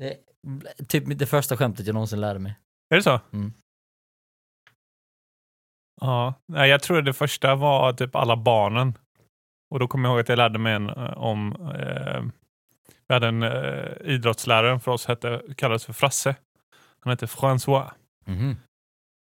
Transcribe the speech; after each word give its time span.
Det 0.00 0.10
är 0.78 0.84
typ 0.84 1.18
det 1.18 1.26
första 1.26 1.56
skämtet 1.56 1.86
jag 1.86 1.94
någonsin 1.94 2.20
lärde 2.20 2.38
mig. 2.38 2.58
Är 2.90 2.96
det 2.96 3.02
så? 3.02 3.20
Mm. 3.32 3.52
Ja, 6.00 6.34
jag 6.46 6.82
tror 6.82 7.02
det 7.02 7.12
första 7.12 7.54
var 7.54 7.92
typ 7.92 8.14
alla 8.16 8.36
barnen. 8.36 8.98
Och 9.70 9.78
då 9.78 9.88
kommer 9.88 10.08
jag 10.08 10.12
ihåg 10.14 10.20
att 10.20 10.28
jag 10.28 10.36
lärde 10.36 10.58
mig 10.58 10.74
en 10.74 10.88
eh, 10.90 11.18
om, 11.18 11.52
eh, 11.74 12.22
vi 13.08 13.14
hade 13.14 13.28
en 13.28 13.42
eh, 13.42 13.92
idrottslärare 14.04 14.80
för 14.80 14.90
oss, 14.92 15.06
hette, 15.06 15.42
kallades 15.56 15.84
för 15.86 15.92
Frasse. 15.92 16.36
Han 17.00 17.10
hette 17.10 17.26
François. 17.26 17.90
Mhm. 18.26 18.56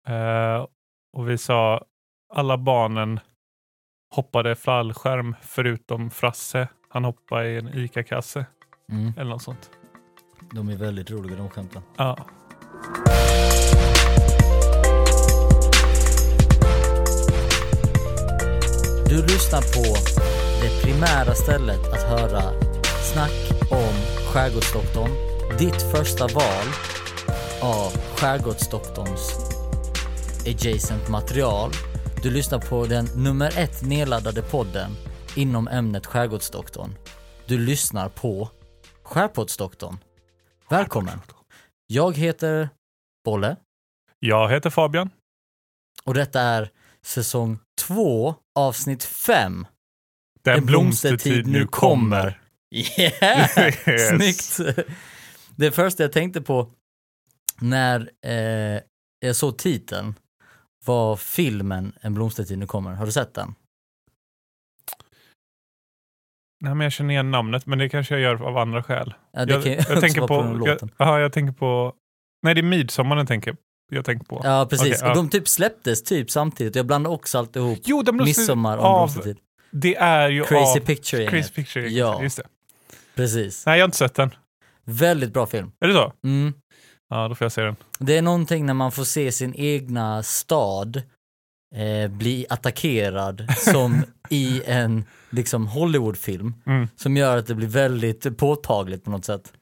Eh, 0.08 0.68
och 1.18 1.30
vi 1.30 1.38
sa 1.38 1.86
alla 2.34 2.58
barnen 2.58 3.20
hoppade 4.16 4.56
fallskärm 4.56 5.36
förutom 5.42 6.10
Frasse. 6.12 6.68
Han 6.90 7.04
hoppade 7.06 7.50
i 7.50 7.58
en 7.58 7.68
ICA-kasse 7.68 8.46
Mm. 8.92 9.14
eller 9.18 9.30
något 9.30 9.42
sånt. 9.42 9.72
De 10.52 10.70
är 10.70 10.76
väldigt 10.76 11.12
roliga 11.12 11.38
de 11.38 11.50
skämten. 11.50 11.82
Ja. 11.98 12.18
Du 19.10 19.22
lyssnar 19.22 19.62
på 19.62 19.96
det 20.62 20.82
primära 20.84 21.36
stället 21.36 21.94
att 21.94 22.04
höra 22.04 22.42
snack 23.14 23.72
om 23.72 23.94
Skärgårdsdoktorn. 24.34 25.12
Ditt 25.60 25.82
första 25.82 26.28
val 26.28 26.66
av 27.62 27.92
Skärgårdsdoktorns 28.16 29.34
adjacent 30.48 31.10
material. 31.10 31.72
Du 32.24 32.32
lyssnar 32.32 32.60
på 32.60 32.86
den 32.86 33.06
nummer 33.16 33.54
ett 33.58 33.82
nedladdade 33.86 34.42
podden 34.42 34.92
inom 35.36 35.68
ämnet 35.68 36.06
Skärgårdsdoktorn. 36.06 36.96
Du 37.46 37.58
lyssnar 37.58 38.10
på 38.10 38.50
Skärpoddsdoktorn. 39.04 39.98
Välkommen! 40.70 41.20
Jag 41.88 42.18
heter 42.18 42.70
Bolle 43.26 43.56
Jag 44.20 44.50
heter 44.50 44.70
Fabian. 44.70 45.10
och 46.04 46.14
detta 46.14 46.42
är 46.42 46.70
säsong 47.02 47.60
två 47.82 48.36
avsnitt 48.56 49.04
fem. 49.04 49.68
Den, 50.44 50.58
En 50.58 50.66
blomstertid 50.66 51.48
nu 51.48 51.68
kommer. 51.68 52.42
Yeah! 52.72 53.70
Yes. 53.88 54.10
Snyggt! 54.10 54.78
Det 55.56 55.72
första 55.72 56.04
jag 56.04 56.12
tänkte 56.12 56.42
på 56.42 56.72
när 57.62 58.12
eh, 58.26 58.82
jag 59.20 59.36
såg 59.36 59.58
titeln 59.58 60.16
var 60.86 61.16
filmen 61.16 61.94
En 62.02 62.14
blomstertid 62.14 62.58
nu 62.58 62.68
kommer. 62.68 62.94
Har 62.94 63.06
du 63.06 63.12
sett 63.12 63.34
den? 63.34 63.56
Nej, 66.62 66.76
men 66.76 66.86
jag 66.86 66.92
känner 66.92 67.14
igen 67.14 67.32
namnet, 67.32 67.66
men 67.66 67.80
det 67.80 67.90
kanske 67.90 68.14
jag 68.14 68.22
gör 68.22 68.48
av 68.48 68.58
andra 68.58 68.84
skäl. 68.84 69.14
Ja, 69.34 69.46
jag, 69.48 69.68
jag 69.68 70.02
tänker 70.02 70.28
på, 70.28 70.64
jag, 70.66 70.90
aha, 70.98 71.20
jag 71.20 71.34
tänker 71.34 71.54
på, 71.54 71.94
nej 72.44 72.56
det 72.56 72.62
är 72.62 72.64
midsommar 72.64 73.18
jag 73.18 73.28
tänker, 73.28 73.56
jag 73.92 74.06
tänker 74.06 74.26
på. 74.26 74.42
Ja, 74.44 74.68
precis. 74.70 75.00
Ja. 75.02 75.10
Och 75.10 75.16
de 75.16 75.30
typ 75.30 75.48
släpptes 75.48 76.04
typ 76.04 76.32
samtidigt. 76.32 76.76
Jag 76.76 76.86
blandade 76.86 77.16
också 77.16 77.38
allt 77.38 77.56
ihop. 77.56 77.80
Jo, 77.84 78.02
de 78.02 78.18
Midsommar 78.18 78.78
och 78.78 78.84
blomstertid. 78.84 79.38
det 79.72 79.96
är 79.96 80.30
ju 80.30 80.44
Crazy 80.44 80.80
av 80.80 80.86
Picture. 80.86 81.28
Crazy 81.28 81.54
Picture. 81.54 81.90
Ja. 81.90 82.24
Just 82.24 82.38
det. 82.38 82.44
Precis. 83.16 83.66
Nej, 83.66 83.78
jag 83.78 83.84
har 83.84 83.88
inte 83.88 83.98
sett 83.98 84.16
den. 84.16 84.32
Väldigt 84.86 85.34
bra 85.34 85.46
film. 85.46 85.72
Är 85.80 85.88
det 85.88 85.94
så? 85.94 86.14
Mm. 86.24 86.54
Ja, 87.10 87.28
då 87.28 87.36
får 87.36 87.46
jag 87.46 87.52
se 87.52 87.62
den. 87.62 87.76
Det 88.00 88.18
är 88.18 88.22
någonting 88.22 88.66
när 88.66 88.74
man 88.74 88.92
får 88.92 89.04
se 89.04 89.32
sin 89.32 89.56
egna 89.56 90.24
stad 90.24 91.02
eh, 91.76 92.08
bli 92.12 92.46
attackerad 92.50 93.48
som 93.58 94.04
i 94.30 94.62
en 94.66 95.06
liksom 95.30 95.68
Hollywoodfilm 95.68 96.54
Mm. 96.66 96.88
som 96.96 97.18
gör 97.18 97.38
att 97.38 97.48
det 97.48 97.56
blir 97.56 97.68
väldigt 97.68 98.38
påtagligt 98.38 99.04
på 99.04 99.12
något 99.12 99.26
sätt. 99.26 99.54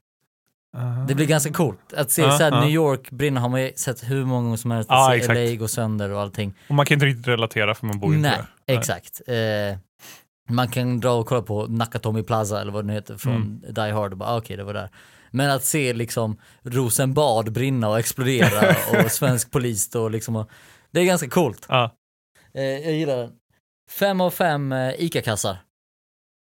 Aha. 0.78 1.06
Det 1.08 1.16
blir 1.16 1.26
ganska 1.26 1.54
coolt. 1.54 1.94
Att 1.94 2.12
se 2.12 2.22
Ja, 2.22 2.38
så 2.38 2.44
här, 2.44 2.52
ja. 2.52 2.60
New 2.62 2.70
York 2.70 3.12
brinna 3.12 3.40
har 3.42 3.50
man 3.50 3.62
ju 3.62 3.72
sett 3.76 4.04
hur 4.10 4.26
många 4.26 4.44
gånger 4.44 4.58
som 4.58 4.72
helst. 4.72 4.90
Att 4.92 5.24
se. 5.26 5.34
LA 5.50 5.56
gå 5.56 5.68
sönder 5.68 6.10
och 6.12 6.22
allting. 6.22 6.54
Och 6.70 6.76
man 6.76 6.86
kan 6.86 6.96
inte 6.96 7.06
riktigt 7.06 7.28
relatera 7.28 7.76
för 7.76 7.86
man 7.86 8.00
bor 8.00 8.12
ju 8.12 8.18
inte 8.18 8.30
Nej, 8.30 8.40
där. 8.66 8.78
exakt. 8.78 9.22
Eh, 9.28 9.78
man 10.50 10.68
kan 10.68 11.00
dra 11.00 11.12
och 11.12 11.28
kolla 11.28 11.42
på 11.42 11.68
Nakatomi 11.68 12.24
Plaza 12.24 12.62
eller 12.62 12.72
vad 12.72 12.84
den 12.86 12.90
heter 12.96 13.18
från 13.18 13.36
Mm. 13.36 13.62
Die 13.74 13.92
Hard 13.92 14.12
och 14.12 14.18
bara 14.18 14.30
ah, 14.30 14.38
okej 14.38 14.58
det 14.58 14.64
var 14.64 14.74
där. 14.74 14.90
Men 15.32 15.50
att 15.52 15.64
se 15.64 15.94
liksom 15.94 16.38
Rosenbad 16.64 17.52
brinna 17.52 17.90
och 17.90 18.00
explodera 18.00 18.76
och 19.06 19.12
svensk 19.12 19.52
polis 19.52 19.90
då 19.90 20.10
liksom 20.10 20.36
och, 20.36 20.50
Det 20.92 21.00
är 21.00 21.06
ganska 21.06 21.30
coolt. 21.30 21.66
Ja. 21.70 21.92
Eh, 22.54 22.64
jag 22.64 22.94
gillar 22.94 23.18
den. 23.18 23.32
Fem 23.92 24.22
av 24.22 24.32
fem 24.32 24.72
eh, 24.72 24.94
ICA-kassar. 24.98 25.58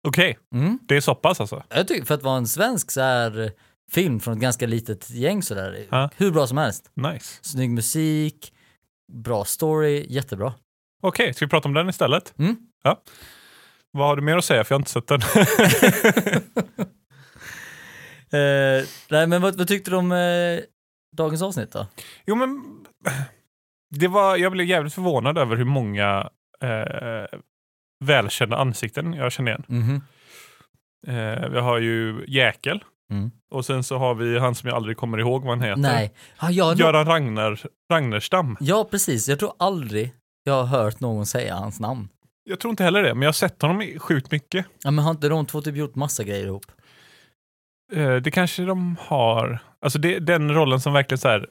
Okej, 0.07 0.37
Mm. 0.55 0.79
det 0.87 0.95
är 0.97 1.01
så 1.01 1.15
pass 1.15 1.41
alltså? 1.41 1.63
Jag 1.69 1.87
tycker 1.87 2.05
för 2.05 2.13
att 2.15 2.23
vara 2.23 2.37
en 2.37 2.47
svensk 2.47 2.91
så 2.91 3.01
här 3.01 3.39
eh, 3.41 3.49
film 3.91 4.19
från 4.19 4.33
ett 4.33 4.39
ganska 4.39 4.67
litet 4.67 5.09
gäng 5.09 5.43
sådär, 5.43 5.85
Ja. 5.91 6.09
hur 6.17 6.31
bra 6.31 6.47
som 6.47 6.57
helst. 6.57 6.91
Nice. 6.93 7.39
Snygg 7.41 7.69
musik, 7.69 8.53
bra 9.13 9.45
story, 9.45 10.05
jättebra. 10.09 10.53
Okej, 11.03 11.33
ska 11.33 11.45
vi 11.45 11.49
prata 11.49 11.67
om 11.67 11.73
den 11.73 11.89
istället? 11.89 12.33
Mm. 12.39 12.55
Ja. 12.83 13.01
Vad 13.91 14.07
har 14.07 14.15
du 14.15 14.21
mer 14.21 14.37
att 14.37 14.45
säga? 14.45 14.63
För 14.63 14.73
jag 14.75 14.79
har 14.79 14.81
inte 14.81 14.91
sett 14.91 15.07
den. 15.07 15.21
Eh, 18.31 18.83
nej 19.09 19.27
men 19.27 19.41
vad, 19.41 19.55
vad 19.57 19.67
tyckte 19.67 19.91
du 19.91 19.97
om 19.97 20.11
eh, 20.11 20.59
dagens 21.17 21.41
avsnitt 21.41 21.71
då? 21.71 21.87
jo, 22.25 22.35
men 22.35 22.63
det 23.99 24.07
var, 24.07 24.37
jag 24.37 24.51
blev 24.51 24.67
jävligt 24.67 24.93
förvånad 24.93 25.37
över 25.37 25.55
hur 25.55 25.65
många 25.65 26.29
eh, 26.61 27.39
välkända 28.05 28.57
ansikten 28.57 29.13
jag 29.13 29.31
känner 29.31 29.51
igen. 29.51 29.63
Mhm. 29.67 30.01
Eh, 31.07 31.49
vi 31.49 31.59
har 31.59 31.79
ju 31.79 32.25
Jäkel. 32.27 32.83
Mm. 33.11 33.31
Och 33.51 33.65
sen 33.65 33.83
så 33.83 33.97
har 33.97 34.15
vi 34.15 34.39
han 34.39 34.55
som 34.55 34.69
jag 34.69 34.75
aldrig 34.75 34.97
kommer 34.97 35.17
ihåg 35.17 35.41
vad 35.41 35.49
han 35.57 35.61
heter. 35.61 35.81
Nej, 35.81 36.13
ja, 36.41 36.51
jag, 36.51 36.77
Göran 36.79 37.05
Ragnar, 37.05 37.59
Ragnarstam. 37.91 38.57
ja 38.59 38.87
precis, 38.91 39.29
jag 39.29 39.39
tror 39.39 39.53
aldrig 39.59 40.13
jag 40.43 40.63
har 40.63 40.65
hört 40.65 40.99
någon 40.99 41.25
säga 41.25 41.55
hans 41.55 41.79
namn. 41.79 42.09
Jag 42.43 42.59
tror 42.59 42.69
inte 42.71 42.83
heller 42.83 43.03
det, 43.03 43.13
men 43.13 43.21
jag 43.21 43.27
har 43.27 43.33
sett 43.33 43.61
honom 43.61 43.99
sjukt 43.99 44.31
mycket. 44.31 44.65
Ja 44.83 44.91
men 44.91 45.03
har 45.05 45.11
inte 45.11 45.29
de 45.29 45.45
två 45.45 45.61
typ 45.61 45.75
gjort 45.75 45.95
massa 45.95 46.23
grejer 46.23 46.45
ihop? 46.45 46.65
Eh, 47.93 48.15
det 48.15 48.31
kanske 48.31 48.63
de 48.65 48.95
har. 48.99 49.59
Alltså 49.81 49.99
det, 49.99 50.19
den 50.19 50.53
rollen 50.53 50.79
som 50.79 50.93
verkligen 50.93 51.19
så 51.19 51.27
här 51.27 51.47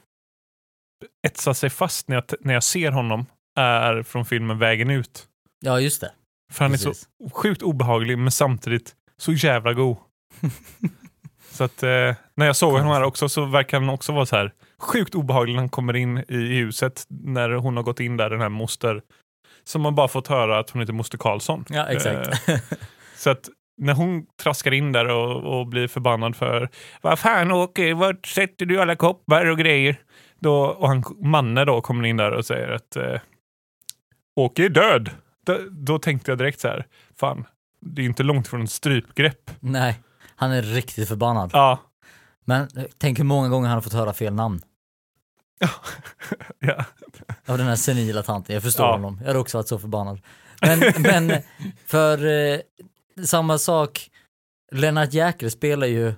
etsar 1.25 1.53
sig 1.53 1.69
fast 1.69 2.07
när 2.07 2.15
jag, 2.15 2.23
när 2.39 2.53
jag 2.53 2.63
ser 2.63 2.91
honom 2.91 3.25
är 3.55 4.03
från 4.03 4.25
filmen 4.25 4.59
Vägen 4.59 4.89
ut. 4.89 5.25
Ja 5.59 5.79
just 5.79 6.01
det. 6.01 6.11
För 6.53 6.65
han 6.65 6.73
är 6.73 6.77
så 6.77 6.89
Precis. 6.89 7.07
sjukt 7.33 7.61
obehaglig 7.61 8.17
men 8.17 8.31
samtidigt 8.31 8.95
så 9.17 9.31
jävla 9.31 9.73
god. 9.73 9.97
så 11.51 11.63
att 11.63 11.83
eh, 11.83 12.15
när 12.35 12.45
jag 12.45 12.55
såg 12.55 12.71
honom 12.73 12.87
här 12.87 13.03
också 13.03 13.29
så 13.29 13.45
verkar 13.45 13.79
han 13.79 13.89
också 13.89 14.11
vara 14.11 14.25
så 14.25 14.35
här 14.35 14.51
sjukt 14.79 15.15
obehaglig 15.15 15.53
när 15.53 15.61
han 15.61 15.69
kommer 15.69 15.95
in 15.95 16.17
i 16.17 16.57
huset 16.57 17.05
när 17.09 17.49
hon 17.49 17.77
har 17.77 17.83
gått 17.83 17.99
in 17.99 18.17
där, 18.17 18.29
den 18.29 18.41
här 18.41 18.49
moster. 18.49 19.01
Som 19.63 19.81
man 19.81 19.95
bara 19.95 20.07
fått 20.07 20.27
höra 20.27 20.59
att 20.59 20.69
hon 20.69 20.81
heter 20.81 20.93
moster 20.93 21.17
Karlsson. 21.17 21.65
Ja 21.69 21.85
exakt. 21.87 22.49
Eh, 22.49 22.59
så 23.17 23.29
att 23.29 23.49
när 23.77 23.93
hon 23.93 24.25
traskar 24.43 24.71
in 24.71 24.91
där 24.91 25.07
och, 25.09 25.59
och 25.59 25.67
blir 25.67 25.87
förbannad 25.87 26.35
för 26.35 26.69
Vad 27.01 27.19
fan 27.19 27.51
Åke, 27.51 27.93
vart 27.93 28.27
sätter 28.27 28.65
du 28.65 28.81
alla 28.81 28.95
koppar 28.95 29.45
och 29.45 29.57
grejer? 29.57 29.97
Då, 30.39 30.65
och 30.65 30.87
han, 30.87 31.03
Manne 31.21 31.65
då 31.65 31.81
kommer 31.81 32.03
in 32.05 32.17
där 32.17 32.31
och 32.31 32.45
säger 32.45 32.69
att 32.71 32.95
eh, 32.95 33.19
Åke 34.35 34.65
är 34.65 34.69
död. 34.69 35.09
Då, 35.45 35.59
då 35.71 35.99
tänkte 35.99 36.31
jag 36.31 36.37
direkt 36.37 36.59
så 36.59 36.67
här, 36.67 36.85
fan, 37.19 37.45
det 37.81 38.01
är 38.01 38.05
inte 38.05 38.23
långt 38.23 38.47
från 38.47 38.61
en 38.61 38.67
strypgrepp. 38.67 39.51
Nej, 39.59 39.99
han 40.35 40.51
är 40.51 40.61
riktigt 40.61 41.07
förbannad. 41.07 41.49
Ja, 41.53 41.79
Men 42.45 42.61
eh, 42.77 42.83
tänk 42.97 43.19
hur 43.19 43.23
många 43.23 43.49
gånger 43.49 43.67
han 43.67 43.75
har 43.75 43.81
fått 43.81 43.93
höra 43.93 44.13
fel 44.13 44.33
namn. 44.33 44.61
ja. 46.59 46.85
Av 47.45 47.57
den 47.57 47.67
här 47.67 47.75
senila 47.75 48.23
tanten, 48.23 48.53
jag 48.53 48.63
förstår 48.63 48.85
Ja. 48.85 48.91
honom. 48.91 49.17
Jag 49.21 49.27
hade 49.27 49.39
också 49.39 49.57
varit 49.57 49.67
så 49.67 49.79
förbannad. 49.79 50.21
Men, 50.61 50.79
men 50.97 51.41
för 51.85 52.25
eh, 52.25 52.59
samma 53.25 53.57
sak, 53.57 54.09
Lennart 54.71 55.13
Jäkel 55.13 55.51
spelar 55.51 55.87
ju 55.87 56.13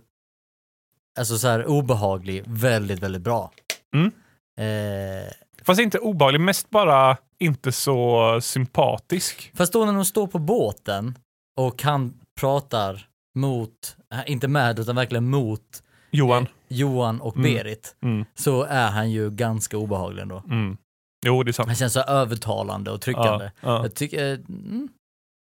alltså 1.19 1.37
så 1.37 1.47
här 1.47 1.65
obehaglig 1.65 2.43
väldigt, 2.47 2.99
väldigt 2.99 3.21
bra. 3.21 3.51
Mm. 3.95 4.11
Eh, 4.59 5.31
Fast 5.63 5.79
inte 5.81 5.99
obehaglig, 5.99 6.41
mest 6.41 6.69
bara 6.69 7.17
inte 7.39 7.71
så 7.71 8.39
sympatisk. 8.41 9.51
fast 9.55 9.73
då 9.73 9.85
när 9.85 9.93
de 9.93 10.05
står 10.05 10.27
på 10.27 10.39
båten 10.39 11.17
och 11.57 11.83
han 11.83 12.13
pratar 12.39 13.07
mot, 13.35 13.97
äh, 14.13 14.31
inte 14.31 14.47
med 14.47 14.79
utan 14.79 14.95
verkligen 14.95 15.29
mot 15.29 15.83
Johan. 16.11 16.47
Johan 16.67 17.21
och 17.21 17.35
Mm. 17.37 17.53
Berit 17.53 17.95
Mm, 18.01 18.25
så 18.35 18.63
är 18.63 18.87
han 18.91 19.11
ju 19.11 19.29
ganska 19.29 19.77
obehaglig 19.77 20.21
ändå. 20.21 20.43
mm. 20.49 20.77
Jo, 21.25 21.43
det 21.43 21.51
är 21.51 21.53
sant. 21.53 21.67
Han 21.67 21.75
känns 21.75 21.93
så 21.93 21.99
övertalande 22.01 22.91
och 22.91 23.01
tryckande. 23.01 23.45
Ja, 23.45 23.51
ja. 23.61 23.81
Jag 23.83 23.95
tycker, 23.95 24.31
eh, 24.33 24.39
mm, 24.49 24.87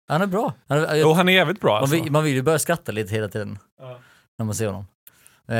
han 0.07 0.21
är 0.21 0.27
bra. 0.27 0.53
Han 0.67 0.77
är, 0.77 0.95
Jo, 0.95 1.13
han 1.13 1.29
är 1.29 1.33
jävligt 1.33 1.59
bra 1.61 1.73
man, 1.73 1.81
alltså. 1.81 1.95
vill, 2.03 2.11
man 2.11 2.23
vill 2.23 2.33
ju 2.33 2.41
börja 2.41 2.59
skratta 2.59 2.91
lite 2.91 3.13
hela 3.15 3.27
tiden 3.27 3.59
Ja. 3.81 3.99
när 4.37 4.45
man 4.45 4.55
ser 4.55 4.67
honom. 4.67 4.85
Eh, 5.47 5.55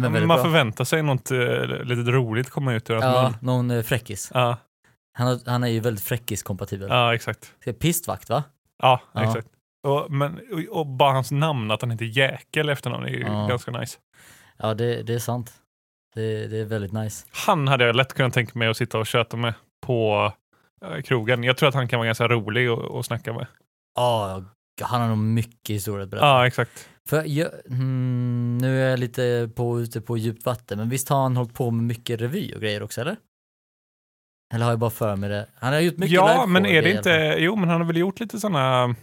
men 0.00 0.12
Men 0.12 0.12
man 0.12 0.28
bra. 0.28 0.42
förväntar 0.44 0.84
sig 0.84 1.02
något 1.02 1.30
uh, 1.30 1.84
lite 1.84 2.10
roligt 2.10 2.50
komma 2.50 2.72
ut 2.74 2.90
ur 2.90 2.94
hans 2.94 3.04
Ja, 3.04 3.22
mun. 3.22 3.34
någon 3.40 3.70
eh, 3.70 3.82
fräckis. 3.82 4.30
Ja, 4.34 4.56
Han, 5.18 5.40
han 5.46 5.64
är 5.64 5.68
ju 5.68 5.80
väldigt 5.80 6.04
fräckis-kompatibel. 6.04 6.88
ja, 6.90 7.14
exakt. 7.14 7.54
Pistvakt 7.80 8.28
va? 8.28 8.44
Ja, 8.82 9.00
Ja. 9.12 9.22
exakt. 9.24 9.48
Och, 9.86 10.10
men, 10.10 10.40
och, 10.52 10.78
och 10.80 10.86
bara 10.86 11.12
hans 11.12 11.30
namn, 11.30 11.70
att 11.70 11.80
han 11.82 11.90
heter 11.90 12.04
Jäkel 12.04 12.68
efternamn, 12.68 13.04
är 13.04 13.08
ju 13.08 13.20
Ja. 13.20 13.46
ganska 13.46 13.70
nice. 13.70 13.98
Ja, 14.58 14.74
det, 14.74 15.02
det 15.02 15.14
är 15.14 15.18
sant. 15.18 15.52
Det, 16.14 16.46
det 16.46 16.58
är 16.60 16.64
väldigt 16.64 16.92
nice. 16.92 17.26
Han 17.46 17.68
hade 17.68 17.84
jag 17.86 17.96
lätt 17.96 18.14
kunnat 18.14 18.32
tänka 18.34 18.58
mig 18.58 18.68
att 18.68 18.76
sitta 18.76 18.98
och 18.98 19.06
köta 19.06 19.36
med 19.36 19.54
på 19.86 20.32
eh, 20.84 21.02
krogen. 21.02 21.44
Jag 21.44 21.56
tror 21.56 21.68
att 21.68 21.74
han 21.74 21.88
kan 21.88 21.98
vara 21.98 22.06
ganska 22.06 22.28
rolig 22.28 22.68
att 22.68 22.90
att 22.90 23.06
snacka 23.06 23.32
med. 23.32 23.46
Ja, 23.94 24.44
han 24.82 25.00
har 25.00 25.08
nog 25.08 25.18
mycket 25.18 25.74
historia 25.76 26.04
att 26.04 26.10
berätta. 26.10 26.26
Ja, 26.26 26.46
exakt. 26.46 26.88
För 27.08 27.24
jag, 27.24 27.50
mm, 27.66 28.58
nu 28.58 28.82
är 28.82 28.90
jag 28.90 28.98
lite 28.98 29.50
på, 29.54 29.80
ute 29.80 30.00
på 30.00 30.16
djupt 30.16 30.46
vatten, 30.46 30.78
men 30.78 30.88
visst 30.88 31.08
har 31.08 31.22
han 31.22 31.36
hållit 31.36 31.54
på 31.54 31.70
med 31.70 31.84
mycket 31.84 32.20
revy 32.20 32.54
och 32.54 32.60
grejer 32.60 32.82
också, 32.82 33.00
eller? 33.00 33.16
Eller 34.54 34.64
har 34.64 34.72
jag 34.72 34.78
bara 34.78 34.90
för 34.90 35.16
mig 35.16 35.28
det? 35.30 35.46
Han 35.54 35.72
har 35.72 35.80
gjort 35.80 35.96
mycket 35.96 36.14
Ja, 36.14 36.46
men 36.46 36.66
är 36.66 36.82
det 36.82 36.90
inte... 36.92 37.36
Jo, 37.38 37.56
men 37.56 37.68
han 37.68 37.80
har 37.80 37.86
väl 37.86 37.96
gjort 37.96 38.20
lite 38.20 38.40
sådana... 38.40 38.94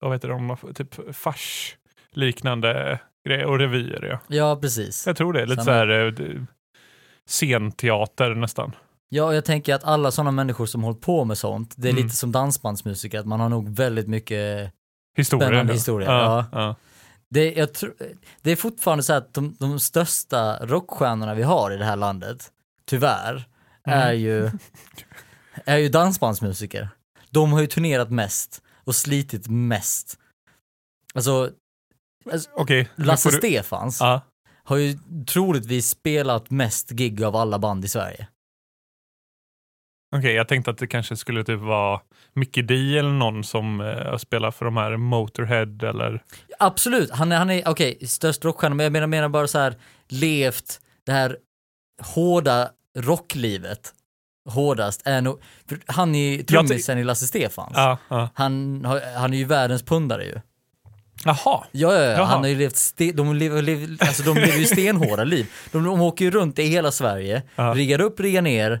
Vad 0.00 0.12
heter 0.12 0.28
de? 0.28 0.56
Typ 0.74 1.16
fars 1.16 1.76
liknande 2.12 3.00
grejer 3.28 3.44
och 3.46 3.58
revyer. 3.58 4.04
Ja. 4.10 4.36
Ja, 4.36 4.56
precis. 4.60 5.06
Jag 5.06 5.16
tror 5.16 5.32
det. 5.32 5.46
Lite 5.46 5.54
Samma. 5.54 5.64
så 5.64 5.70
här 5.70 6.20
eh, 6.20 6.42
scenteater 7.26 8.34
nästan. 8.34 8.72
Ja, 9.08 9.34
jag 9.34 9.44
tänker 9.44 9.74
att 9.74 9.84
alla 9.84 10.10
sådana 10.10 10.30
människor 10.30 10.66
som 10.66 10.82
hållit 10.82 11.00
på 11.00 11.24
med 11.24 11.38
sånt, 11.38 11.74
det 11.76 11.88
är 11.88 11.92
Mm. 11.92 12.04
lite 12.04 12.16
som 12.16 12.32
dansbandsmusiker, 12.32 13.18
att 13.18 13.26
man 13.26 13.40
har 13.40 13.48
nog 13.48 13.68
väldigt 13.76 14.08
mycket 14.08 14.72
Historia. 15.16 15.48
Spännande 15.48 15.72
ja. 15.72 15.74
historia, 15.74 16.08
Ja, 16.12 16.46
ja. 16.52 16.76
Det, 17.30 17.52
jag 17.52 17.68
tr- 17.68 18.16
det 18.42 18.50
är 18.50 18.56
fortfarande 18.56 19.02
så 19.04 19.12
att 19.12 19.34
de, 19.34 19.56
de 19.60 19.80
största 19.80 20.66
rockstjärnorna 20.66 21.34
vi 21.34 21.42
har 21.42 21.70
i 21.70 21.76
det 21.76 21.84
här 21.84 21.96
landet, 21.96 22.52
tyvärr, 22.84 23.48
Mm. 23.86 23.98
är, 24.00 24.12
ju, 24.12 24.50
är 25.64 25.76
ju 25.76 25.88
dansbandsmusiker. 25.88 26.88
De 27.30 27.52
har 27.52 27.60
ju 27.60 27.66
turnerat 27.66 28.10
mest 28.10 28.62
och 28.84 28.94
slitit 28.96 29.48
mest. 29.48 30.18
Alltså, 31.14 31.50
Okej. 32.52 32.88
nu 32.96 33.04
Lasse 33.04 33.30
du- 33.30 33.36
Stefans 33.36 34.00
Ja. 34.00 34.20
har 34.64 34.76
ju 34.76 34.98
troligtvis 35.28 35.88
spelat 35.90 36.50
mest 36.50 36.90
gig 36.90 37.22
av 37.24 37.36
alla 37.36 37.58
band 37.58 37.84
i 37.84 37.88
Sverige. 37.88 38.26
Okej, 40.14 40.34
jag 40.34 40.48
tänkte 40.48 40.70
att 40.70 40.78
det 40.78 40.86
kanske 40.86 41.16
skulle 41.16 41.44
typ 41.44 41.60
vara 41.60 42.00
Mickey 42.34 42.62
D 42.62 42.98
eller 42.98 43.10
någon 43.12 43.44
som 43.44 43.80
eh, 43.80 44.16
spelar 44.16 44.50
för 44.50 44.64
de 44.64 44.76
här 44.76 44.96
Motorhead 44.96 45.88
eller... 45.88 46.22
Absolut, 46.58 47.10
han 47.10 47.32
är, 47.32 47.36
han 47.36 47.50
är 47.50 47.68
okej, 47.68 47.98
störst 48.06 48.44
rockstjärna, 48.44 48.74
men 48.74 48.84
jag 48.84 48.92
menar, 48.92 49.06
menar 49.06 49.28
bara 49.28 49.46
så 49.46 49.58
här, 49.58 49.74
levt 50.08 50.80
det 51.06 51.12
här 51.12 51.36
hårda 52.14 52.68
rocklivet 52.98 53.92
hårdast 54.48 55.02
är 55.04 55.20
nog, 55.20 55.40
han 55.86 56.14
är 56.14 56.30
ju 56.30 56.42
trummisen 56.42 56.98
i 56.98 57.04
Lasse 57.04 57.26
Stefans. 57.26 57.72
Ja, 57.74 57.98
ja. 58.08 58.28
Han, 58.34 58.84
han 59.16 59.34
är 59.34 59.38
ju 59.38 59.44
världens 59.44 59.82
pundare 59.82 60.24
ju. 60.24 60.40
Jaha. 61.24 61.64
Ja, 61.72 61.94
ja, 61.94 62.02
ja. 62.02 62.24
Han 62.24 62.40
har 62.40 62.48
ju 62.48 62.54
levt, 62.58 62.76
ste, 62.76 63.12
de, 63.12 63.34
lever, 63.34 63.62
lever, 63.62 63.96
alltså, 64.00 64.22
de 64.22 64.34
lever 64.34 64.58
ju 64.58 64.64
stenhårda 64.74 65.24
liv. 65.24 65.46
De, 65.72 65.84
de 65.84 66.00
åker 66.00 66.24
ju 66.24 66.30
runt 66.30 66.58
i 66.58 66.62
hela 66.62 66.90
Sverige, 66.90 67.42
Ja. 67.56 67.72
riggar 67.76 68.00
upp, 68.00 68.20
riggar 68.20 68.42
ner, 68.42 68.80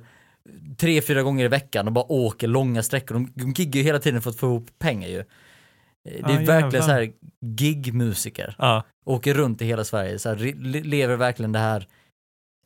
tre, 0.78 1.02
fyra 1.02 1.22
gånger 1.22 1.44
i 1.44 1.48
veckan 1.48 1.86
och 1.86 1.92
bara 1.92 2.12
åker 2.12 2.48
långa 2.48 2.82
sträckor. 2.82 3.14
De, 3.14 3.32
de 3.34 3.52
giggar 3.52 3.78
ju 3.78 3.82
hela 3.82 3.98
tiden 3.98 4.22
för 4.22 4.30
att 4.30 4.36
få 4.36 4.46
ihop 4.46 4.70
pengar 4.78 5.08
ju. 5.08 5.24
Det 6.04 6.10
är 6.10 6.18
Ja, 6.18 6.26
verkligen 6.26 6.62
jävlar. 6.62 6.80
så 6.80 6.90
här 6.90 7.12
gigmusiker. 7.40 8.54
Ja. 8.58 8.84
Åker 9.06 9.34
runt 9.34 9.62
i 9.62 9.66
hela 9.66 9.84
Sverige, 9.84 10.18
så 10.18 10.28
här, 10.28 10.36
lever 10.82 11.16
verkligen 11.16 11.52
det 11.52 11.58
här 11.58 11.86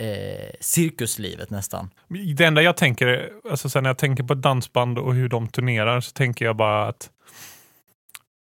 eh, 0.02 0.50
cirkuslivet 0.60 1.50
nästan. 1.50 1.90
Det 2.36 2.44
enda 2.44 2.62
jag 2.62 2.76
tänker, 2.76 3.32
alltså 3.50 3.69
sen 3.70 3.82
när 3.82 3.90
jag 3.90 3.98
tänker 3.98 4.25
på 4.25 4.34
dansband 4.34 4.98
och 4.98 5.14
hur 5.14 5.28
de 5.28 5.48
turnerar 5.48 6.00
så 6.00 6.12
tänker 6.12 6.44
jag 6.44 6.56
bara 6.56 6.86
att 6.88 7.10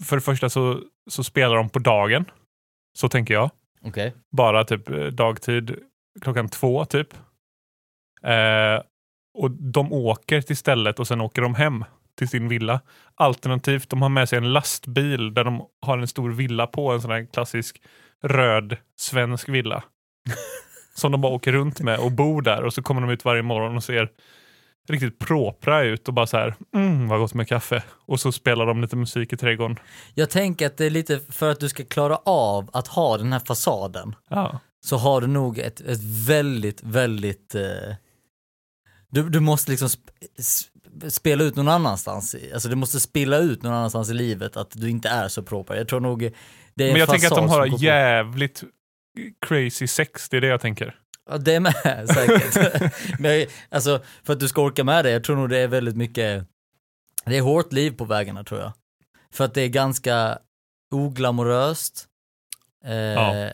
för 0.03 0.15
det 0.15 0.21
första 0.21 0.49
så, 0.49 0.81
så 1.09 1.23
spelar 1.23 1.55
de 1.55 1.69
på 1.69 1.79
dagen. 1.79 2.25
Så 2.97 3.09
tänker 3.09 3.33
jag. 3.33 3.49
Okej. 3.81 4.13
Bara 4.31 4.63
typ 4.63 4.89
eh, 4.89 5.05
dagtid 5.05 5.75
klockan 6.21 6.49
två 6.49 6.85
typ. 6.85 7.13
Eh, 8.23 8.81
och 9.37 9.51
de 9.51 9.93
åker 9.93 10.41
till 10.41 10.57
stället 10.57 10.99
och 10.99 11.07
sen 11.07 11.21
åker 11.21 11.41
de 11.41 11.55
hem 11.55 11.85
till 12.17 12.27
sin 12.27 12.47
villa. 12.47 12.79
Alternativt 13.15 13.89
de 13.89 14.01
har 14.01 14.09
med 14.09 14.29
sig 14.29 14.37
en 14.37 14.53
lastbil 14.53 15.33
där 15.33 15.43
de 15.43 15.61
har 15.81 15.97
en 15.97 16.07
stor 16.07 16.31
villa 16.31 16.67
på, 16.67 16.91
en 16.91 17.01
sån 17.01 17.11
här 17.11 17.27
klassisk 17.33 17.81
röd 18.23 18.77
svensk 18.97 19.49
villa. 19.49 19.83
som 20.95 21.11
de 21.11 21.21
bara 21.21 21.33
åker 21.33 21.51
runt 21.51 21.81
med 21.81 21.99
och 21.99 22.11
bor 22.11 22.41
där 22.41 22.63
och 22.63 22.73
så 22.73 22.81
kommer 22.81 23.01
de 23.01 23.09
ut 23.09 23.25
varje 23.25 23.41
morgon 23.41 23.75
och 23.75 23.83
ser 23.83 24.09
riktigt 24.89 25.19
propra 25.19 25.83
ut 25.83 26.07
och 26.07 26.13
bara 26.13 26.27
så 26.27 26.37
här, 26.37 26.55
mm 26.75 27.07
vad 27.07 27.19
gott 27.19 27.33
med 27.33 27.47
kaffe. 27.47 27.83
Och 27.89 28.19
så 28.19 28.31
spelar 28.31 28.65
de 28.65 28.81
lite 28.81 28.95
musik 28.95 29.33
i 29.33 29.37
trädgården. 29.37 29.79
Jag 30.13 30.29
tänker 30.29 30.67
att 30.67 30.77
det 30.77 30.85
är 30.85 30.89
lite 30.89 31.19
för 31.29 31.51
att 31.51 31.59
du 31.59 31.69
ska 31.69 31.83
klara 31.83 32.15
av 32.25 32.69
att 32.73 32.87
ha 32.87 33.17
den 33.17 33.33
här 33.33 33.39
fasaden 33.39 34.15
Ja, 34.29 34.59
så 34.85 34.97
har 34.97 35.21
du 35.21 35.27
nog 35.27 35.59
ett, 35.59 35.81
ett 35.81 36.03
väldigt, 36.27 36.83
väldigt... 36.83 37.55
Eh, 37.55 37.95
du, 39.23 39.29
du 39.29 39.39
måste 39.39 39.71
liksom 39.71 39.89
sp 39.89 40.67
spela 41.09 41.43
ut 41.43 41.55
någon 41.55 41.67
annanstans, 41.67 42.35
alltså 42.53 42.69
du 42.69 42.75
måste 42.75 42.99
spilla 42.99 43.37
ut 43.37 43.63
någon 43.63 43.73
annanstans 43.73 44.09
i 44.09 44.13
livet 44.13 44.57
att 44.57 44.71
du 44.71 44.89
inte 44.89 45.09
är 45.09 45.27
så 45.27 45.43
proper. 45.43 45.75
Jag 45.75 45.87
tror 45.87 45.99
nog 45.99 46.19
det 46.75 46.83
är 46.83 46.87
en 46.87 46.93
Men 46.93 46.99
jag 46.99 47.09
tänker 47.09 47.27
att 47.27 47.35
de 47.35 47.49
har 47.49 47.69
på- 47.69 47.77
jävligt 47.77 48.63
crazy 49.47 49.87
sex, 49.87 50.29
det 50.29 50.37
är 50.37 50.41
det 50.41 50.47
jag 50.47 50.61
tänker. 50.61 50.95
Ja, 51.29 51.37
det 51.37 51.55
är 51.55 51.59
med 51.59 51.73
säkert. 52.13 52.93
Men 53.19 53.47
alltså, 53.69 54.01
för 54.23 54.33
att 54.33 54.39
du 54.39 54.47
ska 54.47 54.61
orka 54.61 54.83
med 54.83 55.05
det, 55.05 55.11
jag 55.11 55.23
tror 55.23 55.35
nog 55.35 55.49
det 55.49 55.57
är 55.57 55.67
väldigt 55.67 55.95
mycket, 55.97 56.47
det 57.25 57.37
är 57.37 57.41
hårt 57.41 57.73
liv 57.73 57.91
på 57.91 58.05
vägarna 58.05 58.43
tror 58.43 58.59
jag. 58.61 58.71
För 59.31 59.45
att 59.45 59.53
det 59.53 59.61
är 59.61 59.67
ganska 59.67 60.37
oglamoröst. 60.91 62.07
Eh, 62.85 62.93
Ja. 62.95 63.51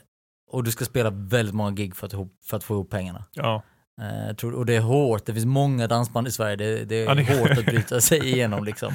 Och 0.51 0.63
du 0.63 0.71
ska 0.71 0.86
spela 0.86 1.10
väldigt 1.10 1.56
många 1.56 1.71
gig 1.71 1.95
för 1.95 2.07
att, 2.07 2.13
för 2.45 2.57
att 2.57 2.63
få 2.63 2.74
ihop 2.74 2.89
pengarna. 2.89 3.25
Ja. 3.31 3.63
Eh, 4.01 4.28
jag 4.28 4.38
tror, 4.38 4.54
och 4.54 4.66
det 4.66 4.75
är 4.75 4.81
hårt, 4.81 5.25
det 5.25 5.34
finns 5.34 5.45
många 5.45 5.88
dansband 5.88 6.28
i 6.28 6.31
Sverige, 6.31 6.56
det, 6.56 6.86
det 6.86 6.95
är 6.95 7.06
Ja, 7.06 7.13
det- 7.16 7.40
hårt 7.40 7.57
att 7.57 7.66
bryta 7.66 8.01
sig 8.01 8.25
igenom 8.25 8.63
liksom. 8.63 8.94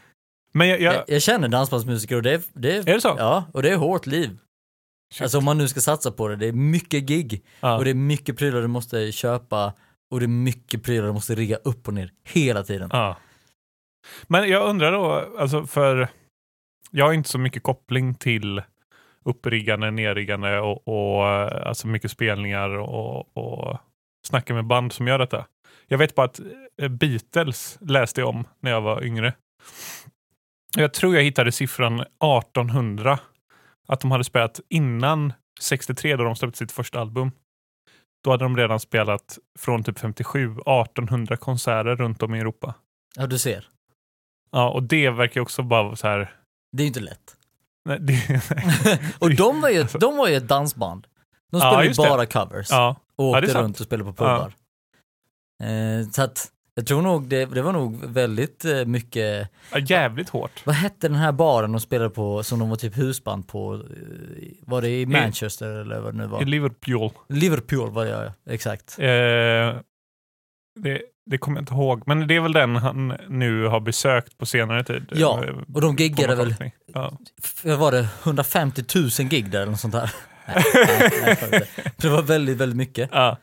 Men 0.52 0.68
jag, 0.68 0.80
jag, 0.80 0.94
Jag, 0.94 1.04
jag 1.08 1.22
känner 1.22 1.48
dansbandsmusiker 1.48 2.16
och 2.16 2.22
det 2.22 2.30
är, 2.34 2.42
det 2.52 2.76
är, 2.76 2.88
är 2.88 2.94
det 2.94 3.00
så? 3.00 3.14
ja, 3.18 3.44
och 3.54 3.62
det 3.62 3.70
är 3.70 3.76
hårt 3.76 4.06
liv. 4.06 4.38
Shit. 5.14 5.22
Alltså 5.22 5.38
om 5.38 5.44
man 5.44 5.58
nu 5.58 5.68
ska 5.68 5.80
satsa 5.80 6.10
på 6.12 6.28
det, 6.28 6.36
det 6.36 6.46
är 6.46 6.52
mycket 6.52 7.02
gig. 7.02 7.44
ja. 7.60 7.78
Och 7.78 7.84
det 7.84 7.90
är 7.90 7.94
mycket 7.94 8.38
prylar 8.38 8.60
du 8.60 8.66
måste 8.66 9.12
köpa 9.12 9.72
och 10.10 10.20
det 10.20 10.26
är 10.26 10.28
mycket 10.28 10.82
prylar 10.82 11.06
du 11.06 11.12
måste 11.12 11.34
rigga 11.34 11.56
upp 11.56 11.88
och 11.88 11.94
ner 11.94 12.12
hela 12.24 12.62
tiden. 12.64 12.90
Ja. 12.92 13.16
Men 14.26 14.48
jag 14.48 14.68
undrar 14.68 14.92
då, 14.92 15.26
alltså 15.38 15.66
för 15.66 16.08
jag 16.90 17.06
har 17.06 17.12
inte 17.12 17.28
så 17.28 17.38
mycket 17.38 17.62
koppling 17.62 18.14
till 18.14 18.62
uppriggande, 19.24 19.90
nerriggande 19.90 20.60
och, 20.60 20.88
och 20.88 21.24
alltså 21.66 21.86
mycket 21.86 22.10
spelningar 22.10 22.68
och, 22.70 23.36
och 23.36 23.78
snacka 24.30 24.54
med 24.54 24.66
band 24.66 24.92
som 24.92 25.06
gör 25.08 25.18
detta. 25.18 25.46
Jag 25.88 25.98
vet 25.98 26.14
bara 26.14 26.26
att 26.26 26.40
eh, 26.82 26.88
Beatles 26.88 27.78
läste 27.80 28.20
jag 28.20 28.28
om 28.28 28.44
när 28.60 28.70
jag 28.70 28.80
var 28.80 29.04
yngre. 29.04 29.34
Jag 30.76 30.92
tror 30.94 31.14
jag 31.16 31.22
hittade 31.22 31.52
siffran 31.52 32.00
1800. 32.00 33.18
Att 33.88 34.00
de 34.00 34.10
hade 34.10 34.24
spelat 34.24 34.60
innan 34.68 35.32
63 35.60 36.16
då 36.16 36.24
de 36.24 36.36
släppte 36.36 36.58
sitt 36.58 36.72
första 36.72 37.00
album. 37.00 37.30
Då 38.24 38.30
hade 38.30 38.44
de 38.44 38.56
redan 38.56 38.80
spelat 38.80 39.38
från 39.58 39.84
typ 39.84 39.98
57, 39.98 40.44
1800 40.52 41.36
konserter 41.36 41.96
runt 41.96 42.22
om 42.22 42.34
i 42.34 42.38
Europa. 42.38 42.74
Ja, 43.16 43.26
du 43.26 43.38
ser. 43.38 43.68
Ja, 44.52 44.70
och 44.70 44.82
det 44.82 45.10
verkar 45.10 45.40
också 45.40 45.62
bara 45.62 45.96
så 45.96 46.08
här... 46.08 46.34
Det 46.72 46.82
är 46.82 46.84
ju 46.84 46.88
inte 46.88 47.00
lätt. 47.00 47.36
Nej, 47.84 47.98
det, 48.00 48.40
Och 49.18 49.34
de 49.34 49.60
var 49.60 49.68
ju, 49.68 49.80
ett- 49.80 50.00
de 50.00 50.16
var 50.16 50.28
ju 50.28 50.34
ett 50.36 50.48
dansband. 50.48 51.06
De 51.52 51.56
Ja, 51.58 51.60
spelade 51.60 51.82
ju 51.82 51.88
just 51.88 52.02
det. 52.02 52.08
bara 52.08 52.26
covers 52.26 52.70
ja, 52.70 52.96
och 53.28 53.36
Ja, 53.36 53.38
åkte 53.38 53.50
sant. 53.52 53.64
runt 53.64 53.80
och 53.80 53.86
spelade 53.86 54.12
på 54.12 54.16
pubbar. 54.16 54.52
Eh, 55.62 56.08
så 56.12 56.22
att 56.22 56.46
jag 56.74 56.86
tror 56.86 57.02
nog 57.02 57.28
det, 57.28 57.44
det 57.46 57.62
var 57.62 57.72
nog 57.72 58.04
väldigt 58.04 58.64
eh, 58.64 58.84
mycket, 58.84 59.48
ja, 59.72 59.78
jävligt 59.78 60.28
hårt. 60.28 60.62
vad 60.66 60.74
hette 60.74 61.08
den 61.08 61.16
här 61.16 61.32
baren 61.32 61.72
de 61.72 61.80
spelade 61.80 62.10
på 62.10 62.42
som 62.42 62.58
de 62.58 62.68
var 62.70 62.76
typ 62.76 62.96
husband 62.96 63.48
på? 63.48 63.74
Eh, 63.74 63.80
Var 64.60 64.82
det 64.82 64.88
i 65.00 65.06
Manchester 65.06 65.66
eller 65.68 66.00
vad 66.00 66.14
det 66.14 66.18
nu 66.18 66.24
I 66.24 66.26
var? 66.26 66.44
Liverpool. 66.44 67.10
Liverpool 67.28 67.90
var 67.90 68.04
det 68.04 68.10
ja, 68.10 68.52
exakt. 68.52 68.98
Eh, 68.98 69.06
det, 70.80 71.02
det 71.30 71.38
kommer 71.38 71.56
jag 71.58 71.62
inte 71.62 71.74
ihåg, 71.74 72.02
men 72.06 72.26
det 72.26 72.36
är 72.36 72.40
väl 72.40 72.52
den 72.52 72.76
han 72.76 73.08
nu 73.28 73.64
har 73.64 73.80
besökt 73.80 74.38
på 74.38 74.46
senare 74.46 74.84
tid. 74.84 75.12
Ja, 75.14 75.44
och 75.74 75.80
de 75.80 75.96
giggade 75.96 76.34
väl. 76.34 76.54
Ja. 76.86 77.12
Var 77.64 77.92
det, 77.92 78.08
150 78.22 78.84
000 78.94 79.08
gig 79.28 79.50
där 79.50 79.60
eller 79.62 79.70
något 79.70 79.80
sånt 79.80 79.94
där. 79.94 80.10
Nej, 80.54 81.38
nej, 81.50 81.68
det 81.96 82.08
var 82.08 82.22
väldigt, 82.22 82.56
väldigt 82.56 82.76
mycket. 82.76 83.10
Ja, 83.12 83.36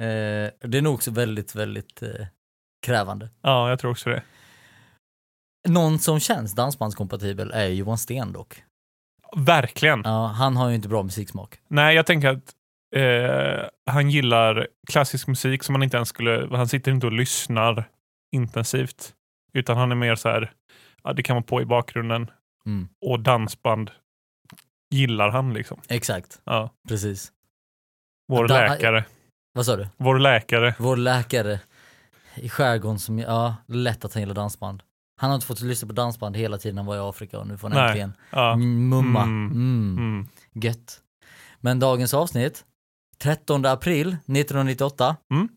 Eh, 0.00 0.50
det 0.60 0.78
är 0.78 0.82
nog 0.82 0.94
också 0.94 1.10
väldigt, 1.10 1.54
väldigt 1.54 2.02
eh, 2.02 2.26
krävande. 2.86 3.28
ja, 3.42 3.68
jag 3.68 3.78
tror 3.78 3.90
också 3.90 4.10
det. 4.10 4.22
Någon 5.68 5.98
som 5.98 6.20
känns 6.20 6.54
dansbandskompatibel 6.54 7.50
är 7.54 7.66
Johan 7.68 7.98
Sten 7.98 8.32
dock. 8.32 8.62
Verkligen. 9.36 10.02
Ja, 10.04 10.26
han 10.26 10.56
har 10.56 10.68
ju 10.68 10.74
inte 10.74 10.88
bra 10.88 11.02
musiksmak. 11.02 11.58
Nej, 11.68 11.96
jag 11.96 12.06
tänker 12.06 12.28
att 12.28 12.54
eh, 12.96 13.68
han 13.90 14.10
gillar 14.10 14.68
klassisk 14.88 15.26
musik 15.26 15.62
som 15.62 15.72
man 15.72 15.82
inte 15.82 15.96
ens 15.96 16.08
skulle... 16.08 16.48
Han 16.56 16.68
sitter 16.68 16.92
inte 16.92 17.06
och 17.06 17.12
lyssnar 17.12 17.88
intensivt. 18.36 19.14
Utan 19.52 19.76
han 19.76 19.90
är 19.90 19.96
mer 19.96 20.14
så 20.14 20.28
här, 20.28 20.52
ja, 21.02 21.12
det 21.12 21.22
kan 21.22 21.36
vara 21.36 21.44
på 21.44 21.62
i 21.62 21.64
bakgrunden. 21.64 22.30
Mm, 22.66 22.88
Och 23.06 23.20
dansband 23.20 23.90
gillar 24.90 25.28
han 25.30 25.54
liksom. 25.54 25.80
exakt, 25.88 26.40
Ja. 26.44 26.70
precis. 26.88 27.32
Vår 28.28 28.48
Da- 28.48 28.54
läkare. 28.68 29.04
Vad 29.54 29.66
sa 29.66 29.76
du? 29.76 29.88
Vår 29.96 30.18
läkare. 30.18 30.74
Vår 30.78 30.96
läkare 30.96 31.60
i 32.34 32.48
skärgården 32.48 32.98
som, 32.98 33.18
ja, 33.18 33.54
lätt 33.66 34.04
att 34.04 34.14
han 34.14 34.22
gillar 34.22 34.34
dansband. 34.34 34.82
Han 35.20 35.30
har 35.30 35.34
inte 35.34 35.46
fått 35.46 35.60
lyssna 35.60 35.86
på 35.88 35.94
dansband 35.94 36.36
hela 36.36 36.58
tiden 36.58 36.76
han 36.76 36.86
var 36.86 36.96
i 36.96 36.98
Afrika 36.98 37.38
och 37.38 37.46
nu 37.46 37.58
får 37.58 37.68
han 37.70 37.76
Nej. 37.78 37.86
äntligen 37.88 38.12
Ja. 38.30 38.52
mm, 38.52 38.88
mumma. 38.88 39.22
Mm. 39.22 39.46
Mm. 39.52 39.96
Mm. 39.98 40.28
Gött. 40.52 41.00
Men 41.60 41.78
dagens 41.80 42.14
avsnitt, 42.14 42.64
13 43.18 43.66
april 43.66 44.08
1998. 44.08 45.16
Mm. 45.32 45.48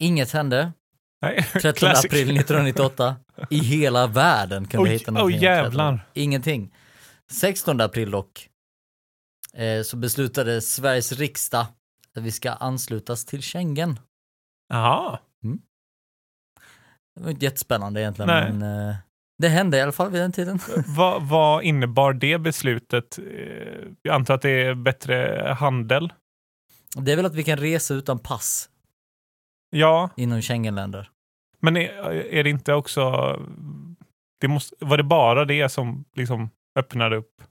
Inget 0.00 0.32
hände. 0.32 0.72
Nej. 1.22 1.42
13 1.52 1.72
Classic. 1.72 2.04
april 2.04 2.22
1998. 2.36 3.16
I 3.50 3.58
hela 3.58 4.06
världen 4.06 4.66
kan 4.66 4.82
vi 4.84 4.90
Oj, 4.90 4.92
hitta 4.92 5.10
någonting. 5.10 5.38
om 5.38 5.42
jävlar. 5.44 5.92
13. 5.92 6.00
Ingenting. 6.14 6.74
16 7.32 7.80
april 7.80 8.10
dock, 8.10 8.48
eh, 9.54 9.82
så 9.82 9.96
beslutade 9.96 10.60
Sveriges 10.60 11.12
riksdag 11.12 11.66
att 12.16 12.22
vi 12.22 12.30
ska 12.30 12.50
anslutas 12.50 13.24
till 13.24 13.42
Schengen. 13.42 13.98
Jaha. 14.68 15.18
Det 17.16 17.22
var 17.24 17.30
inte 17.30 17.44
jättespännande 17.44 18.00
egentligen, 18.00 18.26
Nej. 18.28 18.52
men 18.52 18.88
eh, 18.88 18.96
det 19.38 19.48
hände 19.48 19.76
i 19.78 19.80
alla 19.80 19.92
fall 19.92 20.10
vid 20.10 20.20
den 20.20 20.32
tiden. 20.32 20.58
vad, 20.96 21.28
vad 21.28 21.62
innebar 21.64 22.12
det 22.12 22.38
beslutet? 22.38 23.18
Eh, 23.18 23.24
Jag 24.02 24.14
antar 24.14 24.34
att 24.34 24.42
det 24.42 24.50
är 24.62 24.74
bättre 24.74 25.46
handel? 25.58 26.12
Det 26.96 27.12
är 27.12 27.16
väl 27.16 27.26
att 27.26 27.34
vi 27.34 27.44
kan 27.44 27.58
resa 27.58 27.94
utan 27.94 28.18
pass 28.18 28.70
Ja, 29.70 30.10
inom 30.16 30.42
Schengenländer. 30.42 31.10
men 31.60 31.76
är, 31.76 31.90
är 32.12 32.44
det 32.44 32.50
inte 32.50 32.74
också... 32.74 33.10
Det 34.40 34.48
måste, 34.48 34.76
var 34.80 34.96
det 34.96 35.02
bara 35.04 35.44
det 35.44 35.68
som 35.68 36.04
liksom 36.14 36.50
öppnade 36.78 37.16
upp? 37.16 37.42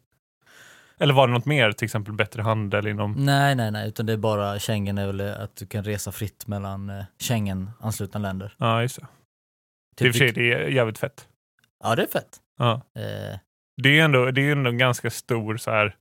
Eller 1.00 1.14
var 1.14 1.28
det 1.28 1.34
något 1.34 1.46
mer, 1.46 1.72
till 1.72 1.86
exempel 1.86 2.14
bättre 2.14 2.42
handel 2.42 2.88
inom... 2.88 3.12
Nej, 3.12 3.56
nej, 3.56 3.72
nej, 3.72 3.88
utan 3.88 4.06
det 4.06 4.14
är 4.14 4.18
bara 4.18 4.60
Schengen 4.60 4.98
är 4.98 5.08
väl 5.08 5.22
att 5.22 5.56
du 5.56 5.66
kan 5.66 5.84
resa 5.84 6.12
fritt 6.12 6.48
mellan 6.48 6.90
eh, 6.90 7.06
Schengen-anslutna 7.20 8.20
länder. 8.20 8.56
Ja, 8.58 8.82
just 8.82 8.96
det. 9.00 9.08
Typ 9.96 10.12
för 10.14 10.20
sig, 10.20 10.32
det 10.32 10.54
är 10.54 10.68
jävligt 10.68 10.98
fett. 10.98 11.28
Ja, 11.84 11.96
det 11.96 12.04
är 12.04 12.08
fett. 12.08 12.38
Ja. 12.58 12.74
Eh, 12.74 13.38
Det 13.82 14.00
är 14.00 14.06
ändå, 14.06 14.32
det 14.32 14.42
är 14.42 14.52
ändå 14.52 14.70
en 14.70 14.78
ganska 14.78 15.10
stor 15.10 15.58
så 15.58 15.72
här... 15.72 15.96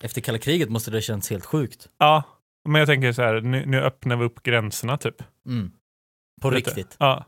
efter 0.00 0.20
kalla 0.20 0.38
kriget 0.38 0.68
måste 0.68 0.90
det 0.90 0.96
ha 0.96 1.02
känts 1.02 1.30
helt 1.30 1.44
sjukt. 1.46 1.88
Ja, 1.98 2.22
men 2.68 2.78
jag 2.78 2.88
tänker 2.88 3.12
så 3.12 3.22
här, 3.22 3.40
nu, 3.40 3.66
nu 3.66 3.80
öppnar 3.80 4.16
vi 4.16 4.24
upp 4.24 4.42
gränserna 4.42 4.96
typ. 4.98 5.22
Mm. 5.46 5.72
På 6.42 6.50
Lite. 6.50 6.70
riktigt. 6.70 6.96
Ja. 6.98 7.24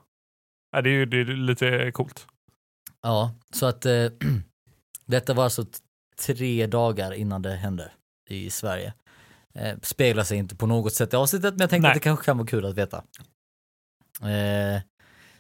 ja 0.72 0.82
det 0.82 0.90
är 0.90 0.92
ju 0.92 1.06
det 1.06 1.16
är 1.20 1.24
lite 1.24 1.90
coolt. 1.92 2.26
Ja, 3.02 3.34
så 3.52 3.66
att 3.66 3.86
eh, 3.86 3.92
detta 5.06 5.34
var 5.34 5.44
alltså 5.44 5.64
tre 6.26 6.66
dagar 6.66 7.12
innan 7.12 7.42
det 7.42 7.52
hände 7.54 7.90
i 8.28 8.50
Sverige. 8.50 8.92
Eh, 9.54 9.76
speglar 9.82 10.24
sig 10.24 10.38
inte 10.38 10.56
på 10.56 10.66
något 10.66 10.94
sätt 10.94 11.12
i 11.12 11.16
avsnittet, 11.16 11.54
men 11.54 11.60
jag 11.60 11.70
tänkte 11.70 11.82
Nej. 11.82 11.90
att 11.90 11.94
det 11.94 12.00
kanske 12.00 12.24
kan 12.24 12.38
vara 12.38 12.46
kul 12.46 12.66
att 12.66 12.74
veta. 12.74 12.96
Eh, 14.22 14.80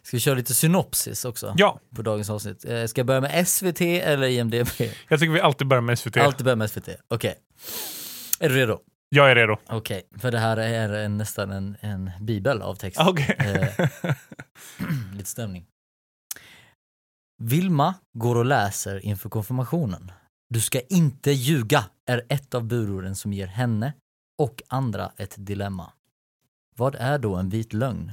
ska 0.02 0.16
vi 0.16 0.20
köra 0.20 0.34
lite 0.34 0.54
synopsis 0.54 1.24
också 1.24 1.54
Ja, 1.56 1.80
på 1.96 2.02
dagens 2.02 2.30
avsnitt? 2.30 2.64
Eh, 2.64 2.84
ska 2.86 2.98
jag 2.98 3.06
börja 3.06 3.20
med 3.20 3.48
SVT 3.48 3.80
eller 3.80 4.26
IMDB? 4.28 4.66
jag 5.08 5.20
tycker 5.20 5.32
vi 5.32 5.40
alltid 5.40 5.66
börjar 5.66 5.82
med 5.82 5.98
SVT. 5.98 6.16
Alltid 6.16 6.44
börja 6.44 6.56
med 6.56 6.70
SVT. 6.70 6.88
Okej. 7.08 7.38
Är 8.40 8.48
du 8.48 8.54
redo? 8.54 8.78
Jag 9.08 9.30
är 9.30 9.34
redo. 9.34 9.56
Okej, 9.68 10.02
för 10.18 10.30
det 10.30 10.38
här 10.38 10.56
är 10.56 10.92
en, 10.92 11.18
nästan 11.18 11.50
en, 11.50 11.76
en 11.80 12.10
bibel 12.20 12.62
av 12.62 12.74
text. 12.74 13.00
Okej. 13.00 13.36
Eh, 13.38 13.88
lite 15.12 15.30
stämning. 15.30 15.66
Vilma 17.38 17.94
går 18.12 18.36
och 18.36 18.44
läser 18.44 19.04
inför 19.04 19.28
konfirmationen. 19.28 20.12
Du 20.48 20.60
ska 20.60 20.80
inte 20.80 21.32
ljuga 21.32 21.84
är 22.06 22.26
ett 22.28 22.54
av 22.54 22.64
budorden 22.64 23.16
som 23.16 23.32
ger 23.32 23.46
henne 23.46 23.92
och 24.38 24.62
andra 24.68 25.12
ett 25.16 25.34
dilemma. 25.38 25.92
Vad 26.76 26.94
är 26.94 27.18
då 27.18 27.34
en 27.34 27.48
vit 27.48 27.72
lögn? 27.72 28.12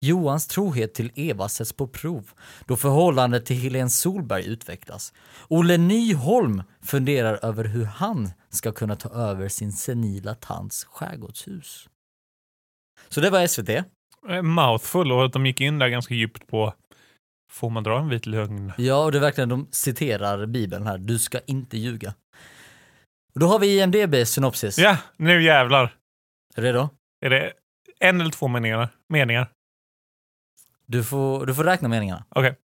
Johans 0.00 0.46
trohet 0.46 0.94
till 0.94 1.12
Eva 1.14 1.48
sätts 1.48 1.72
på 1.72 1.86
prov 1.88 2.30
då 2.66 2.76
förhållandet 2.76 3.46
till 3.46 3.56
Helene 3.56 3.90
Solberg 3.90 4.46
utvecklas. 4.46 5.12
Olle 5.48 5.78
Nyholm 5.78 6.62
funderar 6.82 7.44
över 7.44 7.64
hur 7.64 7.84
han 7.84 8.30
ska 8.48 8.72
kunna 8.72 8.96
ta 8.96 9.08
över 9.08 9.48
sin 9.48 9.72
senila 9.72 10.34
tants 10.34 10.84
skärgårdshus. 10.84 11.88
Så 13.08 13.20
det 13.20 13.30
var 13.30 13.46
SVT. 13.46 13.84
Mouthful 14.42 15.12
och 15.12 15.24
att 15.24 15.32
de 15.32 15.46
gick 15.46 15.60
in 15.60 15.78
där 15.78 15.88
ganska 15.88 16.14
djupt 16.14 16.46
på 16.46 16.74
Får 17.52 17.70
man 17.70 17.82
dra 17.82 17.98
en 17.98 18.08
vit 18.08 18.26
lögn? 18.26 18.72
Ja, 18.78 19.04
och 19.04 19.12
det 19.12 19.18
är 19.18 19.20
verkligen, 19.20 19.48
de 19.48 19.68
citerar 19.70 20.46
Bibeln 20.46 20.86
här, 20.86 20.98
du 20.98 21.18
ska 21.18 21.40
inte 21.46 21.78
ljuga. 21.78 22.14
Då 23.34 23.46
har 23.46 23.58
vi 23.58 23.80
IMDB 23.80 24.26
synopsis. 24.26 24.78
Ja, 24.78 24.98
nu 25.16 25.42
jävlar. 25.42 25.96
Är 26.54 26.62
du 26.62 26.68
redo? 26.68 26.88
Är 27.20 27.30
det 27.30 27.52
en 28.00 28.20
eller 28.20 28.30
två 28.30 28.48
meningar? 28.48 28.88
meningar? 29.08 29.50
Du 30.86 31.04
får, 31.04 31.46
du 31.46 31.54
får 31.54 31.64
räkna 31.64 31.88
meningarna. 31.88 32.24
Okej. 32.28 32.56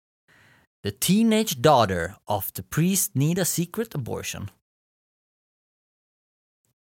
The 0.83 0.91
teenage 0.91 1.57
daughter 1.59 2.15
of 2.25 2.53
the 2.53 2.63
priest 2.63 3.15
need 3.15 3.39
a 3.39 3.45
secret 3.45 3.95
abortion. 3.95 4.51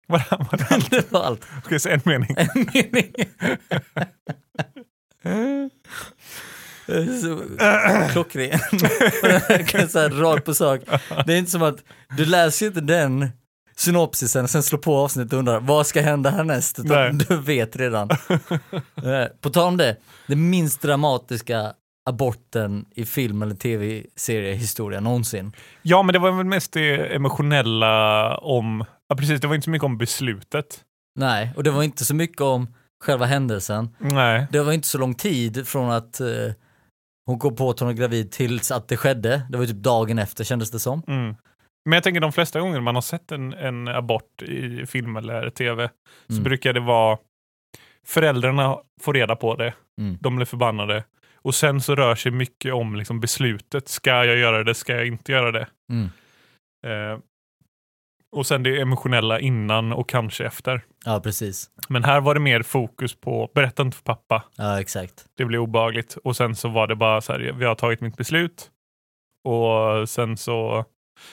Var 0.07 0.19
det, 0.19 0.37
var 0.51 0.57
det 0.59 0.67
allt? 0.71 0.91
det 0.91 1.13
var 1.13 1.23
allt. 1.23 1.47
Okej, 1.65 1.81
så 1.81 1.89
en 1.89 2.01
mening. 2.05 2.37
En 2.37 2.67
mening. 2.75 3.15
Klockren. 8.13 8.59
så 9.89 9.99
här, 9.99 10.21
rakt 10.21 10.45
på 10.45 10.55
sak. 10.55 10.81
Det 11.27 11.35
är 11.35 11.39
inte 11.39 11.51
som 11.51 11.63
att 11.63 11.85
du 12.17 12.25
läser 12.25 12.67
ju 12.67 12.69
inte 12.69 12.81
den 12.81 13.29
synopsisen 13.77 14.45
och 14.45 14.51
sen 14.51 14.63
slår 14.63 14.79
på 14.79 14.97
avsnittet 14.97 15.33
och 15.33 15.39
undrar 15.39 15.61
vad 15.61 15.87
ska 15.87 16.01
hända 16.01 16.31
härnäst? 16.31 16.79
Utan 16.79 17.19
du 17.19 17.37
vet 17.37 17.77
redan. 17.77 18.09
Eh, 19.05 19.27
på 19.41 19.51
tal 19.51 19.69
om 19.69 19.77
det, 19.77 19.97
den 20.27 20.51
minst 20.51 20.83
dramatiska 20.83 21.73
aborten 22.11 22.85
i 22.95 23.05
film 23.05 23.43
eller 23.43 23.55
tv-seriehistoria 23.55 25.01
någonsin. 25.01 25.53
Ja, 25.83 26.03
men 26.03 26.13
det 26.13 26.19
var 26.19 26.33
väl 26.33 26.47
mest 26.47 26.73
det 26.73 27.15
emotionella 27.15 28.37
om... 28.39 28.85
Ja, 29.09 29.17
precis. 29.17 29.41
Det 29.41 29.47
var 29.47 29.55
inte 29.55 29.65
så 29.65 29.71
mycket 29.71 29.85
om 29.85 29.99
beslutet. 29.99 30.81
Nej, 31.19 31.53
och 31.57 31.63
det 31.63 31.71
var 31.71 31.83
inte 31.83 32.05
så 32.05 32.15
mycket 32.15 32.41
om 32.41 32.75
själva 33.05 33.27
händelsen. 33.27 33.89
Nej. 33.99 34.47
Det 34.53 34.63
var 34.63 34.73
inte 34.73 34.89
så 34.89 34.99
lång 34.99 35.15
tid 35.15 35.69
från 35.69 35.91
att 35.91 36.21
eh, 36.21 36.29
hon 37.27 37.39
kom 37.39 37.57
på 37.57 37.71
att 37.71 37.79
hon 37.81 37.87
var 37.89 37.93
gravid 37.95 38.31
tills 38.33 38.71
att 38.71 38.89
det 38.89 38.97
skedde. 38.97 39.47
Det 39.51 39.59
var 39.59 39.67
typ 39.67 39.77
dagen 39.77 40.19
efter 40.19 40.45
kändes 40.45 40.71
det 40.71 40.79
som. 40.81 41.03
Mm. 41.09 41.35
Men 41.85 41.93
jag 41.97 42.03
tänker 42.03 42.21
de 42.21 42.33
flesta 42.33 42.61
gånger 42.61 42.81
man 42.81 42.95
har 42.95 43.03
sett 43.03 43.33
en, 43.33 43.53
en 43.53 43.89
abort 43.89 44.43
i 44.43 44.87
film 44.87 45.17
eller 45.17 45.51
tv 45.51 45.91
så 46.27 46.33
Mm. 46.33 46.45
brukar 46.45 46.73
det 46.73 46.81
vara 46.81 47.19
föräldrarna 48.07 48.79
får 49.01 49.15
reda 49.15 49.37
på 49.37 49.57
det, 49.57 49.75
Mm. 50.01 50.19
de 50.21 50.37
blir 50.37 50.47
förbannade 50.47 51.05
och 51.37 51.55
sen 51.55 51.81
så 51.81 51.95
rör 51.95 52.15
sig 52.15 52.33
mycket 52.33 52.75
om 52.75 52.97
liksom 52.97 53.21
beslutet. 53.21 53.89
Ska 53.89 54.11
jag 54.25 54.37
göra 54.37 54.65
det? 54.65 54.75
Ska 54.75 54.97
jag 54.97 55.07
inte 55.07 55.33
göra 55.33 55.53
det? 55.53 55.67
Mm. 55.93 56.05
Eh, 56.87 57.19
och 58.37 58.47
sen 58.47 58.63
det 58.63 58.81
emotionella 58.81 59.41
innan 59.41 59.93
och 59.93 60.09
kanske 60.09 60.47
efter. 60.47 60.85
Ja, 61.05 61.21
precis. 61.21 61.71
Men 61.89 62.05
här 62.05 62.21
var 62.21 62.35
det 62.35 62.41
mer 62.41 62.63
fokus 62.63 63.15
på 63.15 63.51
berätta 63.55 63.83
inte 63.83 63.97
för 63.97 64.05
pappa. 64.05 64.45
Ja, 64.57 64.81
exakt. 64.81 65.27
Det 65.35 65.45
blir 65.45 65.59
obehagligt. 65.59 66.17
Och 66.17 66.37
sen 66.37 66.57
så 66.57 66.69
var 66.69 66.87
det 66.87 66.97
bara 66.97 67.21
så 67.21 67.33
här, 67.33 67.39
vi 67.53 67.65
har 67.65 67.75
tagit 67.75 68.01
mitt 68.01 68.17
beslut. 68.17 68.71
Och 69.45 70.09
sen 70.09 70.37
så, 70.37 70.85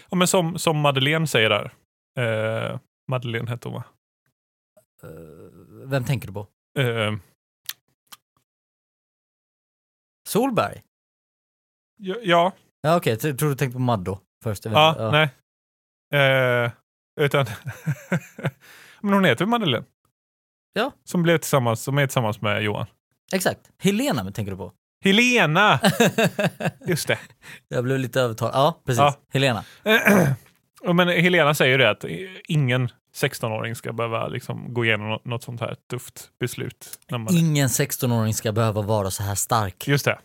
ja 0.09 0.17
men 0.17 0.27
som, 0.27 0.59
som 0.59 0.77
Madeleine 0.79 1.27
säger 1.27 1.49
där. 1.49 1.73
Eh, 2.19 2.79
Madeleine 3.07 3.49
hette 3.49 3.67
hon 3.67 3.75
va? 3.75 3.83
Eh, 5.03 5.09
vem 5.85 6.03
tänker 6.03 6.27
du 6.27 6.33
på? 6.33 6.47
Eh, 6.79 7.13
Solberg? 10.29 10.81
ja, 11.97 12.15
ja, 12.21 12.51
Ja, 12.81 12.97
okej. 12.97 13.17
Jag 13.23 13.39
tror 13.39 13.49
du 13.49 13.55
tänkte 13.55 13.75
på 13.75 13.79
Maddo 13.81 14.19
först. 14.43 14.65
Ja, 14.65 14.89
inte. 14.89 15.11
nej. 15.11 15.29
Eh, 16.13 16.71
utan, 17.21 17.45
men 19.01 19.13
hon 19.13 19.25
heter 19.25 19.45
Madeleine. 19.45 19.85
Ja. 20.73 20.91
Som 21.03 21.23
blev 21.23 21.37
tillsammans, 21.37 21.83
som 21.83 21.97
är 21.97 22.07
tillsammans 22.07 22.41
med 22.41 22.63
Johan. 22.63 22.85
Exakt. 23.33 23.59
Helena 23.77 24.31
tänker 24.31 24.51
du 24.51 24.57
på? 24.57 24.73
Helena! 25.03 25.79
Just 26.87 27.07
det. 27.07 27.19
jag 27.67 27.83
blev 27.83 27.99
lite 27.99 28.21
övertalad. 28.21 28.55
Ja, 28.55 28.81
precis. 28.85 28.99
Ja. 28.99 29.15
Helena. 29.33 29.63
Men 30.93 31.07
Helena 31.07 31.53
säger 31.53 31.77
det 31.77 31.89
att 31.89 32.05
ingen 32.47 32.89
16-åring 33.15 33.75
ska 33.75 33.93
behöva 33.93 34.27
liksom 34.27 34.73
gå 34.73 34.85
igenom 34.85 35.19
något, 35.23 35.43
sånt 35.43 35.61
här 35.61 35.75
tufft 35.89 36.29
beslut. 36.39 36.99
Man, 37.11 37.27
Ingen 37.31 37.67
16-åring 37.67 38.33
ska 38.33 38.51
behöva 38.51 38.81
vara 38.81 39.11
så 39.11 39.23
här 39.23 39.35
stark. 39.35 39.87
Just 39.87 40.05
det. 40.05 40.19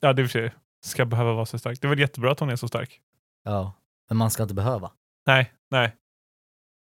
Ja, 0.00 0.12
det 0.12 0.22
är 0.22 0.26
för 0.26 0.30
sig. 0.30 0.54
Ska 0.84 1.04
behöva 1.04 1.32
vara 1.32 1.46
så 1.46 1.58
stark. 1.58 1.80
Det 1.80 1.86
är 1.86 1.88
väl 1.88 1.98
jättebra 1.98 2.32
att 2.32 2.40
hon 2.40 2.50
är 2.50 2.56
så 2.56 2.68
stark. 2.68 3.00
Ja. 3.44 3.72
Men 4.08 4.16
man 4.16 4.30
ska 4.30 4.42
inte 4.42 4.54
behöva. 4.54 4.90
Nej, 5.26 5.52
nej. 5.70 5.96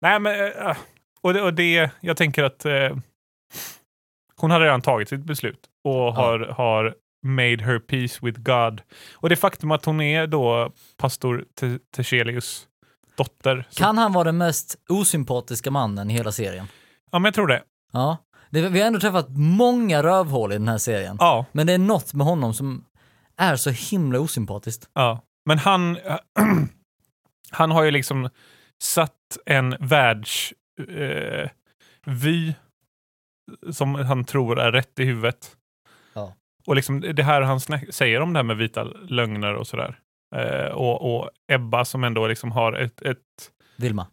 Nej, 0.01 0.19
men 0.19 0.51
äh, 0.67 0.77
och 1.21 1.33
det, 1.33 1.41
och 1.41 1.53
det 1.53 1.91
jag 2.01 2.17
tänker 2.17 2.43
att 2.43 2.65
eh, 2.65 2.97
hon 4.35 4.51
hade 4.51 4.65
redan 4.65 4.81
tagit 4.81 5.09
sitt 5.09 5.23
beslut 5.23 5.59
och 5.83 6.13
har, 6.15 6.39
har 6.39 6.95
made 7.25 7.63
her 7.63 7.79
peace 7.79 8.19
with 8.21 8.39
God. 8.41 8.81
Och 9.13 9.29
det 9.29 9.35
faktum 9.35 9.71
att 9.71 9.85
hon 9.85 10.01
är 10.01 10.27
då 10.27 10.71
pastor 10.97 11.45
Te- 11.59 11.79
dotter. 13.17 13.67
Så, 13.69 13.79
Kan 13.83 13.97
han 13.97 14.13
vara 14.13 14.23
den 14.23 14.37
mest 14.37 14.75
osympatiska 14.89 15.71
mannen 15.71 16.11
i 16.11 16.13
hela 16.13 16.31
serien? 16.31 16.67
Ja, 17.11 17.19
men 17.19 17.25
jag 17.25 17.33
tror 17.33 17.47
det. 17.47 17.63
Ja. 17.91 18.17
Det, 18.49 18.69
vi 18.69 18.79
har 18.79 18.87
ändå 18.87 18.99
träffat 18.99 19.27
många 19.29 20.03
rövhål 20.03 20.51
i 20.51 20.55
den 20.55 20.67
här 20.67 20.77
serien. 20.77 21.17
Ja, 21.19 21.45
Men 21.51 21.67
det 21.67 21.73
är 21.73 21.77
något 21.77 22.13
med 22.13 22.27
honom 22.27 22.53
som 22.53 22.85
är 23.37 23.55
så 23.55 23.69
himla 23.69 24.19
osympatiskt. 24.19 24.89
ja. 24.93 25.21
Men 25.45 25.57
han, 25.57 25.97
han 27.51 27.71
har 27.71 27.83
ju 27.83 27.91
liksom 27.91 28.29
satt 28.81 29.37
en 29.45 29.75
världsvy 29.79 30.55
eh, 30.79 31.49
vy 32.05 32.53
som 33.71 33.95
han 33.95 34.25
tror 34.25 34.59
är 34.59 34.71
rätt 34.71 34.99
i 34.99 35.05
huvudet. 35.05 35.55
Ja. 36.13 36.33
Och 36.65 36.75
liksom 36.75 37.01
det 37.01 37.23
här 37.23 37.41
han 37.41 37.59
säger 37.89 38.21
om 38.21 38.33
det 38.33 38.39
här 38.39 38.43
med 38.43 38.57
vita 38.57 38.83
lögner 38.83 39.53
och 39.53 39.67
sådär. 39.67 39.99
Eh, 40.35 40.71
och, 40.71 41.15
och 41.15 41.29
Ebba 41.47 41.85
som 41.85 42.03
ändå 42.03 42.27
liksom 42.27 42.51
har 42.51 42.73
ett, 42.73 43.01
ett 43.01 43.51
Vilma. 43.77 44.07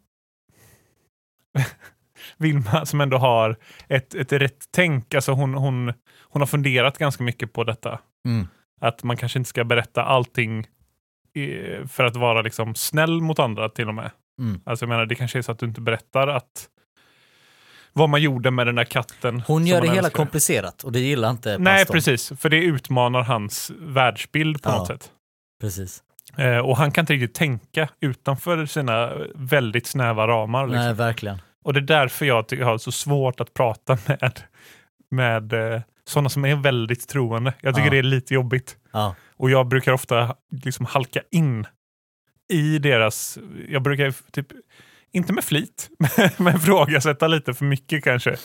Vilma 2.37 2.87
som 2.87 3.01
ändå 3.01 3.17
har 3.17 3.57
ett, 3.89 4.15
ett 4.15 4.33
rätt 4.33 4.65
tänk. 4.71 5.15
Alltså 5.15 5.33
hon, 5.33 5.55
hon, 5.55 5.93
hon 6.21 6.43
har 6.43 6.47
funderat 6.47 6.99
ganska 6.99 7.23
mycket 7.23 7.53
på 7.53 7.65
detta. 7.65 8.01
Mm. 8.29 8.49
Att 8.81 9.03
man 9.03 9.17
kanske 9.17 9.39
inte 9.39 9.49
ska 9.49 9.65
berätta 9.65 10.03
allting 10.03 10.67
i, 11.35 11.49
för 11.89 12.05
att 12.05 12.17
vara 12.17 12.43
liksom 12.43 12.75
snäll 12.75 13.21
mot 13.21 13.39
andra 13.39 13.69
till 13.69 13.89
och 13.89 13.95
med. 13.95 14.11
Mm. 14.39 14.61
Alltså 14.65 14.83
jag 14.85 14.89
menar, 14.89 15.07
det 15.07 15.15
kanske 15.15 15.39
är 15.39 15.43
så 15.43 15.53
att 15.53 15.59
du 15.59 15.67
inte 15.67 15.81
berättar 15.81 16.29
att 16.29 16.69
vad 17.93 18.09
man 18.09 18.23
gjorde 18.23 18.51
med 18.51 18.67
den 18.67 18.75
där 18.75 18.85
katten. 18.85 19.41
Hon 19.47 19.67
gör 19.67 19.81
det 19.81 19.87
hela 19.89 19.99
älskar. 19.99 20.17
komplicerat 20.17 20.83
och 20.85 20.93
det 20.93 21.01
gillar 21.01 21.31
inte 21.31 21.59
Nej, 21.59 21.79
pastorn. 21.85 21.95
precis. 21.95 22.33
För 22.41 22.49
det 22.49 22.57
utmanar 22.57 23.23
hans 23.23 23.71
världsbild 23.79 24.63
på 24.63 24.71
Ja. 24.71 24.79
något 24.79 24.87
sätt. 24.87 25.11
precis. 25.61 26.03
Eh, 26.37 26.59
och 26.59 26.77
han 26.77 26.91
kan 26.93 27.03
inte 27.03 27.13
riktigt 27.13 27.35
tänka 27.35 27.89
utanför 28.01 28.67
sina 28.67 29.13
väldigt 29.35 29.87
snäva 29.87 30.27
ramar. 30.29 30.67
Liksom. 30.67 30.85
Nej, 30.85 30.95
verkligen. 30.95 31.39
Och 31.65 31.73
det 31.75 31.81
är 31.81 31.83
därför 31.83 32.27
jag 32.27 32.53
har 32.65 32.79
så 32.79 32.93
svårt 32.93 33.41
att 33.41 33.55
prata 33.55 33.99
med, 34.07 34.41
med 35.11 35.53
eh, 35.75 35.81
sådana 36.09 36.29
som 36.29 36.45
är 36.45 36.57
väldigt 36.57 37.09
troende. 37.09 37.53
Jag 37.61 37.75
tycker 37.75 37.87
Ja. 37.87 37.91
det 37.93 37.99
är 37.99 38.03
lite 38.03 38.35
jobbigt. 38.35 38.77
Ja. 38.93 39.15
Och 39.37 39.51
jag 39.51 39.67
brukar 39.69 39.93
ofta 39.93 40.35
liksom 40.63 40.87
halka 40.87 41.21
in 41.31 41.67
i 42.49 42.79
deras, 42.79 43.39
jag 43.69 43.83
brukar 43.83 44.15
typ, 44.33 44.47
inte 45.13 45.33
med 45.33 45.45
flit, 45.45 45.91
men 46.39 46.57
ifrågasätta 46.57 47.29
lite 47.29 47.55
för 47.55 47.65
mycket 47.65 48.05
kanske. 48.05 48.37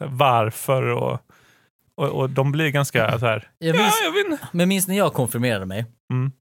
Här, 0.00 0.06
varför 0.06 0.82
och, 0.82 1.20
och, 1.94 2.08
och 2.08 2.30
de 2.30 2.52
blir 2.52 2.68
ganska 2.68 3.18
så 3.18 3.26
här, 3.26 3.50
Jag 3.58 3.76
ja 3.76 3.80
minns, 3.82 3.94
jag 4.04 4.12
vet 4.12 4.26
inte. 4.32 4.48
men 4.52 4.68
minns 4.68 4.88
när 4.88 4.96
jag 4.96 5.12
konfirmerade 5.12 5.66
mig? 5.66 5.84
Mm. 6.12 6.32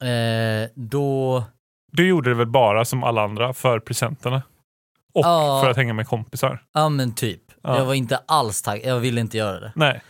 Eh, 0.00 0.70
då... 0.74 1.44
Du 1.92 2.08
gjorde 2.08 2.30
det 2.30 2.34
väl 2.34 2.46
bara 2.46 2.84
som 2.84 3.04
alla 3.04 3.22
andra 3.22 3.52
för 3.54 3.80
presenterna? 3.80 4.42
Och 5.14 5.24
Ja. 5.24 5.60
för 5.64 5.70
att 5.70 5.76
hänga 5.76 5.92
med 5.94 6.06
kompisar? 6.08 6.62
Ja 6.74 6.88
men 6.88 7.14
typ. 7.14 7.42
Ja. 7.62 7.78
Jag 7.78 7.84
var 7.86 7.94
inte 7.94 8.16
alls 8.26 8.62
taggad, 8.62 8.86
jag 8.94 9.00
ville 9.00 9.20
inte 9.20 9.36
göra 9.38 9.60
det. 9.60 9.72
Nej. 9.76 10.02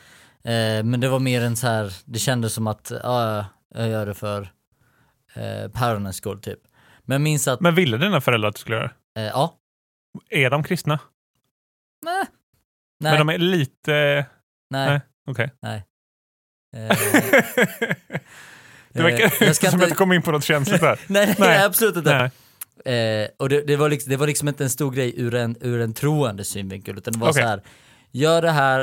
Eh, 0.45 0.85
men 0.85 1.01
det 1.01 1.09
var 1.09 1.19
mer 1.19 1.43
en 1.43 1.57
så 1.57 1.67
här, 1.67 1.93
det 2.05 2.19
kändes 2.19 2.53
som 2.53 2.67
att 2.67 2.93
ja, 3.03 3.45
jag 3.75 3.89
gör 3.89 4.07
det 4.07 4.15
för 4.15 4.49
eh, 5.39 5.69
päronens 5.71 6.17
skull 6.17 6.41
typ. 6.41 6.59
Men 7.05 7.23
minns 7.23 7.49
att, 7.49 7.61
Men 7.61 7.75
ville 7.75 7.97
dina 7.97 8.21
föräldrar 8.21 8.49
att 8.49 8.55
du 8.55 8.61
skulle 8.61 8.77
göra 8.77 8.91
det? 9.15 9.21
eh, 9.21 9.27
ja, 9.27 9.55
Är 10.31 10.51
de 10.51 10.63
kristna? 10.63 10.99
nej, 12.05 12.25
Men 13.01 13.19
de 13.19 13.29
är 13.29 13.39
lite... 13.39 13.93
nej, 14.71 14.89
nej. 14.89 15.01
Okej. 15.31 15.51
nej. 15.63 15.85
Eh, 16.77 16.97
det 18.93 19.03
verkar 19.03 19.25
eh, 19.43 19.47
jag 19.47 19.57
ska 19.57 19.67
som 19.71 19.77
inte- 19.77 19.85
att 19.85 19.91
du 19.91 19.97
kom 19.97 20.13
in 20.13 20.23
på 20.23 20.33
något 20.33 20.45
känsligt 20.45 20.81
där. 20.81 21.01
nej, 21.07 21.27
nej, 21.27 21.35
Nej. 21.39 21.65
absolut 21.65 21.97
inte. 21.97 22.31
Nej. 22.85 22.95
Eh, 23.23 23.29
och 23.39 23.49
det, 23.49 23.63
det, 23.63 23.77
var 23.77 23.89
liksom, 23.89 24.11
det 24.11 24.17
var 24.17 24.27
liksom 24.27 24.49
inte 24.49 24.65
en 24.65 24.71
stor 24.71 24.91
grej 24.91 25.15
ur 25.21 25.35
en, 25.35 25.57
ur 25.61 25.81
en 25.81 25.95
troende 25.95 26.45
synvinkel, 26.45 26.99
utan 26.99 27.13
det 27.13 27.19
var 27.19 27.31
Okej. 27.31 27.43
så 27.43 27.49
här, 27.49 27.63
gör 28.13 28.43
det 28.43 28.51
här, 28.51 28.81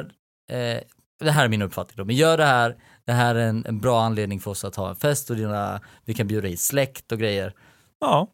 eh, 0.51 0.79
det 1.19 1.31
här 1.31 1.45
är 1.45 1.49
min 1.49 1.61
uppfattning 1.61 1.97
då, 1.97 2.05
men 2.05 2.15
gör 2.15 2.37
det 2.37 2.45
här, 2.45 2.75
det 3.05 3.13
här 3.13 3.35
är 3.35 3.47
en, 3.49 3.65
en 3.65 3.79
bra 3.79 4.01
anledning 4.03 4.39
för 4.39 4.51
oss 4.51 4.65
att 4.65 4.75
ha 4.75 4.89
en 4.89 4.95
fest 4.95 5.29
och 5.29 5.35
dina, 5.35 5.81
vi 6.05 6.13
kan 6.13 6.27
bjuda 6.27 6.47
hit 6.47 6.59
släkt 6.59 7.11
och 7.11 7.19
grejer. 7.19 7.53
Ja, 7.99 8.27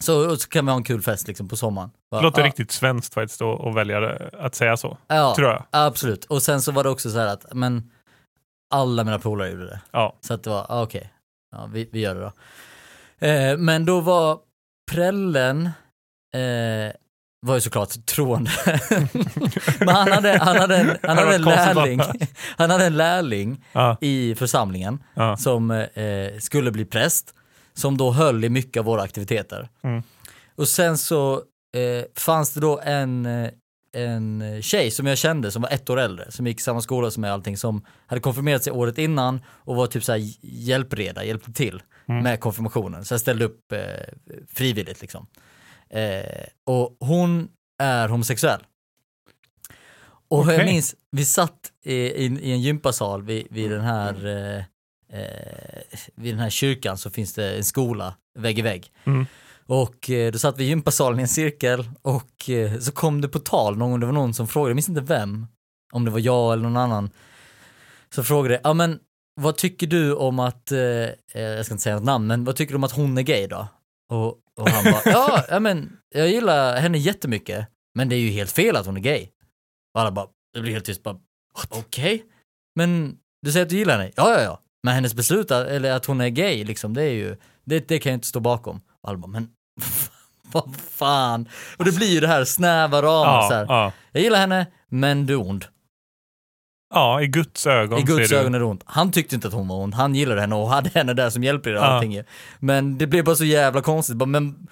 Så, 0.00 0.36
så 0.36 0.48
kan 0.48 0.64
vi 0.66 0.70
ha 0.70 0.76
en 0.76 0.84
kul 0.84 1.02
fest 1.02 1.28
liksom 1.28 1.48
på 1.48 1.56
sommaren. 1.56 1.88
det 1.94 1.98
Bara, 2.10 2.20
låter 2.20 2.40
ja, 2.40 2.46
riktigt 2.46 2.70
svenskt 2.72 3.14
faktiskt 3.14 3.42
att 3.42 3.74
välja 3.74 4.00
det- 4.00 4.30
att 4.38 4.54
säga 4.54 4.76
så. 4.76 4.98
ja, 5.06 5.34
Tror 5.36 5.48
jag. 5.48 5.64
Absolut. 5.70 6.24
Och 6.24 6.42
sen 6.42 6.62
så 6.62 6.72
var 6.72 6.84
det 6.84 6.90
också 6.90 7.10
så 7.10 7.18
här 7.18 7.26
att, 7.26 7.46
men 7.54 7.90
alla 8.74 9.04
mina 9.04 9.18
polare 9.18 9.50
gjorde 9.50 9.66
det. 9.66 9.80
Ja. 9.90 10.16
Så 10.20 10.34
att 10.34 10.42
det 10.42 10.50
var, 10.50 10.66
ah, 10.68 10.82
okej, 10.82 11.12
ja, 11.52 11.68
vi, 11.72 11.88
vi 11.92 12.00
gör 12.00 12.14
det 12.14 12.20
då. 12.20 12.32
Eh, 13.26 13.56
men 13.56 13.84
då 13.84 14.00
var 14.00 14.38
prällen, 14.90 15.66
eh, 16.34 16.92
var 17.40 17.54
ju 17.54 17.60
såklart 17.60 18.06
troende. 18.06 18.50
men 19.78 19.88
han 19.88 20.12
hade, 20.12 20.38
han 20.38 20.56
hade 20.56 20.76
en, 20.76 20.96
han 21.02 21.18
hade 21.18 21.34
en 21.34 21.42
lärling, 21.42 22.00
han 22.56 22.70
hade 22.70 22.86
en 22.86 22.96
lärling 22.96 23.64
Ja, 23.72 23.96
i 24.00 24.34
församlingen 24.34 24.98
ja. 25.14 25.36
som 25.36 25.70
eh, 25.70 26.38
skulle 26.40 26.70
bli 26.70 26.84
präst, 26.84 27.34
som 27.74 27.96
då 27.96 28.10
höll 28.10 28.44
i 28.44 28.48
mycket 28.48 28.80
av 28.80 28.84
våra 28.86 29.02
aktiviteter. 29.02 29.68
Mm. 29.84 30.02
Och 30.56 30.68
sen 30.68 30.98
så 30.98 31.34
eh, 31.76 32.04
fanns 32.16 32.54
det 32.54 32.60
då 32.60 32.80
en, 32.80 33.26
eh, 33.26 33.50
en 33.92 34.62
tjej 34.62 34.90
som 34.90 35.06
jag 35.06 35.18
kände 35.18 35.50
som 35.50 35.62
var 35.62 35.70
ett 35.70 35.90
år 35.90 36.00
äldre, 36.00 36.30
som 36.30 36.46
gick 36.46 36.60
i 36.60 36.62
samma 36.62 36.80
skola 36.80 37.10
som 37.10 37.24
jag 37.24 37.32
allting, 37.32 37.56
som 37.56 37.84
hade 38.06 38.20
konfirmerat 38.20 38.64
sig 38.64 38.72
året 38.72 38.98
innan 38.98 39.40
och 39.48 39.76
var 39.76 39.86
typ 39.86 40.04
såhär 40.04 40.20
hjälpreda, 40.42 41.24
hjälpte 41.24 41.52
till 41.52 41.82
Mm. 42.10 42.22
med 42.22 42.40
konfirmationen. 42.40 43.04
Så 43.04 43.14
jag 43.14 43.20
ställde 43.20 43.44
upp 43.44 43.72
eh, 43.72 43.78
frivilligt 44.54 45.00
liksom. 45.00 45.26
Eh, 45.90 46.44
och 46.66 46.96
hon 47.00 47.48
är 47.82 48.08
homosexuell. 48.08 48.60
Och 50.30 50.38
jag 50.38 50.54
Okej. 50.54 50.64
minns, 50.64 50.94
vi 51.10 51.24
satt 51.24 51.72
i, 51.84 51.94
i, 51.94 52.24
i 52.24 52.52
en 52.52 52.60
gympasal 52.60 53.22
vid, 53.22 53.46
vid 53.50 53.70
den 53.70 53.80
här 53.80 54.26
eh, 54.26 54.64
eh, 55.12 55.98
vid 56.14 56.34
den 56.34 56.40
här 56.40 56.50
kyrkan 56.50 56.98
så 56.98 57.10
finns 57.10 57.34
det 57.34 57.56
en 57.56 57.64
skola 57.64 58.14
vägg 58.38 58.58
i 58.58 58.62
vägg. 58.62 58.92
Mm. 59.04 59.26
Och 59.66 60.10
eh, 60.10 60.32
då 60.32 60.38
satt 60.38 60.58
vi 60.58 60.64
i 60.64 60.68
gympasalen 60.68 61.18
i 61.18 61.22
en 61.22 61.28
cirkel 61.28 61.90
och 62.02 62.50
eh, 62.50 62.78
så 62.78 62.92
kom 62.92 63.20
det 63.20 63.28
på 63.28 63.38
tal, 63.38 63.76
någon, 63.76 64.00
det 64.00 64.06
var 64.06 64.12
någon 64.12 64.34
som 64.34 64.48
frågade, 64.48 64.70
jag 64.70 64.76
minns 64.76 64.88
inte 64.88 65.00
vem, 65.00 65.46
om 65.92 66.04
det 66.04 66.10
var 66.10 66.18
jag 66.18 66.52
eller 66.52 66.62
någon 66.62 66.76
annan, 66.76 67.10
så 68.14 68.24
frågade, 68.24 68.60
ja 68.64 68.74
men 68.74 68.98
vad 69.40 69.56
tycker 69.56 69.86
du 69.86 70.14
om 70.14 70.38
att, 70.38 70.72
eh, 70.72 70.78
jag 71.42 71.64
ska 71.64 71.74
inte 71.74 71.82
säga 71.82 71.94
något 71.94 72.04
namn, 72.04 72.26
men 72.26 72.44
vad 72.44 72.56
tycker 72.56 72.72
du 72.72 72.76
om 72.76 72.84
att 72.84 72.92
hon 72.92 73.18
är 73.18 73.22
gay 73.22 73.46
då? 73.46 73.68
Och, 74.10 74.38
och 74.58 74.68
han 74.70 74.84
bara, 74.84 75.02
ja, 75.04 75.44
ja 75.48 75.60
men 75.60 75.96
jag 76.14 76.28
gillar 76.28 76.76
henne 76.76 76.98
jättemycket, 76.98 77.66
men 77.94 78.08
det 78.08 78.16
är 78.16 78.20
ju 78.20 78.30
helt 78.30 78.52
fel 78.52 78.76
att 78.76 78.86
hon 78.86 78.96
är 78.96 79.00
gay. 79.00 79.28
Och 79.94 80.00
alla 80.00 80.10
bara, 80.10 80.26
det 80.54 80.60
blir 80.60 80.72
helt 80.72 80.84
tyst, 80.84 81.02
bara, 81.02 81.16
okej, 81.70 82.24
men 82.76 83.16
du 83.42 83.52
säger 83.52 83.66
att 83.66 83.70
du 83.70 83.76
gillar 83.76 83.98
henne? 83.98 84.10
Ja, 84.16 84.32
ja, 84.32 84.42
ja. 84.42 84.60
Men 84.82 84.94
hennes 84.94 85.14
beslut, 85.14 85.50
att- 85.50 85.66
eller 85.66 85.92
att 85.92 86.06
hon 86.06 86.20
är 86.20 86.28
gay, 86.28 86.64
liksom, 86.64 86.94
det 86.94 87.02
är 87.02 87.12
ju, 87.12 87.36
det, 87.64 87.88
det 87.88 87.98
kan 87.98 88.12
jag 88.12 88.16
inte 88.16 88.26
stå 88.26 88.40
bakom. 88.40 88.80
Och 89.02 89.08
alla 89.08 89.18
bara, 89.18 89.26
men 89.28 89.48
vad 90.52 90.76
fan. 90.76 91.48
Och 91.76 91.84
det 91.84 91.92
blir 91.92 92.08
ju 92.08 92.20
det 92.20 92.28
här 92.28 92.44
snäva 92.44 93.00
så 93.00 93.06
Ja, 93.06 93.48
här. 93.52 93.66
ja. 93.68 93.92
Jag 94.12 94.22
gillar 94.22 94.38
henne, 94.40 94.66
men 94.88 95.26
du 95.26 95.32
är 95.34 95.40
ond. 95.40 95.64
Ja, 96.94 97.22
i 97.22 97.26
Guds 97.26 97.66
ögon 97.66 97.98
I 97.98 98.02
Guds 98.02 98.32
ögon 98.32 98.54
är 98.54 98.58
det 98.58 98.64
ont. 98.64 98.82
Han 98.86 99.12
tyckte 99.12 99.34
inte 99.34 99.48
att 99.48 99.54
hon 99.54 99.68
var 99.68 99.76
ond, 99.76 99.94
han 99.94 100.14
gillade 100.14 100.40
henne 100.40 100.54
och 100.54 100.68
hade 100.68 100.90
henne 100.90 101.14
där 101.14 101.30
som 101.30 101.44
hjälper 101.44 101.70
i 101.70 101.72
Ja. 101.74 101.80
allting. 101.80 102.20
Men 102.58 102.98
det 102.98 103.06
blev 103.06 103.24
bara 103.24 103.36
så 103.36 103.44
jävla 103.44 103.80
konstigt. 103.80 104.16
Men 104.28 104.68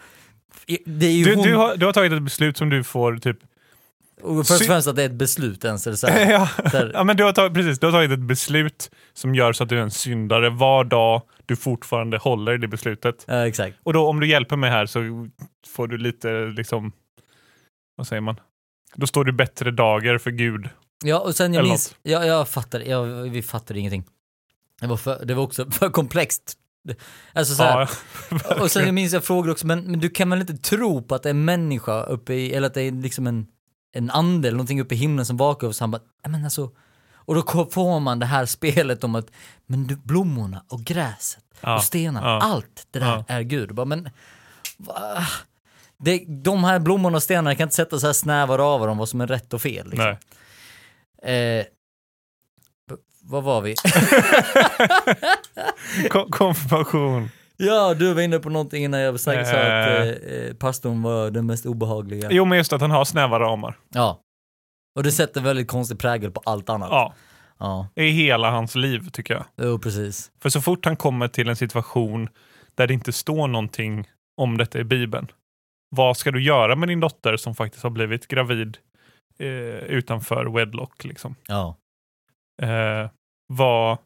det 0.84 1.06
är 1.06 1.10
ju 1.10 1.24
Du, 1.24 1.34
hon, 1.34 1.44
du, 1.44 1.54
har, 1.54 1.76
du 1.76 1.86
har 1.86 1.92
tagit 1.92 2.12
ett 2.12 2.22
beslut 2.22 2.56
som 2.56 2.70
du 2.70 2.84
får 2.84 3.16
typ... 3.16 3.38
och 4.22 4.46
först 4.46 4.60
och 4.60 4.66
främst 4.66 4.88
att 4.88 4.96
det 4.96 5.02
är 5.02 5.06
ett 5.06 5.12
beslut 5.12 5.64
ens. 5.64 5.84
Det 5.84 5.96
så 5.96 6.06
här, 6.06 6.30
ja, 6.32 6.48
så 6.70 6.76
här, 6.76 6.90
ja, 6.94 7.04
men 7.04 7.16
du 7.16 7.24
har, 7.24 7.32
tagit, 7.32 7.54
precis, 7.54 7.78
du 7.78 7.86
har 7.86 7.92
tagit 7.92 8.10
ett 8.10 8.18
beslut 8.18 8.90
som 9.14 9.34
gör 9.34 9.52
så 9.52 9.62
att 9.62 9.68
du 9.68 9.78
är 9.78 9.82
en 9.82 9.90
syndare 9.90 10.50
var 10.50 10.84
dag 10.84 11.22
du 11.46 11.56
fortfarande 11.56 12.18
håller 12.18 12.54
i 12.54 12.58
det 12.58 12.68
beslutet. 12.68 13.24
ja, 13.26 13.46
exakt. 13.46 13.76
Och 13.82 13.92
då 13.92 14.06
om 14.08 14.20
du 14.20 14.28
hjälper 14.28 14.56
mig 14.56 14.70
här 14.70 14.86
så 14.86 15.28
får 15.68 15.86
du 15.88 15.98
lite 15.98 16.46
liksom... 16.46 16.92
Vad 17.96 18.06
säger 18.06 18.20
man? 18.20 18.40
Då 18.94 19.06
står 19.06 19.24
du 19.24 19.32
bättre 19.32 19.70
dagar 19.70 20.18
för 20.18 20.30
Gud. 20.30 20.68
Ja, 21.04 21.18
och 21.18 21.36
sen 21.36 21.54
jag 21.54 21.60
Eller 21.60 21.70
minns, 21.70 21.94
jag, 22.02 22.26
jag 22.26 22.48
fattar, 22.48 22.80
jag, 22.80 23.04
vi 23.06 23.42
fattade 23.42 23.80
ingenting. 23.80 24.04
Det 24.80 24.86
var, 24.86 24.96
för, 24.96 25.24
det 25.24 25.34
var 25.34 25.42
också 25.42 25.70
för 25.70 25.90
komplext. 25.90 26.56
Alltså 27.32 27.54
så 27.54 27.62
här, 27.62 27.90
Ja, 28.30 28.54
och 28.60 28.70
sen 28.70 28.84
jag 28.84 28.94
minns 28.94 29.12
jag 29.12 29.24
frågade 29.24 29.52
också, 29.52 29.66
men, 29.66 29.80
men 29.80 30.00
du 30.00 30.10
kan 30.10 30.30
väl 30.30 30.40
inte 30.40 30.56
tro 30.56 31.02
på 31.02 31.14
att 31.14 31.22
det 31.22 31.28
är 31.28 31.30
en 31.30 31.44
människa 31.44 32.02
uppe 32.02 32.34
i, 32.34 32.54
eller 32.54 32.66
att 32.66 32.74
det 32.74 32.82
är 32.82 32.92
liksom 32.92 33.26
en, 33.26 33.46
en 33.92 34.10
ande 34.10 34.48
eller 34.48 34.56
någonting 34.56 34.80
uppe 34.80 34.94
i 34.94 34.98
himlen 34.98 35.26
som 35.26 35.36
vakar 35.36 35.66
över 35.66 35.70
oss. 35.70 35.80
Han 35.80 35.90
bara, 35.90 36.02
"Nej, 36.24 36.32
men 36.32 36.44
alltså, 36.44 36.70
och 37.14 37.34
då 37.34 37.66
får 37.70 38.00
man 38.00 38.18
det 38.18 38.26
här 38.26 38.46
spelet 38.46 39.04
om 39.04 39.14
att, 39.14 39.26
men 39.66 39.86
du, 39.86 39.96
blommorna 39.96 40.64
och 40.68 40.80
gräset 40.80 41.42
Ja, 41.60 41.76
och 41.76 41.84
stenarna, 41.84 42.26
ja. 42.26 42.40
allt 42.42 42.86
det 42.90 42.98
där 42.98 43.24
är 43.28 43.40
Gud. 43.42 43.74
Bara, 43.74 43.84
men, 43.86 44.08
va? 44.76 45.26
Det, 45.98 46.24
de 46.28 46.64
här 46.64 46.78
blommorna 46.78 47.16
och 47.16 47.22
stenarna 47.22 47.54
kan 47.54 47.64
inte 47.64 47.74
sätta 47.76 47.98
så 48.00 48.06
här 48.06 48.12
snäva 48.12 48.58
ravar 48.58 48.88
om 48.88 48.98
vad 48.98 49.08
som 49.08 49.20
är 49.20 49.26
rätt 49.26 49.54
och 49.54 49.62
fel. 49.62 49.86
Liksom. 49.90 50.04
Nej. 50.04 50.18
Eh, 51.22 51.64
vad 53.22 53.42
var 53.44 53.60
vi? 53.60 53.74
Kon- 56.10 56.30
Konfirmation. 56.30 57.28
Ja, 57.56 57.94
du 57.94 58.14
var 58.14 58.22
inne 58.22 58.38
på 58.38 58.50
någonting 58.50 58.84
innan 58.84 59.00
jag 59.00 59.20
säkert 59.20 59.46
sa 59.46 59.52
att 59.52 59.88
Eh. 59.88 60.02
eh, 60.02 60.46
eh, 60.46 60.54
pastorn 60.54 61.02
var 61.02 61.30
den 61.30 61.46
mest 61.46 61.66
obehagliga. 61.66 62.28
Jo, 62.30 62.44
men 62.44 62.58
just 62.58 62.72
att 62.72 62.80
han 62.80 62.90
har 62.90 63.04
snäva 63.04 63.40
ramar. 63.40 63.78
Ja. 63.88 64.20
Och 64.96 65.02
det 65.02 65.12
sätter 65.12 65.40
väldigt 65.40 65.68
konstig 65.68 65.98
prägel 65.98 66.30
på 66.30 66.42
allt 66.44 66.68
annat. 66.68 66.88
Ja, 66.90 67.14
Ja, 67.58 67.88
i 67.94 68.08
hela 68.08 68.50
hans 68.50 68.74
liv 68.74 69.08
tycker 69.12 69.34
jag. 69.34 69.44
jo 69.62 69.78
precis. 69.78 70.30
För 70.42 70.48
så 70.48 70.60
fort 70.60 70.84
han 70.84 70.96
kommer 70.96 71.28
till 71.28 71.48
en 71.48 71.56
situation 71.56 72.28
där 72.74 72.86
det 72.86 72.94
inte 72.94 73.12
står 73.12 73.48
någonting 73.48 74.08
om 74.36 74.56
detta 74.56 74.78
i 74.78 74.84
Bibeln. 74.84 75.26
Vad 75.90 76.16
ska 76.16 76.30
du 76.30 76.42
göra 76.42 76.76
med 76.76 76.88
din 76.88 77.00
dotter 77.00 77.36
som 77.36 77.54
faktiskt 77.54 77.82
har 77.82 77.90
blivit 77.90 78.28
gravid 78.28 78.78
eh, 79.38 79.46
utanför 79.84 80.46
wedlock? 80.46 81.04
Liksom? 81.04 81.34
Ja. 81.46 81.76
Eh, 82.62 83.10
vad, 83.46 83.98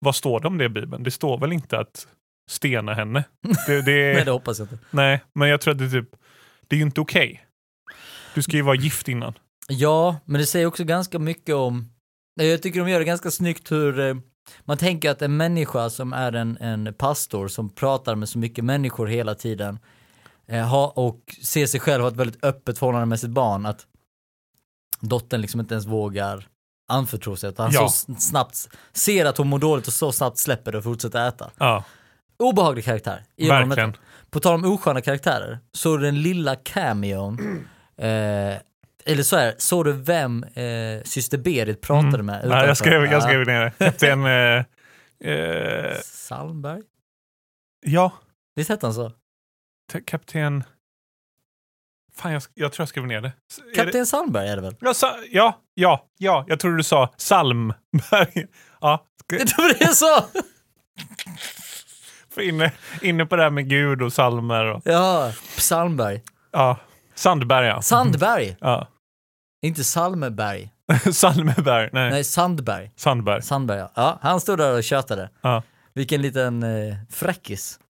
vad 0.00 0.16
står 0.16 0.40
det 0.40 0.48
om 0.48 0.58
det 0.58 0.64
i 0.64 0.68
Bibeln? 0.68 1.02
Det 1.02 1.10
står 1.10 1.38
väl 1.38 1.52
inte 1.52 1.78
att 1.78 2.06
stena 2.50 2.94
henne? 2.94 3.24
Det, 3.66 3.82
det, 3.82 3.82
Nej, 4.14 4.24
det 4.24 4.30
hoppas 4.30 4.58
jag 4.58 4.64
inte. 4.64 4.78
nej, 4.90 5.20
men 5.32 5.48
jag 5.48 5.60
tror 5.60 5.72
att 5.72 5.78
det 5.78 5.84
är 5.84 5.90
typ, 5.90 6.10
det 6.68 6.76
är 6.76 6.78
ju 6.78 6.84
inte 6.84 7.00
okej. 7.00 7.44
Du 8.34 8.42
ska 8.42 8.52
ju 8.52 8.62
vara 8.62 8.76
gift 8.76 9.08
innan. 9.08 9.34
Ja, 9.68 10.16
men 10.24 10.40
det 10.40 10.46
säger 10.46 10.66
också 10.66 10.84
ganska 10.84 11.18
mycket 11.18 11.54
om, 11.54 11.92
jag 12.34 12.62
tycker 12.62 12.80
de 12.80 12.88
gör 12.88 12.98
det 12.98 13.04
ganska 13.04 13.30
snyggt 13.30 13.72
hur, 13.72 14.00
eh, 14.00 14.14
man 14.64 14.76
tänker 14.76 15.10
att 15.10 15.22
en 15.22 15.36
människa 15.36 15.90
som 15.90 16.12
är 16.12 16.32
en, 16.32 16.56
en 16.60 16.94
pastor 16.94 17.48
som 17.48 17.70
pratar 17.70 18.14
med 18.14 18.28
så 18.28 18.38
mycket 18.38 18.64
människor 18.64 19.06
hela 19.06 19.34
tiden 19.34 19.78
eh, 20.46 20.66
ha, 20.66 20.88
och 20.96 21.36
ser 21.42 21.66
sig 21.66 21.80
själv 21.80 22.02
ha 22.02 22.10
ett 22.10 22.16
väldigt 22.16 22.44
öppet 22.44 22.78
förhållande 22.78 23.06
med 23.06 23.20
sitt 23.20 23.30
barn, 23.30 23.66
att 23.66 23.86
dottern 25.00 25.40
liksom 25.40 25.60
inte 25.60 25.74
ens 25.74 25.86
vågar 25.86 26.46
anförtro 26.88 27.36
sig, 27.36 27.48
att 27.48 27.58
han 27.58 27.70
Ja. 27.72 27.88
så 27.88 28.14
snabbt 28.14 28.68
ser 28.92 29.24
att 29.24 29.36
hon 29.38 29.48
mår 29.48 29.58
dåligt 29.58 29.86
och 29.86 29.92
så 29.92 30.12
snabbt 30.12 30.38
släpper 30.38 30.72
det 30.72 30.78
och 30.78 30.84
fortsätter 30.84 31.28
äta. 31.28 31.50
Ja, 31.58 31.84
Obehaglig 32.38 32.84
karaktär. 32.84 33.24
Honom 33.40 33.68
verkligen. 33.68 33.88
inte. 33.88 34.00
På 34.30 34.40
tal 34.40 34.54
om 34.54 34.64
osköna 34.72 35.00
karaktärer, 35.00 35.58
såg 35.72 35.98
du 36.00 36.04
den 36.04 36.22
lilla 36.22 36.56
cameon, 36.56 37.38
eh, 37.96 38.56
eller 39.04 39.22
så 39.22 39.36
här, 39.36 39.54
såg 39.58 39.84
du 39.84 39.92
vem 39.92 40.44
eh, 40.44 41.02
syster 41.04 41.38
Berit 41.38 41.80
pratade 41.80 42.22
med? 42.22 42.44
Mm. 42.44 42.58
Ja, 42.58 42.66
jag 42.66 42.76
skrev, 42.76 43.04
jag 43.04 43.12
Ja. 43.12 43.20
skrev 43.20 43.46
ner 43.46 43.64
det. 43.78 43.84
Kapten... 43.84 44.24
Eh, 44.24 45.30
eh, 45.34 45.96
Salmberg? 46.04 46.82
ja, 47.86 48.12
Visst 48.56 48.70
hette 48.70 48.86
han 48.86 48.94
så? 48.94 49.12
kapten... 50.06 50.64
Fan, 52.18 52.32
jag, 52.32 52.42
jag 52.54 52.72
tror 52.72 52.82
jag 52.82 52.88
skrev 52.88 53.06
ner 53.06 53.20
det. 53.20 53.28
Är 53.28 53.32
det- 53.70 53.74
Kapten 53.84 54.06
Salmberg 54.06 54.48
är 54.48 54.56
det 54.56 54.62
väl? 54.62 54.76
Ja, 54.80 54.94
sa, 54.94 55.16
ja, 55.30 55.60
ja, 55.74 56.06
ja, 56.18 56.44
jag 56.48 56.60
trodde 56.60 56.76
du 56.76 56.82
sa 56.82 57.14
Salmberg. 57.16 58.46
Ja, 58.80 59.04
Det 59.28 59.58
var 59.58 59.68
det 59.68 59.84
jag 59.84 59.96
sa! 59.96 60.26
för 62.30 62.40
inne, 62.42 62.72
inne 63.02 63.26
på 63.26 63.36
det 63.36 63.42
här 63.42 63.50
med 63.50 63.68
Gud 63.68 64.02
och 64.02 64.12
salmer 64.12 64.64
och 64.64 64.82
Ja, 64.84 65.32
Salmberg. 65.56 66.22
ja, 66.52 66.76
Sandberg 67.14 67.66
ja. 67.66 67.82
Sandberg, 67.82 68.56
ja. 68.60 68.88
inte 69.62 69.84
Salmeberg. 69.84 70.70
Salmeberg, 71.12 71.90
nej, 71.92 72.10
Nej, 72.10 72.24
Sandberg. 72.24 72.90
Sandberg. 72.96 73.42
Sandberg 73.42 73.78
ja. 73.78 73.90
ja. 73.94 74.18
Han 74.22 74.40
stod 74.40 74.58
där 74.58 74.76
och 74.76 74.84
tjötade. 74.84 75.30
Ja. 75.40 75.62
Vilken 75.94 76.22
liten 76.22 76.62
eh, 76.62 76.94
fräckis. 77.10 77.80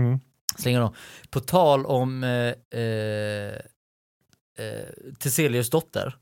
Mm. 0.00 0.20
Slänger 0.58 0.80
de. 0.80 0.94
På 1.30 1.40
tal 1.40 1.86
om 1.86 2.24
eh, 2.24 2.80
eh, 2.80 3.54
eh, 4.58 4.84
Theselius 5.18 5.70
dotter, 5.70 6.16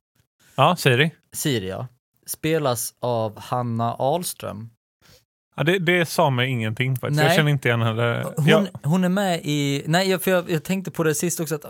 Ja, 0.57 0.77
Siri. 0.77 1.11
Siria, 1.33 1.89
spelas 2.27 2.95
av 3.01 3.39
Hanna 3.39 3.95
Ahlström. 3.95 4.71
Ja, 5.57 5.65
det, 5.65 5.79
det 5.79 6.07
sa 6.07 6.31
mig 6.31 6.49
ingenting 6.51 6.97
faktiskt. 6.97 7.17
Nej. 7.17 7.27
Jag 7.27 7.35
känner 7.37 7.51
inte 7.51 7.69
igen 7.69 7.83
henne. 7.83 8.25
Hon, 8.37 8.47
Ja, 8.49 8.67
hon 8.83 9.05
är 9.05 9.09
med 9.09 9.41
i, 9.45 9.83
nej 9.87 10.11
jag, 10.11 10.23
för 10.23 10.31
jag, 10.31 10.51
jag 10.51 10.65
tänkte 10.65 10.91
på 10.91 11.03
det 11.03 11.15
sist 11.15 11.41
också, 11.41 11.55
att, 11.55 11.65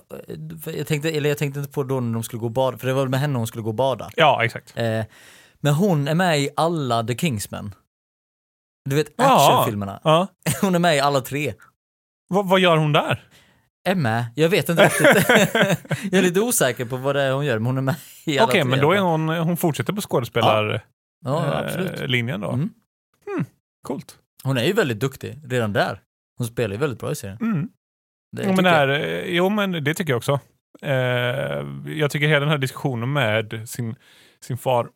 jag 0.66 0.86
tänkte, 0.86 1.10
eller 1.10 1.28
jag 1.28 1.38
tänkte 1.38 1.60
inte 1.60 1.72
på 1.72 1.82
då 1.82 2.00
när 2.00 2.12
de 2.14 2.22
skulle 2.22 2.40
gå 2.40 2.46
och 2.46 2.52
bada, 2.52 2.78
för 2.78 2.86
det 2.86 2.92
var 2.92 3.02
väl 3.02 3.08
med 3.10 3.20
henne 3.20 3.38
hon 3.38 3.46
skulle 3.46 3.62
gå 3.62 3.68
och 3.70 3.74
bada. 3.74 4.10
ja, 4.16 4.44
exakt. 4.44 4.72
Eh, 4.76 5.04
men 5.60 5.74
hon 5.74 6.08
är 6.08 6.14
med 6.14 6.40
i 6.40 6.50
alla 6.56 7.04
The 7.04 7.16
Kingsmen. 7.16 7.74
Du 8.90 8.96
vet 8.96 9.06
Ja. 9.16 9.24
actionfilmerna. 9.50 10.00
Ja. 10.04 10.26
Hon 10.60 10.74
är 10.74 10.78
med 10.78 10.96
i 10.96 11.00
alla 11.00 11.20
tre. 11.20 11.54
Vad, 12.28 12.48
vad 12.48 12.60
gör 12.60 12.76
hon 12.76 12.92
där? 12.92 13.24
Är 13.84 13.94
med, 13.94 14.26
jag 14.34 14.48
vet 14.48 14.68
inte 14.68 14.84
riktigt. 14.84 15.28
jag 16.12 16.18
är 16.18 16.22
lite 16.22 16.40
osäker 16.40 16.84
på 16.84 16.96
vad 16.96 17.14
det 17.16 17.22
är 17.22 17.32
hon 17.32 17.46
gör, 17.46 17.58
men 17.58 17.66
hon 17.66 17.78
är 17.78 17.82
med 17.82 17.94
i 18.24 18.38
alla 18.38 18.48
Okej, 18.48 18.60
tre. 18.62 18.70
men 18.70 18.80
då 18.80 18.92
är 18.92 18.98
hon, 18.98 19.28
hon 19.28 19.56
fortsätter 19.56 19.92
på 19.92 20.00
skådespelarlinjen 20.00 20.80
Ja, 21.24 21.64
eh, 21.64 22.06
linjen 22.06 22.40
då. 22.40 22.50
Mm. 22.50 22.70
Coolt. 23.82 24.18
Hon 24.44 24.58
är 24.58 24.64
ju 24.64 24.72
väldigt 24.72 25.00
duktig 25.00 25.38
redan 25.44 25.72
där. 25.72 26.00
Hon 26.38 26.46
spelar 26.46 26.74
ju 26.74 26.80
väldigt 26.80 27.00
bra 27.00 27.10
i 27.12 27.14
serien. 27.14 27.38
Mm. 27.40 27.68
Det 28.36 28.42
Jo, 28.44 28.52
men, 28.54 28.64
det 28.64 28.70
jag. 28.70 28.76
här, 28.76 28.88
eh, 28.88 29.24
jo, 29.24 29.48
men 29.48 29.84
det 29.84 29.94
tycker 29.94 30.12
jag 30.12 30.16
också. 30.16 30.40
Eh, 30.82 30.92
jag 31.86 32.10
tycker 32.10 32.28
hela 32.28 32.40
den 32.40 32.48
här 32.48 32.58
diskussionen 32.58 33.12
med 33.12 33.68
sin, 33.68 33.96
sin 34.40 34.58
far 34.58 34.88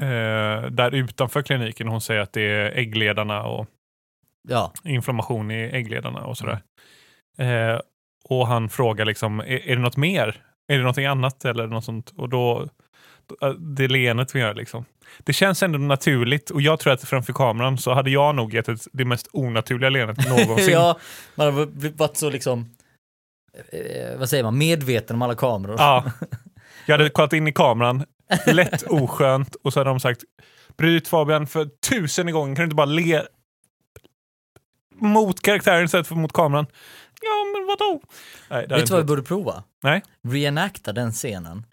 eh, 0.00 0.70
där 0.70 0.94
utanför 0.94 1.42
kliniken, 1.42 1.88
hon 1.88 2.00
säger 2.00 2.20
att 2.20 2.32
det 2.32 2.42
är 2.42 2.78
äggledarna 2.78 3.42
och 3.42 3.66
Ja, 4.48 4.72
inflammation 4.84 5.50
i 5.50 5.70
äggledarna 5.72 6.20
och 6.20 6.38
sådär. 6.38 6.62
Eh, 7.38 7.80
och 8.24 8.46
han 8.46 8.68
frågar 8.68 9.04
liksom, 9.04 9.40
är, 9.40 9.68
är 9.68 9.76
det 9.76 9.82
något 9.82 9.96
mer? 9.96 10.42
Är 10.68 10.76
det 10.76 10.82
någonting 10.82 11.06
annat 11.06 11.44
eller 11.44 11.66
något 11.66 11.84
sånt? 11.84 12.12
Och 12.16 12.28
då, 12.28 12.68
eh, 13.42 13.50
det 13.50 13.88
leendet 13.88 14.34
vi 14.34 14.40
gör 14.40 14.54
liksom. 14.54 14.84
Det 15.18 15.32
känns 15.32 15.62
ändå 15.62 15.78
naturligt 15.78 16.50
och 16.50 16.62
jag 16.62 16.80
tror 16.80 16.92
att 16.92 17.08
framför 17.08 17.32
kameran 17.32 17.78
så 17.78 17.94
hade 17.94 18.10
jag 18.10 18.34
nog 18.34 18.54
gett 18.54 18.68
ett, 18.68 18.86
det 18.92 19.04
mest 19.04 19.28
onaturliga 19.32 19.90
leendet 19.90 20.28
någonsin. 20.28 20.72
ja 20.72 20.98
man 21.34 21.46
har 21.46 21.96
varit 21.96 22.16
så 22.16 22.30
liksom, 22.30 22.74
eh, 23.72 24.18
vad 24.18 24.28
säger 24.28 24.44
man, 24.44 24.58
medveten 24.58 25.16
om 25.16 25.22
alla 25.22 25.34
kameror. 25.34 25.76
Ja. 25.78 26.04
Jag 26.86 26.98
hade 26.98 27.10
kollat 27.10 27.32
in 27.32 27.48
i 27.48 27.52
kameran, 27.52 28.04
lätt 28.46 28.82
oskönt 28.82 29.54
och 29.54 29.72
så 29.72 29.80
hade 29.80 29.90
de 29.90 30.00
sagt 30.00 30.20
Bryt 30.76 31.08
Fabian 31.08 31.46
för 31.46 31.68
tusen 31.88 32.32
gången, 32.32 32.56
kan 32.56 32.62
du 32.62 32.64
inte 32.64 32.76
bara 32.76 32.86
le 32.86 33.22
mot 35.00 35.40
karaktären 35.42 35.84
istället 35.84 36.06
för 36.06 36.14
mot 36.14 36.32
kameran? 36.32 36.66
Ja, 37.20 37.44
men 37.58 37.66
vadå? 37.66 38.00
Nej, 38.50 38.66
Vet 38.68 38.86
du 38.86 38.92
vad 38.92 39.00
vi 39.02 39.06
borde 39.06 39.22
prova? 39.22 39.64
Nej. 39.82 40.02
Reenacta 40.28 40.92
den 40.92 41.12
scenen. 41.12 41.66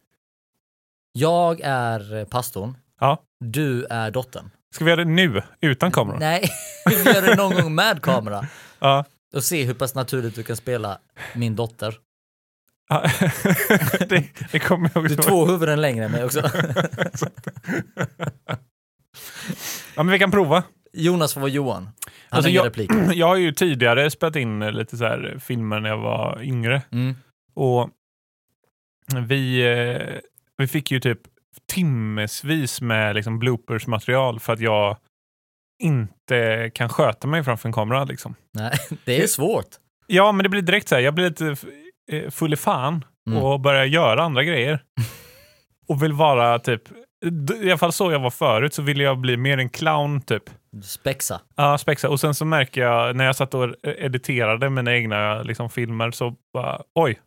Jag 1.11 1.61
är 1.63 2.25
pastorn, 2.25 2.77
Ja. 2.99 3.21
du 3.39 3.85
är 3.89 4.11
dottern. 4.11 4.49
Ska 4.75 4.85
vi 4.85 4.91
göra 4.91 5.03
det 5.03 5.11
nu, 5.11 5.41
utan 5.61 5.91
kamera? 5.91 6.17
Nej, 6.19 6.49
vi 6.85 6.95
gör 6.95 7.21
det 7.21 7.35
någon 7.35 7.55
gång 7.55 7.75
med 7.75 8.01
kamera. 8.01 8.47
Ja. 8.79 9.05
Och 9.33 9.43
se 9.43 9.63
hur 9.63 9.73
pass 9.73 9.95
naturligt 9.95 10.35
du 10.35 10.43
kan 10.43 10.55
spela 10.55 10.97
min 11.35 11.55
dotter. 11.55 11.95
Ja. 12.89 13.09
det, 14.09 14.23
det 14.51 14.59
kommer 14.59 14.91
jag 14.95 15.07
Du 15.07 15.13
är 15.13 15.17
två 15.21 15.45
huvuden 15.45 15.81
längre 15.81 16.05
än 16.05 16.11
mig 16.11 16.23
också. 16.23 16.41
Ja, 19.95 20.03
men 20.03 20.11
vi 20.11 20.19
kan 20.19 20.31
prova. 20.31 20.63
Jonas 20.95 21.33
får 21.33 21.41
vara 21.41 21.51
Johan. 21.51 21.83
Han 21.83 22.37
Alltså, 22.37 22.49
jag-. 22.51 23.13
Jag 23.13 23.27
har 23.27 23.35
ju 23.35 23.51
tidigare 23.51 24.11
spelat 24.11 24.35
in 24.35 24.59
lite 24.59 24.97
så 24.97 25.05
här 25.05 25.37
filmer 25.39 25.79
när 25.79 25.89
jag 25.89 25.97
var 25.97 26.41
yngre. 26.41 26.81
Mm. 26.91 27.15
Och 27.53 27.89
vi, 29.27 29.61
eh, 29.61 30.19
vi 30.57 30.67
fick 30.67 30.91
ju 30.91 30.99
typ 30.99 31.19
timmesvis 31.67 32.81
med 32.81 33.15
liksom 33.15 33.39
bloopers-material 33.39 34.39
för 34.39 34.53
att 34.53 34.59
jag 34.59 34.97
inte 35.83 36.71
kan 36.73 36.89
sköta 36.89 37.27
mig 37.27 37.43
framför 37.43 37.69
en 37.69 37.73
kamera. 37.73 38.03
Liksom. 38.03 38.35
Nej, 38.53 38.71
det 39.05 39.23
är 39.23 39.27
svårt. 39.27 39.67
Ja, 40.07 40.31
men 40.31 40.43
det 40.43 40.49
blir 40.49 40.61
direkt 40.61 40.87
så 40.87 40.95
här, 40.95 41.01
jag 41.01 41.13
blir 41.13 41.25
lite 41.29 41.55
eh, 42.11 42.29
full 42.29 42.53
i 42.53 42.57
fan 42.57 43.05
Mm. 43.29 43.43
och 43.43 43.59
börjar 43.59 43.85
göra 43.85 44.23
andra 44.23 44.43
grejer. 44.43 44.83
och 45.87 46.03
vill 46.03 46.13
vara 46.13 46.59
typ, 46.59 46.81
i 47.61 47.69
alla 47.69 47.77
fall 47.77 47.91
så 47.93 48.11
jag 48.11 48.19
var 48.19 48.29
förut, 48.29 48.73
så 48.73 48.81
ville 48.81 49.03
jag 49.03 49.17
bli 49.17 49.37
mer 49.37 49.57
en 49.57 49.69
clown 49.69 50.21
typ. 50.21 50.43
Spexa. 50.83 51.41
Ja, 51.55 51.77
spexa. 51.77 52.09
Och 52.09 52.19
sen 52.19 52.35
så 52.35 52.45
märker 52.45 52.81
jag 52.81 53.15
när 53.15 53.25
jag 53.25 53.35
satt 53.35 53.53
och 53.53 53.75
editerade 53.83 54.69
mina 54.69 54.93
egna 54.95 55.43
liksom, 55.43 55.69
filmer 55.69 56.11
så 56.11 56.35
bara, 56.53 56.81
oj, 56.95 57.19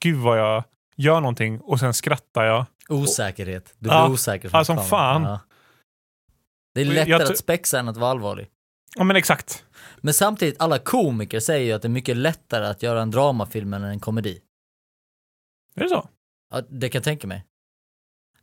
gud 0.00 0.16
vad 0.18 0.38
jag 0.38 0.64
gör 0.96 1.20
någonting 1.20 1.60
och 1.60 1.80
sen 1.80 1.94
skrattar 1.94 2.44
jag. 2.44 2.64
Osäkerhet. 2.88 3.74
Du 3.78 3.88
Ja, 3.88 4.04
blir 4.06 4.14
osäker. 4.14 4.50
ja, 4.52 4.64
som 4.64 4.78
fan. 4.78 5.22
Ja. 5.22 5.40
Det 6.74 6.80
är 6.80 6.84
lättare 6.84 7.22
att 7.22 7.38
spexa 7.38 7.78
än 7.78 7.88
att 7.88 7.96
vara 7.96 8.10
allvarlig. 8.10 8.48
Ja 8.96 9.04
men 9.04 9.16
exakt. 9.16 9.64
Men 10.00 10.14
samtidigt, 10.14 10.60
alla 10.60 10.78
komiker 10.78 11.40
säger 11.40 11.66
ju 11.66 11.72
att 11.72 11.82
det 11.82 11.88
är 11.88 11.90
mycket 11.90 12.16
lättare 12.16 12.66
att 12.66 12.82
göra 12.82 13.02
en 13.02 13.10
dramafilm 13.10 13.74
än 13.74 13.84
en 13.84 14.00
komedi. 14.00 14.40
Är 15.74 15.82
det 15.82 15.88
så? 15.88 16.08
Ja, 16.50 16.60
det 16.70 16.88
kan 16.88 16.98
jag 16.98 17.04
tänka 17.04 17.26
mig. 17.26 17.44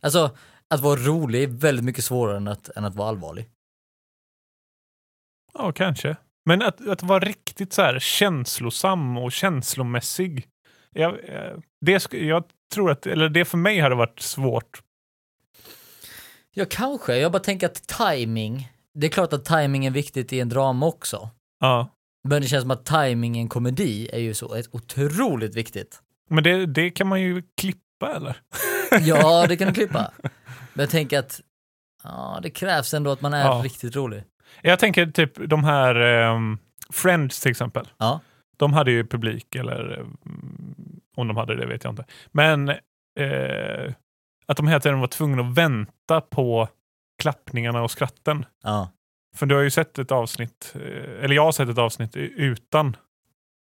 Alltså, 0.00 0.36
att 0.72 0.80
vara 0.80 1.00
rolig 1.00 1.42
är 1.42 1.46
väldigt 1.46 1.84
mycket 1.84 2.04
svårare 2.04 2.36
än 2.36 2.48
att, 2.48 2.68
än 2.76 2.84
att 2.84 2.94
vara 2.94 3.08
allvarlig. 3.08 3.48
Ja, 5.54 5.72
kanske. 5.72 6.16
Men 6.44 6.62
att, 6.62 6.88
att 6.88 7.02
vara 7.02 7.18
riktigt 7.24 7.72
så 7.72 7.82
här 7.82 7.98
känslosam 7.98 9.16
och 9.16 9.32
känslomässig. 9.32 10.46
Jag, 10.90 11.28
eh, 11.28 11.58
det, 11.80 12.12
jag 12.12 12.44
tror 12.74 12.90
att, 12.90 13.06
eller 13.06 13.28
det 13.28 13.44
för 13.44 13.58
mig 13.58 13.80
hade 13.80 13.94
varit 13.94 14.20
svårt. 14.20 14.82
Ja, 16.54 16.64
kanske. 16.70 17.16
Jag 17.16 17.32
bara 17.32 17.42
tänker 17.42 17.66
att 17.66 17.88
timing. 17.88 18.68
det 18.94 19.06
är 19.06 19.10
klart 19.10 19.32
att 19.32 19.44
timing 19.44 19.86
är 19.86 19.90
viktigt 19.90 20.32
i 20.32 20.40
en 20.40 20.48
drama 20.48 20.86
också. 20.86 21.30
Ja. 21.60 21.88
Men 22.28 22.42
det 22.42 22.48
känns 22.48 22.62
som 22.62 22.70
att 22.70 22.86
timing 22.86 23.36
i 23.36 23.40
en 23.40 23.48
komedi 23.48 24.08
är 24.12 24.20
ju 24.20 24.34
så 24.34 24.54
ett 24.54 24.74
otroligt 24.74 25.54
viktigt. 25.54 26.00
Men 26.30 26.44
det, 26.44 26.66
det 26.66 26.90
kan 26.90 27.06
man 27.06 27.20
ju 27.20 27.42
klippa 27.56 28.16
eller? 28.16 28.36
Ja, 29.00 29.46
det 29.48 29.56
kan 29.56 29.68
du 29.68 29.74
klippa. 29.74 30.10
Men 30.72 30.82
jag 30.82 30.90
tänker 30.90 31.18
att 31.18 31.40
ja, 32.04 32.38
det 32.42 32.50
krävs 32.50 32.94
ändå 32.94 33.10
att 33.12 33.20
man 33.20 33.34
är 33.34 33.44
Ja. 33.44 33.60
riktigt 33.64 33.96
rolig. 33.96 34.24
Jag 34.62 34.78
tänker 34.78 35.06
typ 35.06 35.32
de 35.50 35.64
här 35.64 35.94
ehm, 35.94 36.58
Friends 36.90 37.40
till 37.40 37.50
exempel. 37.50 37.88
Ja. 37.98 38.20
De 38.56 38.72
hade 38.72 38.90
ju 38.90 39.06
publik, 39.06 39.54
eller 39.54 39.94
mm, 39.94 41.00
om 41.16 41.28
de 41.28 41.36
hade 41.36 41.56
det 41.56 41.66
vet 41.66 41.84
jag 41.84 41.92
inte. 41.92 42.04
Men 42.32 42.68
eh, 43.18 43.92
att 44.46 44.56
de 44.56 44.68
hela 44.68 44.80
tiden 44.80 45.00
var 45.00 45.06
tvungna 45.06 45.42
att 45.42 45.54
vänta 45.54 46.20
på 46.20 46.68
klappningarna 47.22 47.82
och 47.82 47.90
skratten. 47.90 48.44
Ja. 48.62 48.90
För 49.36 49.46
du 49.46 49.54
har 49.54 49.62
ju 49.62 49.70
sett 49.70 49.98
ett 49.98 50.10
avsnitt, 50.12 50.72
eh, 50.74 51.24
eller 51.24 51.34
jag 51.34 51.44
har 51.44 51.52
sett 51.52 51.68
ett 51.68 51.78
avsnitt 51.78 52.16
utan, 52.16 52.96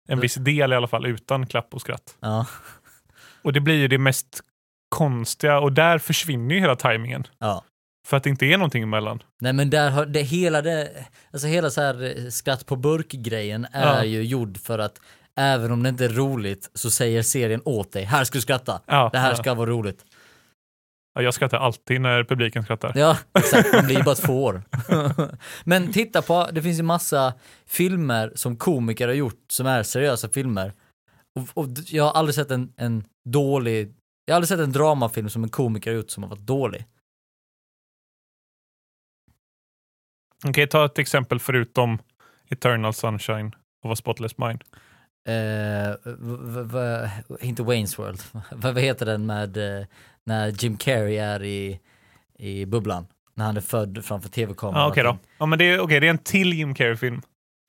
en 0.08 0.20
viss 0.20 0.34
del 0.34 0.72
i 0.72 0.76
alla 0.76 0.88
fall, 0.88 1.06
utan 1.06 1.46
klapp 1.46 1.74
och 1.74 1.80
skratt. 1.80 2.16
Ja. 2.20 2.46
Och 3.42 3.52
det 3.52 3.60
blir 3.60 3.74
ju 3.74 3.88
det 3.88 3.98
mest 3.98 4.40
konstiga 4.96 5.58
och 5.60 5.72
där 5.72 5.98
försvinner 5.98 6.54
ju 6.54 6.60
hela 6.60 6.76
tajmingen. 6.76 7.24
ja. 7.38 7.64
För 8.08 8.16
att 8.16 8.22
det 8.22 8.30
inte 8.30 8.46
är 8.46 8.58
någonting 8.58 8.82
emellan. 8.82 9.22
Nej 9.40 9.52
men 9.52 9.70
där 9.70 9.90
har 9.90 10.06
det 10.06 10.22
hela 10.22 10.62
det, 10.62 10.90
alltså 11.32 11.46
hela 11.48 11.70
så 11.70 11.80
här 11.80 12.30
skratt 12.30 12.66
på 12.66 12.76
burk-grejen 12.76 13.66
är 13.72 13.96
Ja. 13.96 14.04
ju 14.04 14.22
gjord 14.22 14.58
för 14.58 14.78
att 14.78 15.00
även 15.36 15.72
om 15.72 15.82
det 15.82 15.88
inte 15.88 16.04
är 16.04 16.08
roligt 16.08 16.70
så 16.74 16.90
säger 16.90 17.22
serien 17.22 17.62
åt 17.64 17.92
dig, 17.92 18.04
här 18.04 18.24
ska 18.24 18.38
du 18.38 18.42
skratta, 18.42 18.80
Ja, 18.86 19.10
det 19.12 19.18
här 19.18 19.30
ja. 19.30 19.36
ska 19.36 19.54
vara 19.54 19.70
roligt. 19.70 20.04
Ja, 21.14 21.22
jag 21.22 21.34
skrattar 21.34 21.58
alltid 21.58 22.00
när 22.00 22.24
publiken 22.24 22.62
skrattar. 22.62 22.92
Ja, 22.94 23.16
exakt, 23.38 23.72
man 23.74 23.86
blir 23.86 23.96
ju 23.96 24.02
bara 24.02 24.14
två 24.26 24.44
år. 24.44 24.62
men 25.64 25.92
titta 25.92 26.22
på, 26.22 26.48
det 26.52 26.62
finns 26.62 26.78
ju 26.78 26.82
massa 26.82 27.34
filmer 27.66 28.32
som 28.34 28.56
komiker 28.56 29.08
har 29.08 29.14
gjort 29.14 29.44
som 29.50 29.66
är 29.66 29.82
seriösa 29.82 30.28
filmer. 30.28 30.72
Och, 31.38 31.62
och 31.62 31.68
jag 31.86 32.04
har 32.04 32.12
aldrig 32.12 32.34
sett 32.34 32.50
en, 32.50 32.72
en 32.76 33.04
dålig, 33.28 33.92
jag 34.28 34.34
har 34.34 34.36
aldrig 34.36 34.48
sett 34.48 34.60
en 34.60 34.72
dramafilm 34.72 35.30
som 35.30 35.42
en 35.42 35.48
komiker 35.48 35.92
gjort 35.92 36.10
som 36.10 36.22
har 36.22 36.30
varit 36.30 36.46
dålig. 36.46 36.84
Okej, 40.44 40.66
ta 40.68 40.84
ett 40.84 40.98
exempel 40.98 41.40
förutom 41.40 41.98
Eternal 42.48 42.94
Sunshine 42.94 43.52
of 43.82 43.92
a 43.92 43.96
Spotless 43.96 44.38
Mind. 44.38 44.64
V- 46.72 47.08
inte 47.40 47.62
Wayne's 47.62 47.98
World, 47.98 48.22
vad 48.52 48.74
vad 48.74 48.82
heter 48.82 49.06
den 49.06 49.26
med 49.26 49.56
eh, 49.80 49.86
när 50.24 50.48
Jim 50.48 50.76
Carrey 50.76 51.16
är 51.16 51.42
i, 51.42 51.80
i 52.38 52.66
bubblan? 52.66 53.06
När 53.34 53.44
han 53.44 53.56
är 53.56 53.60
född 53.60 54.04
framför 54.04 54.28
tv-kameran. 54.28 54.82
Ja, 54.82 54.88
okej 54.90 55.06
och 55.06 55.14
då. 55.14 55.18
Ja, 55.38 55.46
men 55.46 55.58
det 55.58 55.64
är, 55.64 55.80
okej, 55.80 56.00
det 56.00 56.06
är 56.06 56.10
en 56.10 56.18
till 56.18 56.52
Jim 56.52 56.74
Carrey-film. 56.74 57.22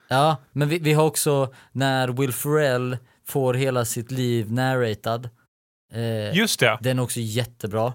Ja, 0.08 0.36
men 0.52 0.68
vi, 0.68 0.78
vi 0.78 0.92
har 0.92 1.04
också 1.04 1.54
när 1.72 2.08
Will 2.08 2.32
Ferrell 2.32 2.96
får 3.24 3.54
hela 3.54 3.84
sitt 3.84 4.10
liv 4.10 4.52
narratad. 4.52 5.28
Eh, 5.92 6.36
Just 6.36 6.60
det, 6.60 6.78
den 6.80 6.98
är 6.98 7.02
också 7.02 7.20
jättebra. 7.20 7.94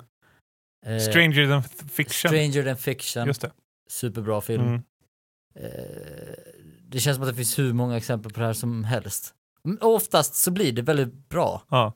Eh, 0.85 0.97
Stranger 0.99 1.47
than 1.47 1.63
Fiction. 1.89 2.29
Stranger 2.29 2.63
than 2.63 2.77
fiction, 2.77 3.27
Just 3.27 3.41
det. 3.41 3.51
superbra 3.89 4.41
film. 4.41 4.63
Mm. 4.67 4.83
Eh, 5.59 6.35
det 6.81 6.99
känns 6.99 7.15
som 7.15 7.23
att 7.23 7.29
det 7.29 7.35
finns 7.35 7.59
hur 7.59 7.73
många 7.73 7.97
exempel 7.97 8.33
på 8.33 8.39
det 8.39 8.45
här 8.45 8.53
som 8.53 8.83
helst. 8.83 9.33
Men 9.63 9.77
Oftast 9.81 10.35
så 10.35 10.51
blir 10.51 10.71
det 10.71 10.81
väldigt 10.81 11.29
bra. 11.29 11.63
Ja. 11.69 11.93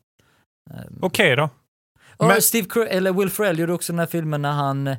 Eh, 0.71 0.81
Okej 1.01 1.35
då. 1.35 1.49
Och 2.17 2.27
Men- 2.27 2.41
Steve 2.41 2.67
Cur- 2.67 2.87
eller 2.87 3.13
Will 3.13 3.29
Ferrell 3.29 3.59
gjorde 3.59 3.73
också 3.73 3.93
den 3.93 3.99
här 3.99 4.05
filmen 4.05 4.41
när 4.41 4.51
han, 4.51 4.87
eh, 4.87 4.97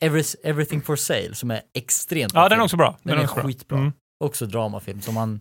Every, 0.00 0.22
Everything 0.42 0.82
for 0.82 0.96
Sale, 0.96 1.34
som 1.34 1.50
är 1.50 1.62
extremt 1.74 2.32
bra 2.32 2.42
Ja, 2.42 2.48
den 2.48 2.58
är 2.60 2.64
också 2.64 2.76
bra. 2.76 2.98
Den 3.02 3.18
är 3.18 3.22
också 3.24 3.34
bra. 3.34 3.44
skitbra. 3.44 3.78
Mm. 3.78 3.92
Också 4.24 4.46
dramafilm 4.46 5.00
som 5.00 5.14
man, 5.14 5.40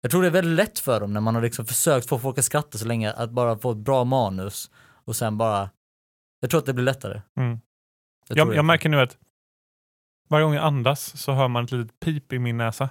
jag 0.00 0.10
tror 0.10 0.22
det 0.22 0.28
är 0.28 0.32
väldigt 0.32 0.56
lätt 0.56 0.78
för 0.78 1.00
dem 1.00 1.12
när 1.12 1.20
man 1.20 1.34
har 1.34 1.42
liksom 1.42 1.66
försökt 1.66 2.08
få 2.08 2.18
folk 2.18 2.38
att 2.38 2.44
skratta 2.44 2.78
så 2.78 2.86
länge, 2.86 3.12
att 3.12 3.30
bara 3.30 3.58
få 3.58 3.70
ett 3.70 3.78
bra 3.78 4.04
manus 4.04 4.70
och 4.78 5.16
sen 5.16 5.38
bara, 5.38 5.70
jag 6.40 6.50
tror 6.50 6.60
att 6.60 6.66
det 6.66 6.74
blir 6.74 6.84
lättare. 6.84 7.22
Mm. 7.36 7.60
Jag 8.28 8.38
Jag, 8.38 8.54
jag 8.54 8.64
märker 8.64 8.88
nu 8.88 9.00
att 9.00 9.18
varje 10.28 10.44
gång 10.44 10.54
jag 10.54 10.64
andas 10.64 11.20
så 11.22 11.32
hör 11.32 11.48
man 11.48 11.64
ett 11.64 11.72
litet 11.72 12.00
pip 12.00 12.32
i 12.32 12.38
min 12.38 12.56
näsa. 12.56 12.88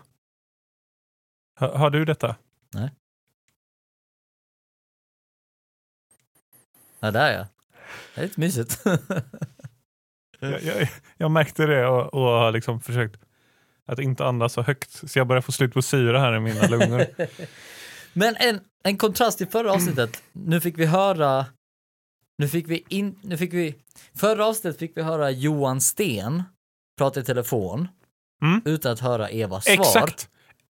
Hör, 1.59 1.77
hör 1.77 1.89
du 1.89 2.05
detta? 2.05 2.35
Ja, 6.99 7.11
där 7.11 7.37
ja. 7.37 7.47
Det 8.15 8.21
är 8.21 8.23
lite 8.23 8.39
mysigt. 8.39 8.83
Jag, 10.39 10.63
jag, 10.63 10.89
jag 11.17 11.31
märkte 11.31 11.65
det 11.65 11.87
och, 11.87 12.13
och 12.13 12.21
har 12.21 12.51
liksom 12.51 12.81
försökt 12.81 13.24
att 13.87 13.99
inte 13.99 14.25
andas 14.25 14.53
så 14.53 14.61
högt. 14.61 15.09
Så 15.09 15.19
jag 15.19 15.27
börjar 15.27 15.41
få 15.41 15.51
slut 15.51 15.73
på 15.73 15.81
syre 15.81 16.17
här 16.17 16.35
i 16.35 16.39
mina 16.39 16.67
lungor. 16.67 17.05
Men 18.13 18.35
en, 18.35 18.59
en 18.83 18.97
kontrast 18.97 19.37
till 19.37 19.47
förra 19.47 19.73
avsnittet, 19.73 20.23
nu 20.33 20.61
fick 20.61 20.77
vi 20.79 20.85
höra, 20.85 21.45
nu 22.37 22.47
fick 22.47 22.69
vi 22.69 22.83
in, 22.89 23.19
nu 23.21 23.37
fick 23.37 23.53
vi, 23.53 23.75
förra 24.19 24.45
avsnittet 24.45 24.79
fick 24.79 24.97
vi 24.97 25.01
höra 25.01 25.31
Johan 25.31 25.81
Sten 25.81 26.43
prata 26.97 27.19
i 27.19 27.23
telefon 27.23 27.87
Mm. 28.41 28.61
utan 28.65 28.91
att 28.91 28.99
höra 28.99 29.29
Evas 29.29 29.63
svar. 29.65 29.73
Exakt! 29.73 30.29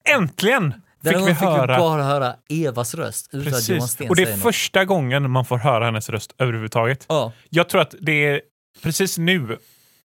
Äntligen 0.09 0.71
fick 1.03 1.11
vi 1.11 1.13
gången 1.13 1.35
fick 1.35 1.43
höra. 1.43 1.75
vi 1.75 1.79
bara 1.79 2.03
höra 2.03 2.35
Evas 2.49 2.93
röst 2.95 3.29
utan 3.33 3.53
att 3.53 3.69
Johan 3.69 3.79
Precis. 3.79 3.91
Sten 3.91 4.09
Och 4.09 4.15
det 4.15 4.23
är 4.23 4.31
något. 4.31 4.41
första 4.41 4.85
gången 4.85 5.31
man 5.31 5.45
får 5.45 5.57
höra 5.57 5.85
hennes 5.85 6.09
röst 6.09 6.33
överhuvudtaget. 6.37 7.05
Ja, 7.09 7.31
Jag 7.49 7.69
tror 7.69 7.81
att 7.81 7.95
det 7.99 8.25
är 8.25 8.41
precis 8.83 9.17
nu 9.17 9.57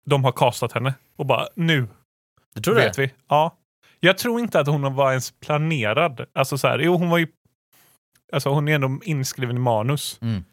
de 0.05 0.23
har 0.23 0.31
castat 0.31 0.71
henne. 0.71 0.93
Och 1.15 1.25
bara 1.25 1.47
nu 1.55 1.87
du 2.55 2.61
tror 2.61 2.75
vet 2.75 2.93
det? 2.93 3.01
vi. 3.01 3.13
Ja. 3.27 3.57
Jag 3.99 4.17
tror 4.17 4.39
inte 4.39 4.59
att 4.59 4.67
hon 4.67 4.95
var 4.95 5.09
ens 5.09 5.31
planerad. 5.31 6.25
Alltså 6.33 6.57
så 6.57 6.67
här, 6.67 6.79
jo 6.79 6.97
hon 6.97 7.09
var 7.09 7.17
ju... 7.17 7.27
Alltså 8.33 8.49
hon 8.49 8.67
är 8.67 8.75
ändå 8.75 8.99
inskriven 9.03 9.55
i 9.55 9.59
manus. 9.59 10.19
Mm. 10.21 10.43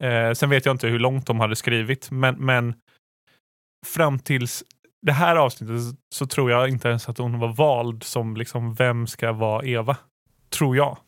Eh, 0.00 0.34
sen 0.34 0.50
vet 0.50 0.66
jag 0.66 0.74
inte 0.74 0.88
hur 0.88 0.98
långt 0.98 1.26
de 1.26 1.40
hade 1.40 1.56
skrivit, 1.56 2.10
men, 2.10 2.34
men 2.34 2.74
fram 3.86 4.18
tills 4.18 4.64
det 5.02 5.12
här 5.12 5.36
avsnittet 5.36 5.82
så, 5.82 5.96
så 6.14 6.26
tror 6.26 6.50
jag 6.50 6.68
inte 6.68 6.88
ens 6.88 7.08
att 7.08 7.18
hon 7.18 7.38
var 7.38 7.48
vald 7.48 8.02
som 8.02 8.36
liksom, 8.36 8.74
vem 8.74 9.06
ska 9.06 9.32
vara 9.32 9.64
Eva? 9.64 9.96
Tror 10.50 10.76
jag. 10.76 10.98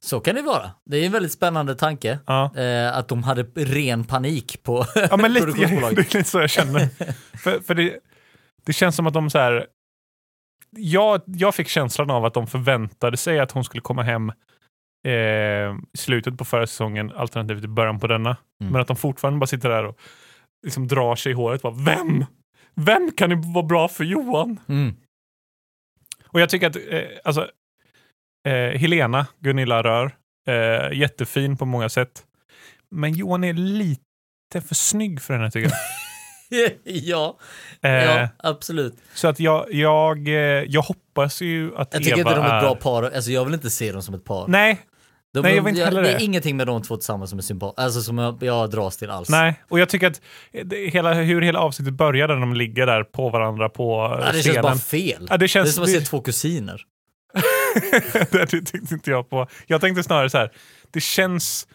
Så 0.00 0.20
kan 0.20 0.34
det 0.34 0.42
vara. 0.42 0.70
Det 0.84 0.96
är 0.96 1.06
en 1.06 1.12
väldigt 1.12 1.32
spännande 1.32 1.74
tanke. 1.74 2.18
Ja, 2.26 2.56
Eh, 2.56 2.96
att 2.96 3.08
de 3.08 3.22
hade 3.22 3.42
ren 3.54 4.04
panik 4.04 4.62
på 4.62 4.86
ja 5.10 5.16
men 5.16 5.32
lite, 5.32 5.46
produktionsbolaget. 5.46 5.96
det 6.10 6.14
är 6.14 6.18
lite 6.18 6.30
så 6.30 6.40
jag 6.40 6.50
känner. 6.50 6.88
för 7.38 7.60
för 7.60 7.74
det, 7.74 7.98
det 8.64 8.72
känns 8.72 8.96
som 8.96 9.06
att 9.06 9.14
de 9.14 9.30
så 9.30 9.38
här... 9.38 9.66
Jag, 10.76 11.22
jag 11.26 11.54
fick 11.54 11.68
känslan 11.68 12.10
av 12.10 12.24
att 12.24 12.34
de 12.34 12.46
förväntade 12.46 13.16
sig 13.16 13.40
att 13.40 13.52
hon 13.52 13.64
skulle 13.64 13.80
komma 13.80 14.02
hem 14.02 14.32
eh, 15.06 15.12
i 15.92 15.98
slutet 15.98 16.38
på 16.38 16.44
förra 16.44 16.66
säsongen, 16.66 17.12
alternativt 17.12 17.64
i 17.64 17.68
början 17.68 18.00
på 18.00 18.06
denna. 18.06 18.36
Mm. 18.60 18.72
Men 18.72 18.80
att 18.80 18.86
de 18.86 18.96
fortfarande 18.96 19.38
bara 19.38 19.46
sitter 19.46 19.68
där 19.68 19.84
och 19.84 19.98
liksom 20.66 20.88
drar 20.88 21.16
sig 21.16 21.32
i 21.32 21.34
håret. 21.34 21.62
Bara, 21.62 21.74
Vem? 21.74 22.24
Vem 22.74 23.12
kan 23.16 23.30
det 23.30 23.36
vara 23.36 23.66
bra 23.66 23.88
för 23.88 24.04
Johan? 24.04 24.60
Mm. 24.68 24.96
Och 26.26 26.40
jag 26.40 26.50
tycker 26.50 26.66
att 26.66 26.76
eh, 26.76 27.02
alltså, 27.24 27.50
eh, 28.48 28.78
Helena, 28.80 29.26
Gunilla 29.40 29.82
Rör, 29.82 30.16
eh, 30.48 30.98
jättefin 30.98 31.56
på 31.56 31.64
många 31.64 31.88
sätt. 31.88 32.26
Men 32.90 33.12
Johan 33.12 33.44
är 33.44 33.52
lite 33.52 34.60
för 34.68 34.74
snygg 34.74 35.22
för 35.22 35.34
henne 35.34 35.50
tycker 35.50 35.68
jag. 35.68 35.78
ja, 36.84 37.38
Eh, 37.84 37.90
ja, 37.92 38.28
absolut. 38.38 38.96
Så 39.14 39.28
att 39.28 39.40
jag, 39.40 39.66
jag, 39.74 40.28
eh, 40.28 40.34
jag 40.68 40.82
hoppas 40.82 41.40
ju 41.42 41.76
att 41.76 41.88
Jag 41.94 42.02
tycker 42.02 42.18
Eva 42.18 42.30
inte 42.30 42.40
de 42.40 42.46
är 42.46 42.48
ett 42.48 42.52
är... 42.52 42.60
bra 42.60 42.74
par, 42.74 43.02
alltså 43.02 43.30
jag 43.30 43.44
vill 43.44 43.54
inte 43.54 43.70
se 43.70 43.92
dem 43.92 44.02
som 44.02 44.14
ett 44.14 44.24
par. 44.24 44.48
Nej, 44.48 44.80
De, 45.34 45.40
nej, 45.40 45.54
jag 45.56 45.62
vill 45.62 45.70
inte 45.70 45.84
heller 45.84 46.02
det 46.02 46.08
det. 46.08 46.14
är 46.14 46.20
ingenting 46.24 46.56
med 46.56 46.66
de 46.66 46.82
två 46.82 46.96
tillsammans 46.96 47.30
som 47.30 47.38
är 47.38 47.42
sympatiskt, 47.42 47.78
alltså 47.78 48.00
som 48.02 48.18
jag, 48.18 48.42
jag 48.42 48.70
dras 48.70 48.96
till 48.96 49.10
alls. 49.10 49.28
nej. 49.28 49.62
Och 49.68 49.80
jag 49.80 49.88
tycker 49.88 50.06
att 50.10 50.20
det, 50.64 50.76
hela, 50.90 51.14
hur 51.14 51.42
hela 51.42 51.58
avsnittet 51.58 51.94
börjar 51.94 52.28
när 52.28 52.34
de 52.40 52.54
ligger 52.54 52.86
där 52.86 53.04
på 53.04 53.28
varandra 53.28 53.68
på 53.68 54.16
eh, 54.20 54.26
ja, 54.26 54.32
det 54.32 54.32
känns 54.32 54.42
scenen. 54.44 54.62
bara 54.62 54.74
fel. 54.76 55.26
Ja, 55.30 55.36
det 55.36 55.38
Det 55.38 55.44
är 55.44 55.48
känns... 55.48 55.74
som 55.74 55.84
att 55.84 55.90
se 55.90 56.00
två 56.00 56.20
kusiner. 56.20 56.82
det 58.30 58.46
tyckte 58.46 58.94
inte 58.94 59.10
jag 59.10 59.30
på. 59.30 59.46
Jag 59.66 59.80
tänkte 59.80 60.02
snarare 60.02 60.30
så 60.30 60.38
här, 60.38 60.52
det 60.90 61.00
känns 61.00 61.66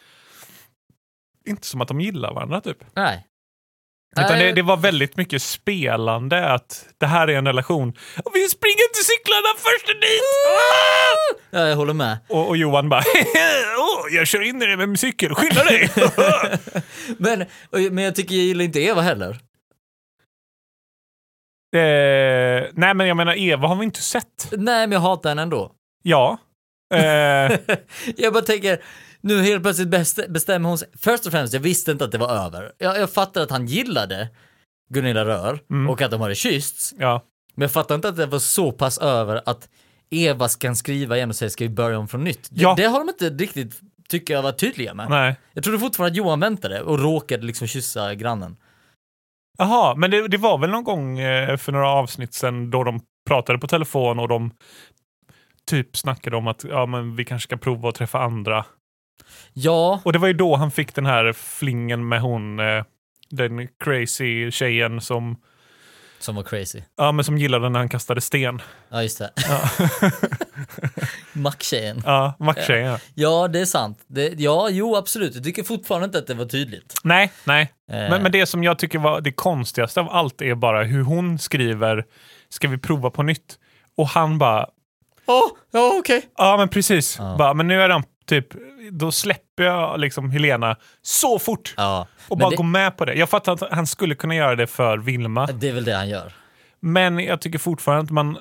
inte 1.47 1.67
som 1.67 1.81
att 1.81 1.87
de 1.87 2.01
gillar 2.01 2.33
varandra 2.33 2.61
typ. 2.61 2.77
Nej. 2.95 3.25
Utan 4.19 4.39
det, 4.39 4.51
det 4.51 4.61
var 4.61 4.77
väldigt 4.77 5.17
mycket 5.17 5.41
spelande 5.41 6.49
att 6.53 6.85
det 6.97 7.05
här 7.05 7.27
är 7.27 7.37
en 7.37 7.47
relation. 7.47 7.89
Och 8.25 8.31
vi 8.35 8.49
springer 8.49 8.93
till 8.93 9.03
cyklarna 9.05 9.47
första 9.57 9.93
dit! 9.93 10.21
Ah! 11.51 11.59
Ja, 11.59 11.67
jag 11.67 11.75
håller 11.75 11.93
med. 11.93 12.17
Och, 12.29 12.47
och 12.47 12.57
Johan 12.57 12.89
bara, 12.89 13.03
Åh, 13.79 14.15
jag 14.15 14.27
kör 14.27 14.41
in 14.41 14.61
i 14.61 14.65
det 14.65 14.77
med 14.77 14.89
min 14.89 14.97
cykel, 14.97 15.35
skynda 15.35 15.63
dig! 15.63 15.89
Men, 17.17 17.41
och- 17.41 17.79
men 17.91 18.03
jag 18.03 18.15
tycker 18.15 18.35
jag 18.35 18.43
gillar 18.43 18.65
inte 18.65 18.79
Eva 18.79 19.01
heller. 19.01 19.29
eh, 21.75 22.65
nej 22.73 22.93
men 22.93 23.07
jag 23.07 23.17
menar 23.17 23.37
Eva 23.37 23.67
har 23.67 23.75
vi 23.75 23.83
inte 23.83 24.01
sett. 24.01 24.47
Nej, 24.51 24.87
men 24.87 24.91
jag 24.91 24.99
hatar 24.99 25.29
henne 25.29 25.41
ändå. 25.41 25.71
Ja. 26.03 26.37
Eh, 26.93 26.99
jag 28.17 28.33
bara 28.33 28.43
tänker, 28.43 28.83
nu 29.27 29.41
helt 29.41 29.63
plötsligt 29.63 29.87
bestä- 29.87 30.31
bestämmer 30.31 30.69
hon 30.69 30.77
sig. 30.77 30.87
Först 30.97 31.25
och 31.25 31.31
främst, 31.31 31.53
jag 31.53 31.61
visste 31.61 31.91
inte 31.91 32.05
att 32.05 32.11
det 32.11 32.17
var 32.17 32.29
över. 32.45 32.71
Jag, 32.77 32.97
jag 32.99 33.11
fattar 33.13 33.41
att 33.41 33.51
han 33.51 33.65
gillade 33.67 34.29
Gunilla 34.89 35.25
Rör 35.25 35.59
Mm. 35.69 35.89
och 35.89 36.01
att 36.01 36.11
de 36.11 36.21
hade 36.21 36.35
kyssts. 36.35 36.93
ja. 36.99 37.23
Men 37.55 37.61
jag 37.61 37.71
fattar 37.71 37.95
inte 37.95 38.09
att 38.09 38.15
det 38.17 38.25
var 38.25 38.39
så 38.39 38.71
pass 38.71 38.97
över 38.97 39.41
att 39.45 39.69
Eva 40.09 40.49
ska 40.49 40.75
skriva 40.75 41.17
igen 41.17 41.29
och 41.29 41.35
säga 41.35 41.49
ska 41.49 41.63
vi 41.63 41.69
börja 41.69 41.99
om 41.99 42.07
från 42.07 42.23
nytt. 42.23 42.49
Ja. 42.51 42.73
Det, 42.75 42.81
det 42.81 42.87
har 42.87 42.99
de 42.99 43.09
inte 43.09 43.29
riktigt, 43.29 43.81
tycker 44.09 44.33
jag, 44.33 44.41
varit 44.41 44.57
tydliga 44.59 44.93
med. 44.93 45.09
Nej. 45.09 45.35
Jag 45.53 45.63
trodde 45.63 45.79
fortfarande 45.79 46.11
att 46.11 46.17
Johan 46.17 46.39
väntade 46.39 46.81
och 46.81 46.99
råkade 46.99 47.45
liksom 47.45 47.67
kyssa 47.67 48.15
grannen. 48.15 48.57
Jaha, 49.57 49.95
men 49.95 50.11
det, 50.11 50.27
det 50.27 50.37
var 50.37 50.57
väl 50.57 50.69
någon 50.69 50.83
gång 50.83 51.19
eh, 51.19 51.57
för 51.57 51.71
några 51.71 51.89
avsnitt 51.89 52.33
sedan 52.33 52.71
då 52.71 52.83
de 52.83 52.99
pratade 53.29 53.59
på 53.59 53.67
telefon 53.67 54.19
och 54.19 54.27
de 54.27 54.51
typ 55.69 55.97
snackade 55.97 56.35
om 56.35 56.47
att 56.47 56.63
ja, 56.63 56.85
men 56.85 57.15
vi 57.15 57.25
kanske 57.25 57.47
ska 57.47 57.57
prova 57.57 57.89
att 57.89 57.95
träffa 57.95 58.19
andra. 58.19 58.65
Ja, 59.53 60.01
Och 60.05 60.13
det 60.13 60.19
var 60.19 60.27
ju 60.27 60.33
då 60.33 60.55
han 60.55 60.71
fick 60.71 60.95
den 60.95 61.05
här 61.05 61.33
flingen 61.33 62.07
med 62.07 62.21
hon, 62.21 62.59
eh, 62.59 62.83
den 63.29 63.67
crazy 63.83 64.51
tjejen 64.51 65.01
som, 65.01 65.35
som 66.19 66.35
var 66.35 66.43
crazy. 66.43 66.81
ja, 66.97 67.11
men 67.11 67.25
som 67.25 67.37
gillade 67.37 67.69
när 67.69 67.79
han 67.79 67.89
kastade 67.89 68.21
sten. 68.21 68.61
Ja, 68.89 69.03
just 69.03 69.17
det. 69.19 69.31
Ja, 69.35 69.69
Macktjejen. 71.33 72.01
ja 72.05 72.33
Macktjejen. 72.39 72.91
Ja. 72.91 72.99
Ja, 73.15 73.47
det 73.47 73.59
är 73.59 73.65
sant. 73.65 73.99
Det, 74.07 74.33
ja, 74.39 74.69
jo, 74.71 74.95
absolut. 74.95 75.35
Jag 75.35 75.43
tycker 75.43 75.63
fortfarande 75.63 76.05
inte 76.05 76.17
att 76.17 76.27
det 76.27 76.33
var 76.33 76.45
tydligt. 76.45 76.93
Nej, 77.03 77.31
nej. 77.43 77.61
Eh, 77.91 77.95
Men, 78.09 78.23
men 78.23 78.31
det 78.31 78.45
som 78.45 78.63
jag 78.63 78.79
tycker 78.79 78.99
var 78.99 79.21
det 79.21 79.31
konstigaste 79.31 79.99
av 79.99 80.09
allt 80.09 80.41
är 80.41 80.55
bara 80.55 80.83
hur 80.83 81.03
hon 81.03 81.39
skriver 81.39 82.05
ska 82.49 82.67
vi 82.67 82.77
prova 82.77 83.09
på 83.09 83.23
nytt? 83.23 83.59
Och 83.97 84.07
han 84.07 84.37
bara, 84.37 84.67
Åh, 85.25 85.43
ja, 85.71 85.93
okej. 85.99 86.25
ja 86.37 86.57
men 86.57 86.69
precis. 86.69 87.15
Ja. 87.19 87.35
Bara, 87.37 87.53
men 87.53 87.67
nu 87.67 87.81
är 87.81 87.89
han 87.89 88.03
typ, 88.27 88.47
då 88.91 89.11
släpper 89.11 89.63
jag 89.63 89.99
liksom 89.99 90.31
Helena 90.31 90.75
så 91.01 91.39
fort. 91.39 91.73
Ja, 91.77 92.07
Och 92.27 92.37
bara 92.37 92.49
det, 92.49 92.55
gå 92.55 92.63
med 92.63 92.97
på 92.97 93.05
det. 93.05 93.13
Jag 93.13 93.29
fattar 93.29 93.53
att 93.53 93.71
han 93.71 93.87
skulle 93.87 94.15
kunna 94.15 94.35
göra 94.35 94.55
det 94.55 94.67
för 94.67 94.97
Vilma. 94.97 95.45
det 95.47 95.69
är 95.69 95.73
väl 95.73 95.83
det 95.85 95.95
han 95.95 96.09
gör. 96.09 96.33
Men 96.79 97.19
jag 97.19 97.41
tycker 97.41 97.59
fortfarande 97.59 98.03
att 98.03 98.11
man... 98.11 98.37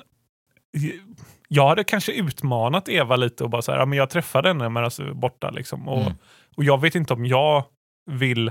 Jag 1.49 1.67
hade 1.69 1.83
kanske 1.83 2.11
utmanat 2.11 2.89
Eva 2.89 3.15
lite 3.15 3.43
och 3.43 3.49
bara 3.49 3.61
så 3.61 3.71
här, 3.71 3.79
ja, 3.79 3.85
men 3.85 3.97
jag 3.97 4.09
träffade 4.09 4.47
henne 4.49 4.69
men 4.69 4.83
alltså 4.83 5.13
borta 5.13 5.49
liksom. 5.49 5.87
Och, 5.87 6.01
Mm. 6.01 6.13
och 6.57 6.63
jag 6.63 6.81
vet 6.81 6.95
inte 6.95 7.13
om 7.13 7.25
jag 7.25 7.63
vill 8.11 8.47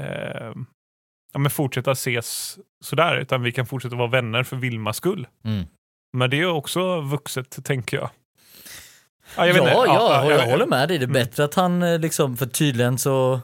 eh, 0.00 0.52
ja, 1.32 1.38
men 1.38 1.50
fortsätta 1.50 1.90
ses 1.92 2.58
sådär, 2.84 3.16
utan 3.16 3.42
vi 3.42 3.52
kan 3.52 3.66
fortsätta 3.66 3.96
vara 3.96 4.08
vänner 4.10 4.42
för 4.42 4.56
Vilmas 4.56 4.96
skull. 4.96 5.26
Mm. 5.44 5.64
Men 6.16 6.30
det 6.30 6.40
är 6.40 6.46
också 6.50 7.00
vuxet, 7.00 7.64
tänker 7.64 7.96
jag. 7.96 8.10
Ja, 9.36 9.42
Ja, 9.42 9.46
jag 9.46 9.54
vet 9.54 9.72
ja, 9.72 9.80
inte. 9.84 10.32
jag, 10.34 10.40
jag- 10.40 10.50
håller 10.50 10.66
med 10.66 10.88
dig. 10.88 10.98
Det 10.98 11.04
är 11.04 11.08
Mm. 11.08 11.12
bättre 11.12 11.44
att 11.44 11.54
han 11.54 11.82
eh, 11.82 11.98
liksom, 11.98 12.36
för 12.36 12.46
tydligen 12.46 12.98
så 12.98 13.40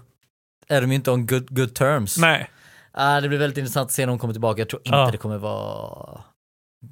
är 0.69 0.81
de 0.81 0.91
ju 0.91 0.95
inte 0.97 1.11
on 1.11 1.27
good, 1.27 1.57
good 1.57 1.75
terms. 1.75 2.19
Nej, 2.19 2.51
Ah, 2.93 3.21
det 3.21 3.29
blir 3.29 3.39
väldigt 3.39 3.59
intressant 3.59 3.87
att 3.87 3.93
se 3.93 4.03
när 4.07 4.11
hon 4.11 4.19
kommer 4.19 4.35
tillbaka. 4.35 4.61
Jag 4.61 4.69
tror 4.69 4.81
inte 4.85 4.97
Ja. 4.99 5.09
det 5.13 5.19
kommer 5.19 5.39
vara 5.39 6.21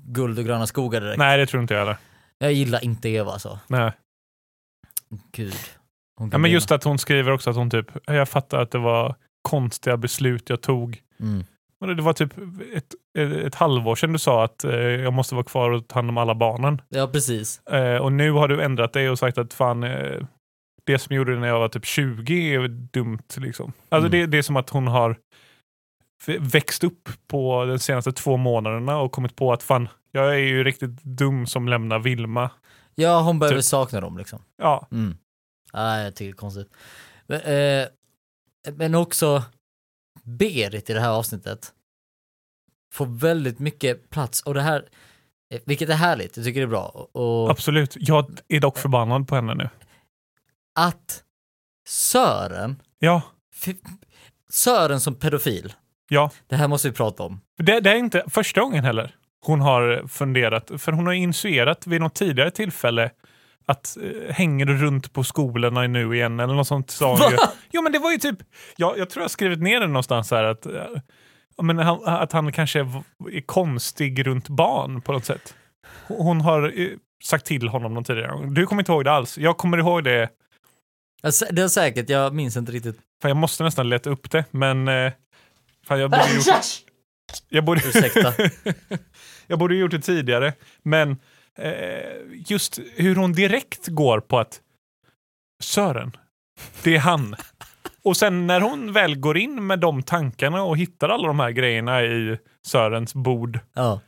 guld 0.04 0.38
och 0.38 0.44
gröna 0.44 0.66
skogar 0.66 1.00
direkt. 1.00 1.18
nej, 1.18 1.38
det 1.38 1.46
tror 1.46 1.62
inte 1.62 1.74
jag 1.74 1.80
heller. 1.80 1.96
Jag 2.38 2.52
gillar 2.52 2.84
inte 2.84 3.08
Eva 3.08 3.32
alltså. 3.32 3.58
Nej. 3.66 3.92
Gud. 5.32 5.54
Ja, 6.32 6.38
men 6.38 6.50
just 6.50 6.70
att 6.70 6.84
hon 6.84 6.98
skriver 6.98 7.32
också 7.32 7.50
att 7.50 7.56
hon 7.56 7.70
typ, 7.70 7.86
jag 8.06 8.28
fattar 8.28 8.58
att 8.60 8.70
det 8.70 8.78
var 8.78 9.14
konstiga 9.42 9.96
beslut 9.96 10.50
jag 10.50 10.60
tog. 10.60 11.02
Mm. 11.20 11.44
Det 11.80 12.02
var 12.02 12.12
typ 12.12 12.32
ett, 12.74 12.94
ett 13.46 13.54
halvår 13.54 13.94
sedan 13.96 14.12
du 14.12 14.18
sa 14.18 14.44
att 14.44 14.64
eh, 14.64 14.72
jag 14.80 15.12
måste 15.12 15.34
vara 15.34 15.44
kvar 15.44 15.70
och 15.70 15.88
ta 15.88 15.94
hand 15.94 16.08
om 16.10 16.18
alla 16.18 16.34
barnen. 16.34 16.82
Ja, 16.88 17.06
precis. 17.06 17.66
Eh, 17.66 17.96
och 17.96 18.12
nu 18.12 18.30
har 18.30 18.48
du 18.48 18.62
ändrat 18.62 18.92
dig 18.92 19.10
och 19.10 19.18
sagt 19.18 19.38
att 19.38 19.54
fan, 19.54 19.82
eh, 19.84 20.20
det 20.84 20.98
som 20.98 21.14
jag 21.14 21.18
gjorde 21.20 21.40
när 21.40 21.48
jag 21.48 21.58
var 21.58 21.68
typ 21.68 21.84
20 21.86 22.54
är 22.54 22.68
dumt. 22.68 23.22
Liksom. 23.36 23.72
Alltså 23.88 24.08
Mm. 24.08 24.20
det, 24.20 24.26
det 24.26 24.38
är 24.38 24.42
som 24.42 24.56
att 24.56 24.70
hon 24.70 24.86
har 24.86 25.16
växt 26.38 26.84
upp 26.84 27.08
på 27.28 27.64
de 27.64 27.78
senaste 27.78 28.12
två 28.12 28.36
månaderna 28.36 28.98
och 29.00 29.12
kommit 29.12 29.36
på 29.36 29.52
att 29.52 29.62
fan, 29.62 29.88
jag 30.12 30.34
är 30.34 30.38
ju 30.38 30.64
riktigt 30.64 31.02
dum 31.02 31.46
som 31.46 31.68
lämnar 31.68 31.98
Vilma. 31.98 32.50
Ja, 32.94 33.20
hon 33.20 33.38
behöver 33.38 33.58
Typ. 33.58 33.64
sakna 33.64 34.00
dem 34.00 34.18
liksom. 34.18 34.42
Ja, 34.62 34.86
Mm. 34.92 35.16
Ah, 35.72 35.96
jag 35.98 36.16
tycker 36.16 36.24
det 36.32 36.34
är 36.34 36.36
konstigt. 36.36 36.68
Men, 37.26 37.40
eh, 37.40 37.86
men 38.74 38.94
också 38.94 39.42
Berit 40.22 40.90
i 40.90 40.92
det 40.92 41.00
här 41.00 41.10
avsnittet 41.10 41.72
får 42.92 43.06
väldigt 43.06 43.58
mycket 43.58 44.10
plats 44.10 44.40
och 44.42 44.54
det 44.54 44.62
här, 44.62 44.88
eh, 45.54 45.60
vilket 45.66 45.88
är 45.88 45.94
härligt, 45.94 46.36
jag 46.36 46.46
tycker 46.46 46.60
det 46.60 46.64
är 46.64 46.68
bra. 46.68 47.08
Och, 47.12 47.50
absolut. 47.50 47.96
Jag 48.00 48.38
är 48.48 48.60
dock 48.60 48.78
förbannad 48.78 49.28
på 49.28 49.34
henne 49.34 49.54
nu. 49.54 49.68
att 50.74 51.24
Sören, 51.88 52.82
Ja, 52.98 53.22
Sören 54.50 55.00
som 55.00 55.14
pedofil, 55.14 55.72
ja. 56.08 56.30
det 56.46 56.56
här 56.56 56.68
måste 56.68 56.88
vi 56.88 56.94
prata 56.94 57.22
om. 57.22 57.40
Det, 57.58 57.80
det 57.80 57.90
är 57.90 57.96
inte 57.96 58.24
första 58.28 58.60
gången 58.60 58.84
heller 58.84 59.14
hon 59.40 59.60
har 59.60 60.08
funderat, 60.08 60.70
för 60.78 60.92
hon 60.92 61.06
har 61.06 61.12
initierat 61.12 61.86
vid 61.86 62.00
något 62.00 62.14
tidigare 62.14 62.50
tillfälle 62.50 63.10
att 63.68 63.96
eh, 64.02 64.34
hänger 64.34 64.66
du 64.66 64.76
runt 64.76 65.12
på 65.12 65.24
skolorna 65.24 65.86
nu 65.86 66.14
igen 66.16 66.40
eller 66.40 66.54
något 66.54 66.68
sånt 66.68 66.90
sa 66.90 67.10
hon 67.16 67.30
ju. 67.30 67.36
Va? 67.36 67.52
Jo 67.72 67.82
men 67.82 67.92
det 67.92 67.98
var 67.98 68.12
ju 68.12 68.18
typ, 68.18 68.38
jag, 68.76 68.98
jag 68.98 69.10
tror 69.10 69.22
jag 69.24 69.30
skrivit 69.30 69.62
ner 69.62 69.80
det 69.80 69.86
någonstans 69.86 70.30
här 70.30 70.44
att, 70.44 70.66
eh, 70.66 70.72
ja, 71.56 71.62
men 71.62 71.78
han, 71.78 72.00
att 72.04 72.32
han 72.32 72.52
kanske 72.52 72.80
är, 72.80 73.02
är 73.32 73.40
konstig 73.46 74.26
runt 74.26 74.48
barn 74.48 75.00
på 75.00 75.12
något 75.12 75.24
sätt. 75.24 75.54
Hon 76.08 76.40
har 76.40 76.80
eh, 76.80 76.88
sagt 77.24 77.46
till 77.46 77.68
honom 77.68 77.94
någon 77.94 78.04
tidigare 78.04 78.30
gång. 78.32 78.54
Du 78.54 78.66
kommer 78.66 78.82
inte 78.82 78.92
ihåg 78.92 79.04
det 79.04 79.12
alls. 79.12 79.38
Jag 79.38 79.56
kommer 79.56 79.78
ihåg 79.78 80.04
det, 80.04 80.28
Det 81.50 81.62
är 81.62 81.68
säkert, 81.68 82.10
jag 82.10 82.34
minns 82.34 82.56
inte 82.56 82.72
riktigt. 82.72 82.98
för 83.22 83.28
jag 83.28 83.36
måste 83.36 83.64
nästan 83.64 83.88
leta 83.88 84.10
upp 84.10 84.30
det, 84.30 84.44
men 84.50 84.88
eh, 84.88 85.12
fan, 85.86 86.00
jag 86.00 86.10
borde 86.10 86.34
gjort, 86.34 86.84
jag 87.48 87.64
borde, 87.64 87.80
Ursäkta. 87.80 88.34
Jag 89.50 89.58
borde 89.58 89.74
gjort 89.74 89.90
det 89.90 90.00
tidigare, 90.00 90.52
men 90.82 91.16
just 92.46 92.78
hur 92.96 93.16
hon 93.16 93.32
direkt 93.32 93.86
går 93.88 94.20
på 94.20 94.38
att 94.38 94.60
Sören, 95.62 96.16
det 96.82 96.94
är 96.96 96.98
han. 97.00 97.36
Och 98.02 98.16
sen 98.16 98.46
när 98.46 98.60
hon 98.60 98.92
väl 98.92 99.16
går 99.16 99.38
in 99.38 99.66
med 99.66 99.78
de 99.80 100.02
tankarna 100.02 100.62
och 100.62 100.76
hittar 100.78 101.08
alla 101.08 101.26
de 101.28 101.40
här 101.40 101.50
grejerna 101.50 102.02
i 102.02 102.38
Sörens 102.66 103.14
bord. 103.14 103.58
Ja. 103.74 104.00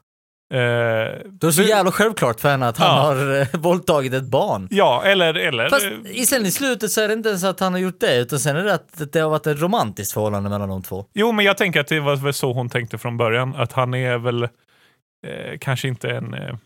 Eh, 0.54 0.58
Det 1.26 1.46
är 1.46 1.50
så 1.50 1.62
jävla 1.62 1.92
självklart 1.92 2.40
för 2.40 2.48
henne 2.50 2.68
att 2.68 2.76
han 2.78 2.96
Ja. 2.96 3.02
har 3.02 3.40
eh, 3.40 3.46
våldtagit 3.60 4.12
ett 4.14 4.24
barn. 4.24 4.68
Ja, 4.70 5.02
eller... 5.04 5.34
eller 5.34 5.68
Fast 5.68 5.84
eh, 5.86 5.92
i- 6.20 6.26
sen 6.26 6.46
i 6.46 6.50
slutet 6.50 6.90
så 6.90 7.00
är 7.00 7.08
det 7.08 7.14
inte 7.14 7.28
ens 7.28 7.44
att 7.44 7.60
han 7.60 7.72
har 7.72 7.80
gjort 7.80 8.00
det, 8.00 8.16
utan 8.20 8.38
sen 8.38 8.56
är 8.56 8.64
det 8.64 8.74
att 8.74 9.12
det 9.12 9.20
har 9.20 9.30
varit 9.30 9.46
ett 9.46 9.60
romantiskt 9.60 10.12
förhållande 10.14 10.50
mellan 10.50 10.68
de 10.68 10.82
två. 10.82 11.04
Jo, 11.14 11.32
men 11.32 11.44
jag 11.44 11.56
tänker 11.56 11.80
att 11.80 11.88
det 11.88 12.00
var 12.00 12.16
väl 12.16 12.32
så 12.34 12.52
hon 12.52 12.68
tänkte 12.68 12.98
från 12.98 13.16
början. 13.16 13.54
Att 13.56 13.72
han 13.72 13.94
är 13.94 14.18
väl 14.18 14.42
eh, 14.42 15.58
kanske 15.60 15.88
inte 15.88 16.10
en, 16.10 16.34
eh, 16.34 16.56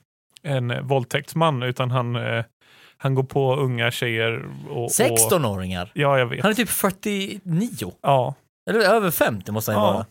en 0.45 0.87
våldtäktsman, 0.87 1.63
utan 1.63 1.91
han, 1.91 2.17
eh, 2.17 2.45
han 2.97 3.15
går 3.15 3.23
på 3.25 3.57
unga 3.57 3.91
tjejer. 3.91 4.49
Och, 4.71 4.85
och, 4.85 4.91
16-åringar. 4.91 5.91
Ja, 5.95 6.19
jag 6.19 6.27
vet. 6.27 6.43
Han 6.43 6.51
är 6.51 6.55
typ 6.55 6.69
49. 6.69 7.93
Ja. 8.01 8.35
Eller 8.71 8.81
över 8.81 9.11
50 9.11 9.53
måste 9.53 9.73
han 9.73 9.81
Ja. 9.87 9.93
vara. 9.93 10.07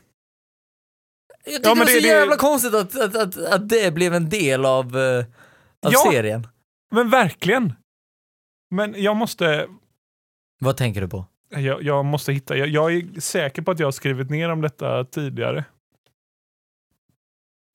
Jag 1.46 1.56
tycker 1.56 1.70
Ja, 1.70 1.76
men 1.76 1.86
det 1.86 1.92
var 1.94 2.00
så 2.00 2.08
det- 2.08 2.14
det- 2.14 2.20
jävla 2.20 2.36
konstigt 2.38 2.74
att, 2.74 2.96
att, 3.02 3.16
att, 3.16 3.38
att 3.38 3.70
det 3.70 3.94
blev 3.94 4.14
en 4.14 4.30
del 4.30 4.66
av, 4.66 4.98
eh, 4.98 5.18
av 5.86 5.92
Ja. 5.94 6.04
serien. 6.12 6.48
Men 6.92 7.10
verkligen. 7.10 7.74
Men 8.76 8.96
jag 9.04 9.16
måste, 9.16 9.68
Vad 10.60 10.78
tänker 10.78 11.02
du 11.02 11.08
på? 11.08 11.26
jag, 11.50 11.84
jag 11.84 12.06
måste 12.06 12.34
hitta, 12.34 12.58
jag, 12.58 12.68
jag 12.68 12.94
är 12.96 13.20
säker 13.20 13.62
på 13.62 13.72
att 13.72 13.80
jag 13.80 13.88
har 13.88 13.92
skrivit 13.92 14.30
ner 14.30 14.50
om 14.50 14.62
detta 14.62 15.06
tidigare. 15.06 15.66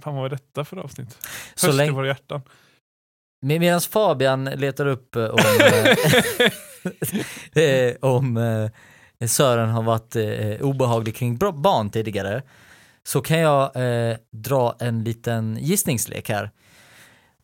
Fan 0.03 0.15
vad 0.15 0.23
var 0.23 0.29
detta 0.29 0.65
för 0.65 0.77
avsnitt? 0.77 1.19
Så 1.55 1.67
Höst 1.67 1.81
i 1.81 1.91
våra 1.91 2.07
hjärtan. 2.07 2.43
Med, 3.43 3.61
Medan 3.61 3.81
Fabian 3.81 4.45
letar 4.45 4.87
upp 4.87 5.17
eh, 5.17 5.25
om, 5.25 5.39
eh, 7.55 7.63
eh, 7.63 7.97
om 8.01 8.37
eh, 8.37 9.29
Sören 9.29 9.69
har 9.69 9.83
varit 9.83 10.17
eh, 10.17 10.61
obehaglig 10.61 11.17
kring 11.17 11.37
barn 11.39 11.91
tidigare 11.91 12.43
så 13.03 13.21
kan 13.21 13.39
jag 13.39 13.73
dra 14.31 14.77
en 14.81 15.05
liten 15.05 15.59
gissningslek 15.61 16.29
här. 16.29 16.51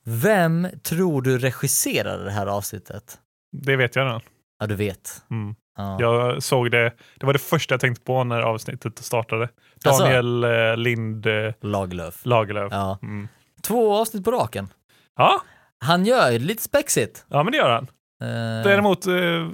Vem 0.03 0.69
tror 0.83 1.23
du 1.23 1.39
regisserade 1.39 2.25
det 2.25 2.31
här 2.31 2.47
avsnittet? 2.47 3.19
Det 3.53 3.77
vet 3.77 3.97
jag 3.97 4.07
redan. 4.07 4.21
Ja, 4.59 4.67
du 4.67 4.75
vet. 4.75 5.23
Mm. 5.31 5.55
Ja. 5.77 5.97
Jag 6.01 6.43
såg 6.43 6.71
det, 6.71 6.93
det 7.21 7.27
var 7.27 7.33
det 7.33 7.39
första 7.39 7.73
jag 7.73 7.81
tänkte 7.81 8.05
på 8.05 8.25
när 8.25 8.41
avsnittet 8.41 8.99
startade. 8.99 9.49
Alltså? 9.85 10.03
Daniel 10.05 10.45
eh, 10.45 10.77
Lind 10.77 11.27
eh, 11.27 11.53
Lagerlöf. 11.61 12.21
Lagerlöf. 12.27 12.69
Ja. 12.73 12.99
Mm. 13.03 13.29
Två 13.63 13.95
avsnitt 13.97 14.25
på 14.25 14.31
raken. 14.31 14.69
Ja, 15.17 15.43
Han 15.81 16.07
gör 16.07 16.31
ju 16.31 16.39
lite 16.39 16.63
spexigt. 16.63 17.25
ja, 17.29 17.43
men 17.43 17.53
det 17.53 17.57
gör 17.59 17.71
han. 17.71 17.85
Eh, 18.23 18.65
Däremot, 18.65 19.03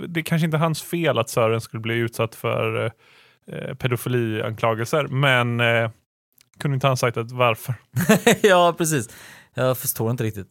det 0.09 0.21
är 0.21 0.23
kanske 0.23 0.45
inte 0.45 0.57
hans 0.57 0.83
fel 0.83 1.19
att 1.19 1.29
Sören 1.31 1.61
skulle 1.61 1.81
bli 1.81 1.95
utsatt 1.95 2.35
för 2.35 2.93
pedofilianklagelser, 3.79 5.07
men 5.07 5.61
kunde 6.61 6.75
inte 6.75 6.87
han 6.87 6.97
sagt 6.97 7.17
att 7.17 7.31
varför? 7.33 7.75
ja, 8.43 8.75
precis. 8.79 9.09
Jag 9.55 9.79
förstår 9.79 10.11
inte 10.11 10.25
riktigt. 10.25 10.47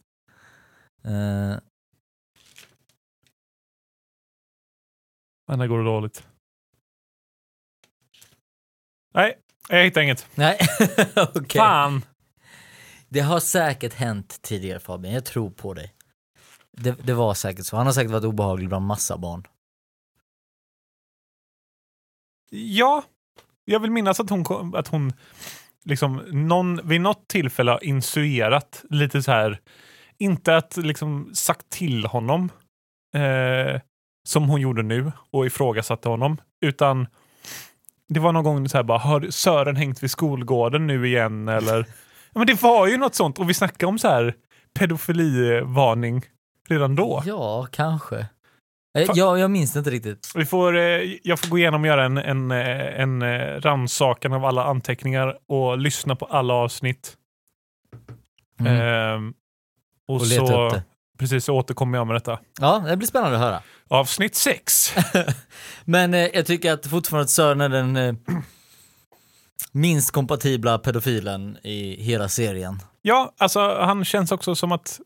Eh, 1.04 1.58
Men 5.50 5.58
det 5.58 5.68
går 5.68 5.84
dåligt. 5.84 6.26
Nej, 9.14 9.38
jag 9.68 9.84
hittar 9.84 10.00
inget. 10.00 10.26
nej, 10.34 10.58
okej. 11.34 11.58
Fan! 11.58 12.04
Det 13.08 13.20
har 13.20 13.40
säkert 13.40 13.94
hänt 13.94 14.38
tidigare 14.42 14.80
Fabian, 14.80 15.14
jag 15.14 15.24
tror 15.24 15.50
på 15.50 15.74
dig. 15.74 15.94
Det, 16.72 16.92
det 16.92 17.14
var 17.14 17.34
säkert 17.34 17.66
så. 17.66 17.76
Han 17.76 17.86
har 17.86 17.92
säkert 17.92 18.10
varit 18.10 18.24
obehaglig 18.24 18.68
bland 18.68 18.86
massa 18.86 19.18
barn. 19.18 19.46
Ja, 22.50 23.04
jag 23.64 23.80
vill 23.80 23.90
minnas 23.90 24.20
att 24.20 24.30
hon, 24.30 24.74
att 24.74 24.88
hon 24.88 25.12
liksom 25.84 26.16
någon, 26.30 26.88
vid 26.88 27.00
något 27.00 27.28
tillfälle 27.28 27.70
har 27.70 27.84
insuerat 27.84 28.84
lite 28.90 29.22
så 29.22 29.32
här, 29.32 29.60
inte 30.18 30.56
att 30.56 30.76
liksom 30.76 31.34
sagt 31.34 31.70
till 31.70 32.04
honom 32.04 32.52
eh, 33.14 33.80
som 34.24 34.48
hon 34.48 34.60
gjorde 34.60 34.82
nu 34.82 35.12
och 35.30 35.46
ifrågasatte 35.46 36.08
honom, 36.08 36.36
utan 36.60 37.06
det 38.08 38.20
var 38.20 38.32
någon 38.32 38.44
gång 38.44 38.68
så 38.68 38.76
här 38.76 38.84
bara, 38.84 38.98
har 38.98 39.26
Sören 39.30 39.76
hängt 39.76 40.02
vid 40.02 40.10
skolgården 40.10 40.86
nu 40.86 41.06
igen 41.06 41.48
eller? 41.48 41.78
Ja, 42.32 42.38
men 42.38 42.46
det 42.46 42.62
var 42.62 42.86
ju 42.86 42.96
något 42.96 43.14
sånt 43.14 43.38
och 43.38 43.50
vi 43.50 43.54
snackade 43.54 43.86
om 43.86 43.98
så 43.98 44.08
här 44.08 44.34
pedofilivarning 44.78 46.22
redan 46.68 46.96
då. 46.96 47.22
Ja, 47.26 47.66
kanske. 47.72 48.26
Eh, 48.98 49.10
Ja, 49.14 49.38
jag 49.38 49.50
minns 49.50 49.72
det 49.72 49.78
inte 49.78 49.90
riktigt. 49.90 50.32
Vi 50.34 50.46
får, 50.46 50.76
eh, 50.76 51.16
jag 51.22 51.38
får 51.38 51.48
gå 51.48 51.58
igenom 51.58 51.80
och 51.80 51.86
göra 51.86 52.04
en, 52.04 52.18
en, 52.18 52.50
eh, 52.50 53.00
en 53.00 53.22
rannsakan 53.60 54.32
av 54.32 54.44
alla 54.44 54.64
anteckningar 54.64 55.38
och 55.46 55.78
lyssna 55.78 56.16
på 56.16 56.24
alla 56.24 56.54
avsnitt. 56.54 57.16
Mm. 58.60 58.76
Ehm, 58.76 59.34
och, 60.08 60.16
och 60.16 60.26
leta 60.26 60.46
så, 60.46 60.66
upp 60.66 60.72
det. 60.72 60.82
Precis, 61.20 61.44
så 61.44 61.54
återkommer 61.54 61.98
jag 61.98 62.06
med 62.06 62.16
detta. 62.16 62.38
Ja, 62.60 62.84
det 62.88 62.96
blir 62.96 63.08
spännande 63.08 63.36
att 63.36 63.42
höra. 63.42 63.62
Avsnitt 63.88 64.34
6. 64.34 64.94
Men 65.84 66.14
eh, 66.14 66.20
jag 66.34 66.46
tycker 66.46 66.72
att 66.72 66.86
fortfarande 66.86 67.22
att 67.24 67.30
Sören 67.30 67.60
är 67.60 67.68
den 67.68 67.96
eh, 67.96 68.14
minst 69.72 70.10
kompatibla 70.10 70.78
pedofilen 70.78 71.58
i 71.62 72.02
hela 72.02 72.28
serien. 72.28 72.78
ja, 73.02 73.32
alltså 73.38 73.60
han 73.80 74.04
känns 74.04 74.32
också 74.32 74.54
som 74.54 74.72
att 74.72 75.00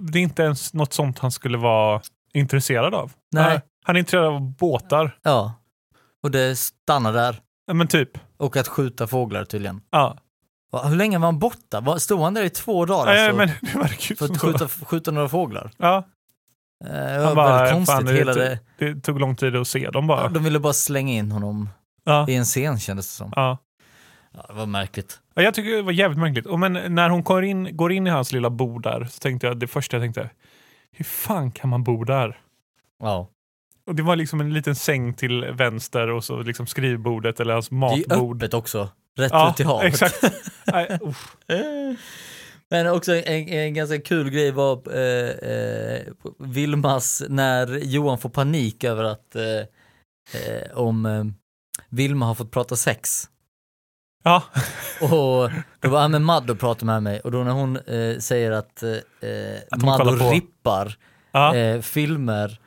det 0.00 0.18
inte 0.20 0.42
är 0.42 0.44
ens 0.44 0.74
något 0.74 0.92
sånt 0.92 1.18
han 1.18 1.32
skulle 1.32 1.58
vara 1.58 2.00
intresserad 2.32 2.94
av. 2.94 3.12
Nej. 3.32 3.44
Han- 3.44 3.60
Han 3.84 3.96
är 3.96 4.00
intresserad 4.00 4.24
av 4.26 4.40
båtar. 4.56 5.16
Ja. 5.22 5.54
Och 6.22 6.30
det 6.30 6.56
stannar 6.56 7.12
där. 7.12 7.40
Men 7.72 7.86
typ. 7.88 8.10
Och 8.36 8.56
att 8.56 8.68
skjuta 8.68 9.06
fåglar 9.06 9.44
tydligen. 9.44 9.80
Ja. 9.90 10.16
Va, 10.70 10.82
Hur 10.88 10.96
länge 10.96 11.18
var 11.18 11.26
han 11.26 11.38
borta? 11.38 11.80
Va, 11.80 11.98
Stod 11.98 12.20
han 12.20 12.34
där 12.34 12.42
i 12.44 12.50
två 12.50 12.84
dagar 12.86 13.06
Nej, 13.14 13.28
alltså, 13.28 13.36
men 13.36 13.48
det 13.60 13.78
verkar 13.78 14.10
ju 14.10 14.16
för 14.16 14.24
att 14.24 14.40
skjuta, 14.40 14.68
skjuta 14.68 15.10
några 15.10 15.28
fåglar? 15.28 15.70
Ja, 15.76 16.04
Eh, 16.84 16.90
det 16.92 17.24
var 17.24 17.34
bara, 17.34 17.56
väldigt 17.56 17.72
konstigt. 17.72 17.94
fan, 17.96 18.04
det, 18.04 18.12
hela 18.12 18.34
tog, 18.34 18.42
det, 18.42 18.58
det 18.78 19.00
tog 19.00 19.20
lång 19.20 19.36
tid 19.36 19.56
att 19.56 19.68
se 19.68 19.90
dem 19.90 20.06
bara. 20.06 20.28
de 20.28 20.44
ville 20.44 20.58
bara 20.60 20.72
slänga 20.72 21.12
in 21.12 21.32
honom 21.32 21.68
Ja. 22.04 22.26
i 22.28 22.34
en 22.34 22.44
scen 22.44 22.78
kändes 22.78 23.06
det 23.06 23.12
som. 23.12 23.32
Ja. 23.36 23.58
Ja, 24.32 24.44
det 24.48 24.54
var 24.54 24.66
märkligt. 24.66 25.20
Ja, 25.34 25.42
jag 25.42 25.54
tycker 25.54 25.70
det 25.76 25.82
var 25.82 25.92
jävligt 25.92 26.18
märkligt. 26.18 26.46
Och 26.46 26.58
men 26.58 26.94
när 26.94 27.08
hon 27.10 27.22
går 27.22 27.44
in, 27.44 27.76
går 27.76 27.92
in 27.92 28.06
i 28.06 28.10
hans 28.10 28.32
lilla 28.32 28.50
bo 28.50 28.78
där 28.78 29.04
så 29.10 29.18
tänkte 29.18 29.46
jag, 29.46 29.58
det 29.58 29.66
första 29.66 29.96
jag 29.96 30.02
tänkte, 30.04 30.30
hur 30.92 31.04
fan 31.04 31.50
kan 31.50 31.70
man 31.70 31.84
bo 31.84 32.04
där? 32.04 32.40
Ja. 33.02 33.28
Och 33.86 33.94
det 33.94 34.02
var 34.02 34.16
liksom 34.16 34.40
en 34.40 34.54
liten 34.54 34.74
säng 34.74 35.14
till 35.14 35.44
vänster 35.44 36.08
och 36.10 36.24
så 36.24 36.42
liksom 36.42 36.66
skrivbordet 36.66 37.40
eller 37.40 37.52
hans 37.52 37.68
Det 37.68 37.74
är 37.74 37.78
matbord. 37.78 38.36
öppet 38.42 38.54
också. 38.54 38.88
Rätt 39.18 39.32
Ja, 39.32 39.50
ut 39.50 39.60
i 39.60 39.62
havet. 39.62 39.86
exakt. 39.86 40.22
Nej. 40.66 40.98
Men 42.70 42.86
också 42.86 43.14
en, 43.14 43.48
en 43.48 43.74
ganska 43.74 44.00
kul 44.00 44.30
grej 44.30 44.50
var 44.50 44.96
eh, 44.96 45.50
eh, 45.50 46.00
Vilmas, 46.38 47.22
när 47.28 47.66
Johan 47.78 48.18
får 48.18 48.28
panik 48.28 48.84
över 48.84 49.04
att 49.04 49.36
eh, 49.36 49.42
eh, 50.42 50.70
om 50.78 51.06
eh, 51.06 51.24
Vilma 51.88 52.26
har 52.26 52.34
fått 52.34 52.50
prata 52.50 52.76
sex. 52.76 53.24
ja, 54.24 54.42
Och 55.00 55.50
då 55.80 55.88
var 55.88 56.08
med 56.08 56.22
Maddo 56.22 56.52
och 56.52 56.60
pratade 56.60 56.86
med 56.86 57.02
mig 57.02 57.20
och 57.20 57.30
då 57.30 57.44
när 57.44 57.52
hon 57.52 57.76
eh, 57.76 58.18
säger 58.18 58.50
att, 58.50 58.82
Att 59.70 59.82
Maddo 59.82 60.10
rippar 60.30 60.96
ja. 61.32 61.54
filmer 61.82 62.58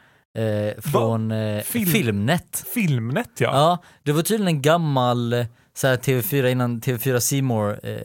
från 0.91 1.33
Film- 1.63 1.85
Filmnet. 1.91 2.65
Filmnet 2.73 3.29
ja. 3.37 3.49
Ja, 3.53 3.77
det 4.03 4.11
var 4.11 4.21
tydligen 4.21 4.55
en 4.55 4.61
gammal 4.61 5.45
så 5.81 5.87
här, 5.87 5.97
TV4 5.97 6.47
innan 6.47 6.81
TV4 6.81 7.19
Simor 7.19 7.79
eh, 7.83 8.01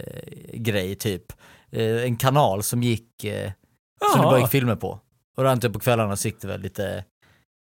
grej 0.52 0.94
typ. 0.94 1.22
Eh, 1.72 2.02
en 2.02 2.16
kanal 2.16 2.62
som 2.62 2.82
gick, 2.82 3.24
eh, 3.24 3.52
som 4.12 4.20
det 4.20 4.26
bara 4.26 4.40
gick 4.40 4.50
filmer 4.50 4.76
på. 4.76 5.00
Och 5.36 5.42
då 5.42 5.48
antar 5.48 5.68
jag 5.68 5.72
på 5.72 5.80
kvällarna 5.80 6.16
så 6.16 6.28
gick 6.28 6.40
det 6.40 6.48
väl 6.48 6.60
lite 6.60 7.04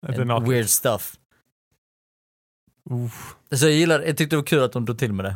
är 0.07 0.31
eh, 0.31 0.39
weird 0.39 0.69
stuff. 0.69 1.13
Uff. 2.89 3.35
Så 3.51 3.65
jag 3.65 3.73
gillar, 3.73 3.99
jag 3.99 4.17
tyckte 4.17 4.35
det 4.35 4.37
var 4.37 4.43
kul 4.43 4.63
att 4.63 4.71
de 4.71 4.85
drog 4.85 4.99
till 4.99 5.13
med 5.13 5.25
det. 5.25 5.35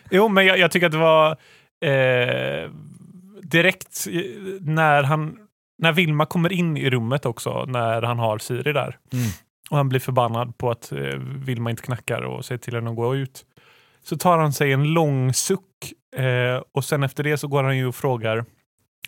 Jo, 0.10 0.28
men 0.28 0.46
jag, 0.46 0.58
jag 0.58 0.70
tycker 0.70 0.86
att 0.86 0.92
det 0.92 0.98
var 0.98 1.30
eh, 1.80 2.70
direkt 3.42 4.06
när 4.60 5.02
han 5.02 5.38
när 5.78 5.92
Vilma 5.92 6.26
kommer 6.26 6.52
in 6.52 6.76
i 6.76 6.90
rummet 6.90 7.26
också, 7.26 7.64
när 7.64 8.02
han 8.02 8.18
har 8.18 8.38
Siri 8.38 8.72
där. 8.72 8.98
Mm. 9.12 9.26
Och 9.70 9.76
han 9.76 9.88
blir 9.88 10.00
förbannad 10.00 10.58
på 10.58 10.70
att 10.70 10.92
eh, 10.92 10.98
Vilma 11.18 11.70
inte 11.70 11.82
knackar 11.82 12.22
och 12.22 12.44
säger 12.44 12.58
till 12.58 12.74
henne 12.74 12.90
att 12.90 12.96
gå 12.96 13.16
ut. 13.16 13.44
Så 14.02 14.16
tar 14.18 14.38
han 14.38 14.52
sig 14.52 14.72
en 14.72 14.84
lång 14.84 15.34
suck 15.34 15.92
eh, 16.16 16.62
och 16.72 16.84
sen 16.84 17.02
efter 17.02 17.24
det 17.24 17.38
så 17.38 17.48
går 17.48 17.64
han 17.64 17.76
ju 17.76 17.86
och 17.86 17.94
frågar, 17.94 18.44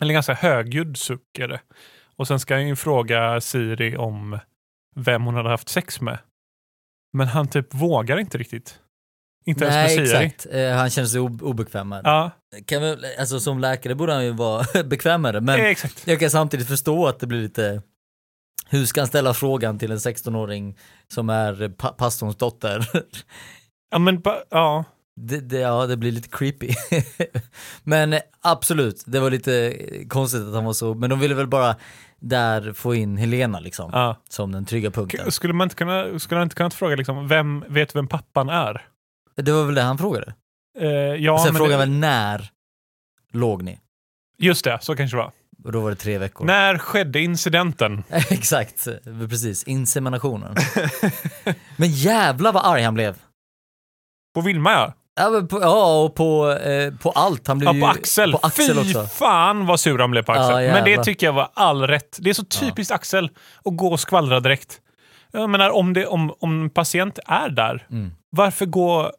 eller 0.00 0.12
ganska 0.14 0.34
högljudd 0.34 0.96
suck 0.96 1.38
är 1.38 1.48
det. 1.48 1.60
Och 2.16 2.28
sen 2.28 2.40
ska 2.40 2.54
han 2.54 2.68
ju 2.68 2.76
fråga 2.76 3.40
Siri 3.40 3.96
om 3.96 4.38
vem 4.96 5.24
hon 5.24 5.34
hade 5.34 5.48
haft 5.48 5.68
sex 5.68 6.00
med. 6.00 6.18
Men 7.12 7.26
han 7.26 7.48
typ 7.48 7.74
vågar 7.74 8.18
inte 8.18 8.38
riktigt. 8.38 8.80
Inte 9.46 9.64
ens 9.64 9.74
Nej, 9.74 9.98
med 9.98 10.08
Siri. 10.08 10.24
exakt. 10.26 10.46
Eh, 10.54 10.70
han 10.72 10.90
känner 10.90 11.08
sig 11.08 11.20
ob- 11.20 11.42
obekväm 11.42 11.88
med. 11.88 12.00
Ja, 12.04 12.30
Kan 12.66 12.82
väl, 12.82 13.04
alltså 13.18 13.40
som 13.40 13.58
läkare 13.58 13.94
borde 13.94 14.12
han 14.12 14.24
ju 14.24 14.30
vara 14.32 14.64
bekväm 14.84 15.22
med 15.22 15.34
det, 15.34 15.40
men 15.40 15.60
eh, 15.60 15.76
jag 16.04 16.20
kan 16.20 16.30
samtidigt 16.30 16.68
förstå 16.68 17.06
att 17.06 17.20
det 17.20 17.26
blir 17.26 17.40
lite 17.40 17.82
hur 18.68 18.86
ska 18.86 19.00
han 19.00 19.08
ställa 19.08 19.34
frågan 19.34 19.78
till 19.78 19.92
en 19.92 19.98
16-åring 19.98 20.78
som 21.08 21.30
är 21.30 21.68
pa- 21.68 21.92
pastorns 21.92 22.36
dotter? 22.36 22.88
Ja, 23.90 23.98
men 23.98 24.22
ja. 24.50 24.84
Det, 25.20 25.40
det, 25.40 25.58
ja, 25.58 25.86
det 25.86 25.96
blir 25.96 26.12
lite 26.12 26.28
creepy. 26.28 26.68
men 27.84 28.12
eh, 28.12 28.20
absolut, 28.40 29.02
det 29.06 29.20
var 29.20 29.30
lite 29.30 29.54
eh, 29.54 30.06
konstigt 30.06 30.40
att 30.42 30.54
han 30.54 30.64
var 30.64 30.72
så, 30.72 30.94
men 30.94 31.10
de 31.10 31.20
ville 31.20 31.34
väl 31.34 31.46
bara 31.46 31.76
där 32.20 32.72
få 32.72 32.94
in 32.94 33.16
Helena 33.16 33.60
liksom, 33.60 33.90
ja. 33.92 34.16
som 34.28 34.52
den 34.52 34.64
trygga 34.64 34.90
punkten. 34.90 35.32
Skulle 35.32 35.52
man 35.52 35.64
inte 35.66 35.76
kunna, 35.76 36.18
skulle 36.18 36.38
han 36.38 36.46
inte 36.46 36.56
kunnat 36.56 36.74
fråga 36.74 36.96
liksom, 36.96 37.28
vem 37.28 37.64
vet 37.68 37.96
vem 37.96 38.08
pappan 38.08 38.48
är? 38.48 38.86
Det 39.36 39.52
var 39.52 39.64
väl 39.64 39.74
det 39.74 39.82
han 39.82 39.98
frågade? 39.98 40.34
Eh, 40.78 40.88
ja, 40.90 41.44
Sen 41.44 41.54
frågade 41.54 41.74
det, 41.74 41.78
väl 41.78 41.90
när 41.90 42.50
låg 43.32 43.62
ni? 43.62 43.78
Just 44.38 44.64
det, 44.64 44.78
så 44.80 44.96
kanske 44.96 45.16
det 45.16 45.22
var. 45.22 45.32
Och 45.68 45.72
då 45.72 45.80
var 45.80 45.90
det 45.90 45.96
tre 45.96 46.18
veckor. 46.18 46.44
När 46.46 46.78
skedde 46.78 47.20
incidenten? 47.20 48.04
Exakt, 48.10 48.88
precis. 49.28 49.64
Inseminationen. 49.64 50.54
men 51.76 51.88
jävlar 51.90 52.52
vad 52.52 52.66
arg 52.66 52.82
han 52.82 52.94
blev. 52.94 53.16
På 54.34 54.40
Vilma 54.40 54.72
ja. 54.72 54.92
Ja, 55.20 55.42
på, 55.50 55.60
ja 55.60 56.02
och 56.04 56.14
på, 56.14 56.50
eh, 56.52 56.94
på 56.94 57.10
allt. 57.10 57.46
Han 57.46 57.58
blev 57.58 57.68
Ja, 57.68 57.74
ju, 57.74 57.80
på 57.80 57.86
Axel. 57.86 58.32
På 58.32 58.38
Axel 58.42 58.74
Fy 58.74 58.80
också. 58.80 59.06
fan 59.06 59.66
vad 59.66 59.80
sur 59.80 59.98
han 59.98 60.10
blev 60.10 60.22
på 60.22 60.32
Axel. 60.32 60.64
Ja, 60.64 60.72
Men 60.72 60.84
det 60.84 61.04
tycker 61.04 61.26
jag 61.26 61.32
var 61.32 61.50
all 61.54 61.86
rätt. 61.86 62.18
Det 62.20 62.30
är 62.30 62.34
så 62.34 62.44
typiskt 62.44 62.92
Axel 62.92 63.30
att 63.64 63.76
gå 63.76 63.88
och 63.92 64.00
skvallra 64.00 64.40
direkt. 64.40 64.80
Jag 65.32 65.50
menar, 65.50 65.70
om, 65.70 65.92
det, 65.92 66.06
om, 66.06 66.34
om 66.40 66.62
en 66.62 66.70
patient 66.70 67.18
är 67.26 67.48
där, 67.48 67.86
Mm. 67.90 68.10
varför 68.30 68.66
gå, 68.66 69.12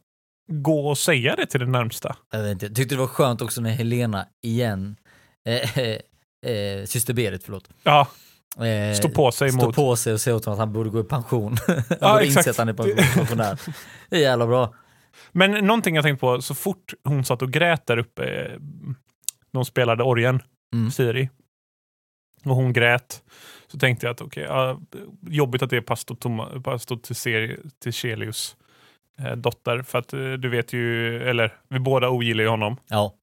gå 0.52 0.90
och 0.90 0.98
säga 0.98 1.36
det 1.36 1.46
till 1.46 1.60
den 1.60 1.72
närmsta? 1.72 2.16
Jag, 2.32 2.42
vet 2.42 2.52
inte, 2.52 2.66
jag 2.66 2.76
tyckte 2.76 2.96
det 2.96 3.00
var 3.00 3.08
skönt 3.08 3.42
också 3.42 3.62
när 3.62 3.70
Helena 3.70 4.26
igen, 4.44 4.96
eh, 5.48 5.80
eh, 6.46 6.86
syster 6.86 7.14
Berit, 7.14 7.44
förlåt. 7.44 7.70
Ja, 7.84 8.08
Eh, 8.66 8.94
stå 8.96 9.10
på 9.10 9.32
sig 9.32 9.52
Stå 9.52 9.66
mot... 9.66 9.76
på 9.76 9.96
sig 9.96 10.14
och 10.14 10.22
säga 10.22 10.36
åt 10.36 10.46
honom 10.46 10.54
att 10.54 10.60
han 10.66 10.74
borde 10.74 10.90
gå 10.90 11.00
i 11.00 11.04
pension. 11.04 11.58
han 11.68 11.84
Ja, 12.02 12.12
borde 12.14 12.24
exakt. 12.26 12.38
inse 12.48 12.50
att 12.50 12.58
han 12.58 12.70
är 12.70 12.74
pension- 12.74 13.14
pensionär. 13.16 13.60
Det 14.10 14.16
är 14.16 14.20
jävla 14.22 14.48
bra. 14.48 14.74
Men 15.32 15.52
någonting 15.66 15.96
jag 15.96 16.04
tänkte 16.04 16.20
på, 16.20 16.42
så 16.42 16.56
fort 16.56 16.94
hon 17.04 17.26
satt 17.26 17.42
och 17.42 17.52
grät 17.52 17.86
där 17.88 17.98
uppe, 17.98 18.24
eh, 18.24 18.60
när 19.52 19.58
hon 19.58 19.66
spelade 19.66 20.04
orgen, 20.04 20.42
Mm. 20.74 20.92
Siri, 20.92 21.30
och 22.46 22.56
hon 22.56 22.74
grät, 22.74 23.24
så 23.68 23.78
tänkte 23.80 24.06
jag 24.06 24.14
att 24.14 24.22
okej, 24.22 24.44
ja, 24.44 24.80
jobbigt 25.30 25.62
att 25.62 25.70
det 25.70 25.78
är 25.78 25.82
pastor, 25.82 26.16
Toma, 26.16 26.62
pastor 26.64 26.98
till, 26.98 27.16
Seri- 27.16 27.70
till 27.84 27.94
Chelius 27.94 28.56
eh, 29.20 29.32
dotter, 29.36 29.82
för 29.82 30.00
att 30.00 30.14
eh, 30.14 30.20
du 30.34 30.50
vet 30.50 30.74
ju, 30.74 31.18
eller 31.30 31.58
vi 31.70 31.80
båda 31.80 32.10
ogillar 32.10 32.44
ju 32.44 32.50
honom. 32.50 32.78
Ja, 32.88 33.14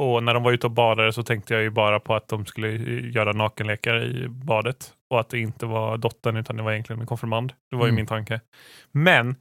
Och 0.00 0.22
när 0.24 0.34
de 0.34 0.42
var 0.42 0.52
ute 0.52 0.66
och 0.66 0.70
badade 0.70 1.12
så 1.12 1.22
tänkte 1.22 1.54
jag 1.54 1.62
ju 1.62 1.70
bara 1.70 2.00
på 2.00 2.14
att 2.14 2.28
de 2.28 2.46
skulle 2.46 2.68
eh, 2.68 3.10
göra 3.14 3.32
nakenlekar 3.32 4.02
i 4.04 4.28
badet. 4.28 4.92
Och 5.10 5.20
att 5.20 5.28
det 5.28 5.38
inte 5.38 5.66
var 5.66 5.96
dottern 5.96 6.36
utan 6.36 6.56
det 6.56 6.62
var 6.62 6.72
egentligen 6.72 7.00
en 7.00 7.06
konfirmand. 7.06 7.52
Det 7.70 7.76
var 7.76 7.84
ju 7.84 7.88
Mm. 7.88 7.96
min 7.96 8.06
tanke. 8.06 8.40
Men 8.92 9.36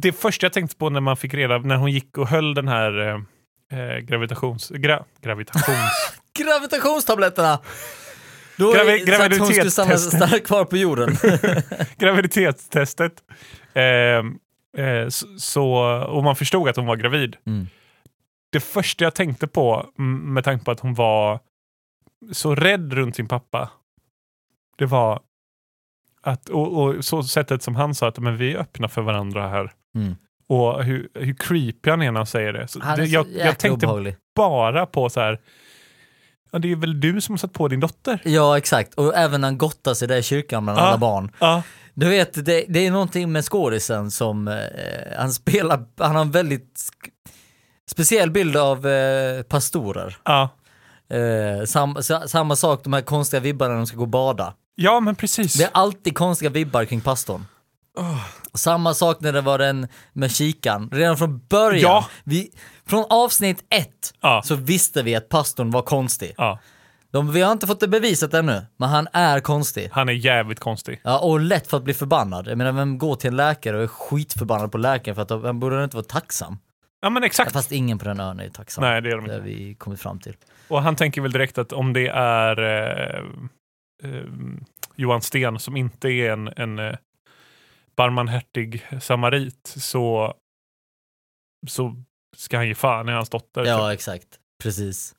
det 0.00 0.12
första 0.12 0.44
jag 0.46 0.52
tänkte 0.52 0.76
på 0.76 0.90
när 0.90 1.00
man 1.00 1.16
fick 1.16 1.34
reda 1.34 1.58
när 1.58 1.76
hon 1.76 1.90
gick 1.92 2.18
och 2.18 2.28
höll 2.28 2.54
den 2.54 2.68
här 2.68 2.98
eh, 3.08 3.80
eh, 3.80 3.98
gravitations... 3.98 4.70
Gra, 4.74 5.04
gravitations... 5.22 6.12
gravitationstabletterna! 6.38 7.58
Då 8.58 8.72
Gravi- 8.74 9.16
så 9.16 9.22
att 9.22 9.38
hon 9.38 9.46
skulle 9.48 9.70
stanna, 9.70 9.88
graviditetstestet. 9.88 10.46
kvar 10.46 10.64
på 10.64 10.76
jorden. 10.76 11.16
graviditetstestet. 11.98 13.12
Eh, 13.74 13.82
eh, 14.84 15.08
så, 15.08 15.26
så, 15.38 15.72
och 16.08 16.24
man 16.24 16.36
förstod 16.36 16.68
att 16.68 16.76
hon 16.76 16.86
var 16.86 16.96
gravid. 16.96 17.36
Mm. 17.46 17.66
Det 18.56 18.60
första 18.60 19.04
jag 19.04 19.14
tänkte 19.14 19.46
på 19.46 19.86
med 19.96 20.44
tanke 20.44 20.64
på 20.64 20.70
att 20.70 20.80
hon 20.80 20.94
var 20.94 21.40
så 22.32 22.54
rädd 22.54 22.92
runt 22.92 23.16
sin 23.16 23.28
pappa. 23.28 23.70
Det 24.78 24.86
var 24.86 25.20
att, 26.22 26.48
och, 26.48 26.82
och 26.82 27.04
så 27.04 27.22
sättet 27.22 27.62
som 27.62 27.76
han 27.76 27.94
sa 27.94 28.08
att 28.08 28.18
men 28.18 28.36
vi 28.36 28.52
är 28.54 28.58
öppna 28.58 28.88
för 28.88 29.02
varandra 29.02 29.48
här. 29.48 29.72
Mm. 29.94 30.14
Och 30.48 30.84
hur, 30.84 31.08
hur 31.14 31.34
creepy 31.34 31.90
han 31.90 32.02
är 32.02 32.10
när 32.12 32.20
han 32.20 32.26
säger 32.26 32.52
det. 32.52 32.68
Så 32.68 32.80
Han 32.82 32.92
är 32.92 32.96
det 32.96 33.06
så 33.08 33.14
jag, 33.14 33.26
jäkla 33.26 33.44
jag 33.44 33.58
tänkte 33.58 33.86
obehaglig. 33.86 34.16
bara 34.34 34.86
på 34.86 35.08
så 35.10 35.20
här. 35.20 35.40
Ja, 36.50 36.58
det 36.58 36.72
är 36.72 36.76
väl 36.76 37.00
du 37.00 37.20
som 37.20 37.32
har 37.32 37.38
satt 37.38 37.52
på 37.52 37.68
din 37.68 37.80
dotter? 37.80 38.20
Ja 38.24 38.58
exakt, 38.58 38.94
och 38.94 39.16
även 39.16 39.40
när 39.40 39.48
han 39.48 39.58
gottar 39.58 39.94
sig 39.94 40.08
där 40.08 40.16
i 40.16 40.22
kyrkan 40.22 40.64
bland 40.64 40.78
Ja. 40.78 40.82
alla 40.82 40.98
barn. 40.98 41.30
Ja, 41.38 41.62
Du 41.94 42.08
vet, 42.08 42.44
det, 42.46 42.64
det 42.68 42.86
är 42.86 42.90
någonting 42.90 43.32
med 43.32 43.44
skådisen 43.44 44.10
som, 44.10 44.48
eh, 44.48 44.54
han 45.18 45.32
spelar, 45.32 45.84
han 45.98 46.14
har 46.14 46.22
en 46.22 46.30
väldigt 46.30 46.80
speciell 47.90 48.30
bild 48.30 48.56
av 48.56 48.86
eh, 48.86 49.42
pastorer. 49.42 50.16
ja. 50.24 50.48
Eh, 51.08 51.64
sam, 51.66 51.96
sa, 52.02 52.28
samma 52.28 52.56
sak, 52.56 52.84
de 52.84 52.92
här 52.92 53.00
konstiga 53.00 53.40
vibbarna 53.40 53.70
när 53.70 53.76
de 53.76 53.86
ska 53.86 53.96
gå 53.96 54.02
och 54.02 54.08
bada. 54.08 54.54
ja 54.74 55.00
men 55.00 55.14
precis. 55.14 55.54
Det 55.54 55.64
är 55.64 55.70
alltid 55.74 56.14
konstiga 56.16 56.50
vibbar 56.50 56.84
kring 56.84 57.00
pastorn. 57.00 57.44
Samma 58.54 58.94
sak 58.94 59.20
när 59.20 59.32
det 59.32 59.40
var 59.40 59.58
den 59.58 59.88
med 60.12 60.30
kikan. 60.30 60.90
Redan 60.92 61.16
från 61.16 61.40
början, 61.48 61.80
Ja. 61.82 62.06
vi, 62.24 62.50
från 62.86 63.04
avsnitt 63.10 63.64
ett, 63.70 64.14
Ja. 64.20 64.42
så 64.44 64.54
visste 64.54 65.02
vi 65.02 65.14
att 65.14 65.28
pastorn 65.28 65.70
var 65.70 65.82
konstig. 65.82 66.34
Ja, 66.36 66.58
De, 67.10 67.32
vi 67.32 67.42
har 67.42 67.52
inte 67.52 67.66
fått 67.66 67.80
det 67.80 67.88
bevisat 67.88 68.34
ännu, 68.34 68.62
men 68.76 68.88
han 68.88 69.08
är 69.12 69.40
konstig. 69.40 69.88
han 69.92 70.08
är 70.08 70.12
jävligt 70.12 70.60
konstig. 70.60 71.00
Ja, 71.04 71.18
och 71.18 71.40
lätt 71.40 71.66
för 71.66 71.76
att 71.76 71.82
bli 71.84 71.94
förbannad. 71.94 72.48
Jag 72.48 72.58
menar, 72.58 72.72
vem 72.72 72.98
går 72.98 73.16
till 73.16 73.28
en 73.30 73.36
läkare 73.36 73.76
och 73.76 73.82
är 73.82 73.86
skitförbannad 73.86 74.72
på 74.72 74.78
läkaren 74.78 75.14
för 75.14 75.22
att 75.22 75.30
han 75.30 75.60
borde 75.60 75.84
inte 75.84 75.96
vara 75.96 76.06
tacksam? 76.06 76.58
Ja 77.06 77.10
men 77.10 77.24
exakt. 77.24 77.52
Fast 77.52 77.72
ingen 77.72 77.98
på 77.98 78.04
den 78.04 78.20
ön 78.20 78.40
är 78.40 78.48
tacksam. 78.48 78.82
Nej 78.82 79.02
det 79.02 79.10
är 79.10 79.16
de 79.16 79.26
Det 79.26 79.32
har 79.32 79.38
inte. 79.38 79.48
vi 79.50 79.74
kommit 79.74 80.00
fram 80.00 80.20
till. 80.20 80.36
Och 80.68 80.82
han 80.82 80.96
tänker 80.96 81.20
väl 81.20 81.32
direkt 81.32 81.58
att 81.58 81.72
om 81.72 81.92
det 81.92 82.06
är 82.08 82.60
eh, 82.60 83.24
eh, 84.02 84.24
Johan 84.94 85.22
Sten 85.22 85.58
som 85.58 85.76
inte 85.76 86.08
är 86.08 86.32
en, 86.32 86.48
en 86.56 86.78
eh, 86.78 86.96
barmhärtig 87.96 88.86
samarit 89.00 89.66
så, 89.76 90.34
så 91.66 92.02
ska 92.36 92.56
han 92.56 92.68
ge 92.68 92.74
fan 92.74 93.08
i 93.08 93.12
hans 93.12 93.30
dotter. 93.30 93.64
Ja, 93.64 93.92
exakt. 93.92 94.40
Precis. 94.62 95.14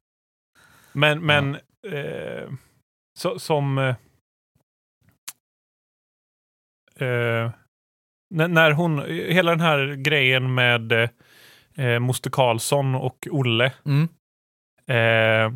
Men, 0.91 1.25
men 1.25 1.55
eh, 1.87 2.51
så, 3.19 3.39
som... 3.39 3.77
Eh, 3.77 3.95
eh, 7.07 7.51
när, 8.29 8.47
när 8.47 8.71
hon, 8.71 8.99
hela 9.09 9.51
den 9.51 9.61
här 9.61 9.95
grejen 9.95 10.53
med 10.53 11.09
eh, 11.77 11.99
Moster 11.99 12.29
Karlsson 12.29 12.95
och 12.95 13.27
Olle. 13.31 13.73
Mm. 13.85 14.07
Eh, 14.87 15.53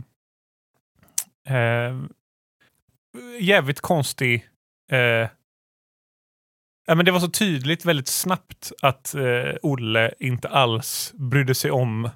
eh, 1.57 1.95
jävligt 3.39 3.81
konstig. 3.81 4.49
Eh, 4.91 5.27
ja, 6.87 6.95
men 6.95 7.05
det 7.05 7.11
var 7.11 7.19
så 7.19 7.29
tydligt 7.29 7.85
väldigt 7.85 8.07
snabbt 8.07 8.71
att 8.81 9.15
eh, 9.15 9.53
Olle 9.61 10.13
inte 10.19 10.49
alls 10.49 11.13
brydde 11.15 11.55
sig 11.55 11.71
om 11.71 12.09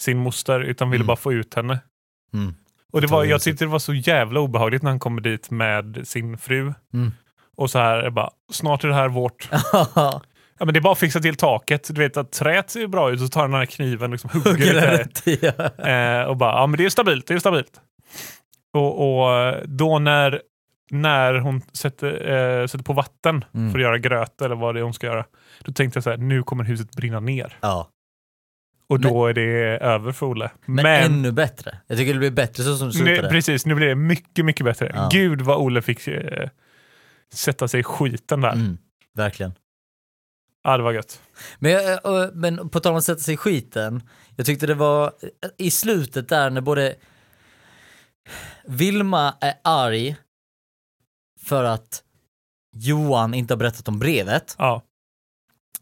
sin 0.00 0.18
moster 0.18 0.60
utan 0.60 0.90
ville 0.90 1.00
Mm. 1.02 1.06
bara 1.06 1.16
få 1.16 1.32
ut 1.32 1.54
henne. 1.54 1.78
Mm. 2.34 2.54
Och 2.92 3.00
det 3.00 3.06
var, 3.06 3.24
jag 3.24 3.42
tyckte 3.42 3.64
det 3.64 3.68
var 3.68 3.78
så 3.78 3.94
jävla 3.94 4.40
obehagligt 4.40 4.82
när 4.82 4.90
han 4.90 5.00
kommer 5.00 5.20
dit 5.20 5.50
med 5.50 6.08
sin 6.08 6.38
fru. 6.38 6.74
Mm. 6.92 7.12
Och 7.56 7.70
så 7.70 7.78
här, 7.78 8.10
bara, 8.10 8.30
snart 8.52 8.84
är 8.84 8.88
det 8.88 8.94
här 8.94 9.08
vårt. 9.08 9.48
Ja 10.62 10.66
men 10.66 10.74
det 10.74 10.78
är 10.78 10.82
bara 10.82 10.92
att 10.92 10.98
fixa 10.98 11.20
till 11.20 11.36
taket. 11.36 11.94
Du 11.94 12.00
vet 12.00 12.16
att 12.16 12.32
träet 12.32 12.70
ser 12.70 12.86
bra 12.86 13.10
ut 13.10 13.20
och 13.20 13.26
så 13.26 13.28
tar 13.32 13.42
den 13.42 13.54
här 13.54 13.66
kniven 13.66 14.02
och 14.04 14.10
liksom 14.10 14.30
hugger 14.44 14.74
rätt 14.74 15.28
i, 15.28 15.38
ja. 15.42 15.86
Eh, 15.88 16.24
och 16.24 16.36
bara, 16.36 16.52
ja 16.60 16.66
men 16.66 16.78
det 16.78 16.84
är 16.84 16.90
stabilt, 16.90 17.26
det 17.26 17.34
är 17.34 17.38
stabilt. 17.38 17.80
Och, 18.72 19.22
och 19.26 19.54
då 19.64 19.98
när, 19.98 20.42
när 20.90 21.34
hon 21.34 21.62
sätter, 21.72 22.30
eh, 22.60 22.66
sätter 22.66 22.84
på 22.84 22.92
vatten 22.92 23.44
Mm. 23.54 23.72
för 23.72 23.78
att 23.78 23.82
göra 23.82 23.98
gröt 23.98 24.42
eller 24.42 24.54
vad 24.54 24.74
det 24.74 24.80
är 24.80 24.84
hon 24.84 24.94
ska 24.94 25.06
göra. 25.06 25.24
Då 25.60 25.72
tänkte 25.72 25.96
jag 25.96 26.04
så 26.04 26.10
här, 26.10 26.16
nu 26.16 26.42
kommer 26.42 26.64
huset 26.64 26.90
brinna 26.96 27.20
ner. 27.20 27.56
ja. 27.60 27.88
Och 28.88 29.00
då 29.00 29.26
är 29.26 29.32
det 29.34 29.78
över 29.78 30.12
för 30.12 30.26
Olle. 30.26 30.50
Men, 30.66 30.86
ännu 30.86 31.32
bättre. 31.32 31.78
Jag 31.86 31.98
tycker 31.98 32.12
det 32.12 32.18
blir 32.18 32.30
bättre 32.30 32.62
så 32.62 32.76
som 32.76 32.88
det 32.90 32.98
nu, 32.98 33.04
slutade. 33.04 33.28
precis, 33.28 33.66
nu 33.66 33.74
blir 33.74 33.86
det 33.86 33.94
mycket, 33.94 34.44
mycket 34.44 34.64
bättre. 34.64 34.92
Ja. 34.94 35.08
Gud 35.12 35.40
vad 35.40 35.56
Olle 35.56 35.82
fick 35.82 36.08
eh, 36.08 36.48
sätta 37.34 37.68
sig 37.68 37.80
i 37.80 37.82
skiten 37.82 38.40
där. 38.40 38.52
Mm. 38.52 38.78
Verkligen. 39.14 39.52
Ja, 40.62 40.76
det 40.76 40.82
var 40.82 40.92
gött. 40.92 41.20
Men, 41.58 41.72
jag- 41.72 42.06
och- 42.06 42.30
men 42.36 42.68
på 42.68 42.80
tal 42.80 42.92
om 42.92 42.98
att 42.98 43.04
sätta 43.04 43.20
sig 43.20 43.34
i 43.34 43.36
skiten, 43.36 44.08
jag 44.36 44.46
tyckte 44.46 44.66
det 44.66 44.74
var 44.74 45.12
i 45.58 45.70
slutet 45.70 46.28
där 46.28 46.50
när 46.50 46.60
både 46.60 46.94
Vilma 48.64 49.34
är 49.40 49.54
arg 49.64 50.16
för 51.40 51.64
att 51.64 52.02
Johan 52.76 53.34
inte 53.34 53.54
har 53.54 53.58
berättat 53.58 53.88
om 53.88 53.98
brevet. 53.98 54.54
Ja. 54.58 54.82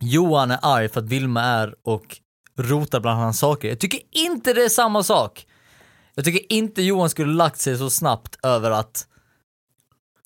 Johan 0.00 0.50
är 0.50 0.58
arg 0.62 0.88
för 0.88 1.00
att 1.00 1.06
Vilma 1.06 1.42
är 1.42 1.74
och 1.82 2.20
rotar 2.58 3.00
bland 3.00 3.18
hans 3.20 3.38
saker. 3.38 3.68
Jag 3.68 3.80
tycker 3.80 4.00
inte 4.10 4.52
det 4.52 4.64
är 4.64 4.68
samma 4.68 5.02
sak. 5.02 5.46
Jag 6.14 6.24
tycker 6.24 6.52
inte 6.52 6.82
Johan 6.82 7.10
skulle 7.10 7.32
lagt 7.32 7.58
sig 7.60 7.78
så 7.78 7.90
snabbt 7.90 8.38
över 8.44 8.70
att... 8.70 9.06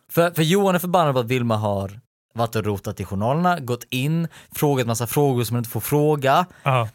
För, 0.09 0.31
för 0.31 0.43
Johan 0.43 0.75
är 0.75 0.79
förbannad 0.79 1.15
på 1.15 1.21
att 1.21 1.27
Vilma 1.27 1.57
har 1.57 2.01
varit 2.35 2.57
och 2.57 2.65
rotat 2.65 3.01
i 3.01 3.05
journalerna, 3.05 3.61
gått 3.61 3.85
in, 3.91 4.29
frågat 4.53 4.87
massa 4.87 5.07
frågor 5.07 5.45
som 5.45 5.55
man 5.55 5.59
inte 5.61 5.71
får 5.71 5.81
fråga 5.81 6.47
Ja. 6.63 6.89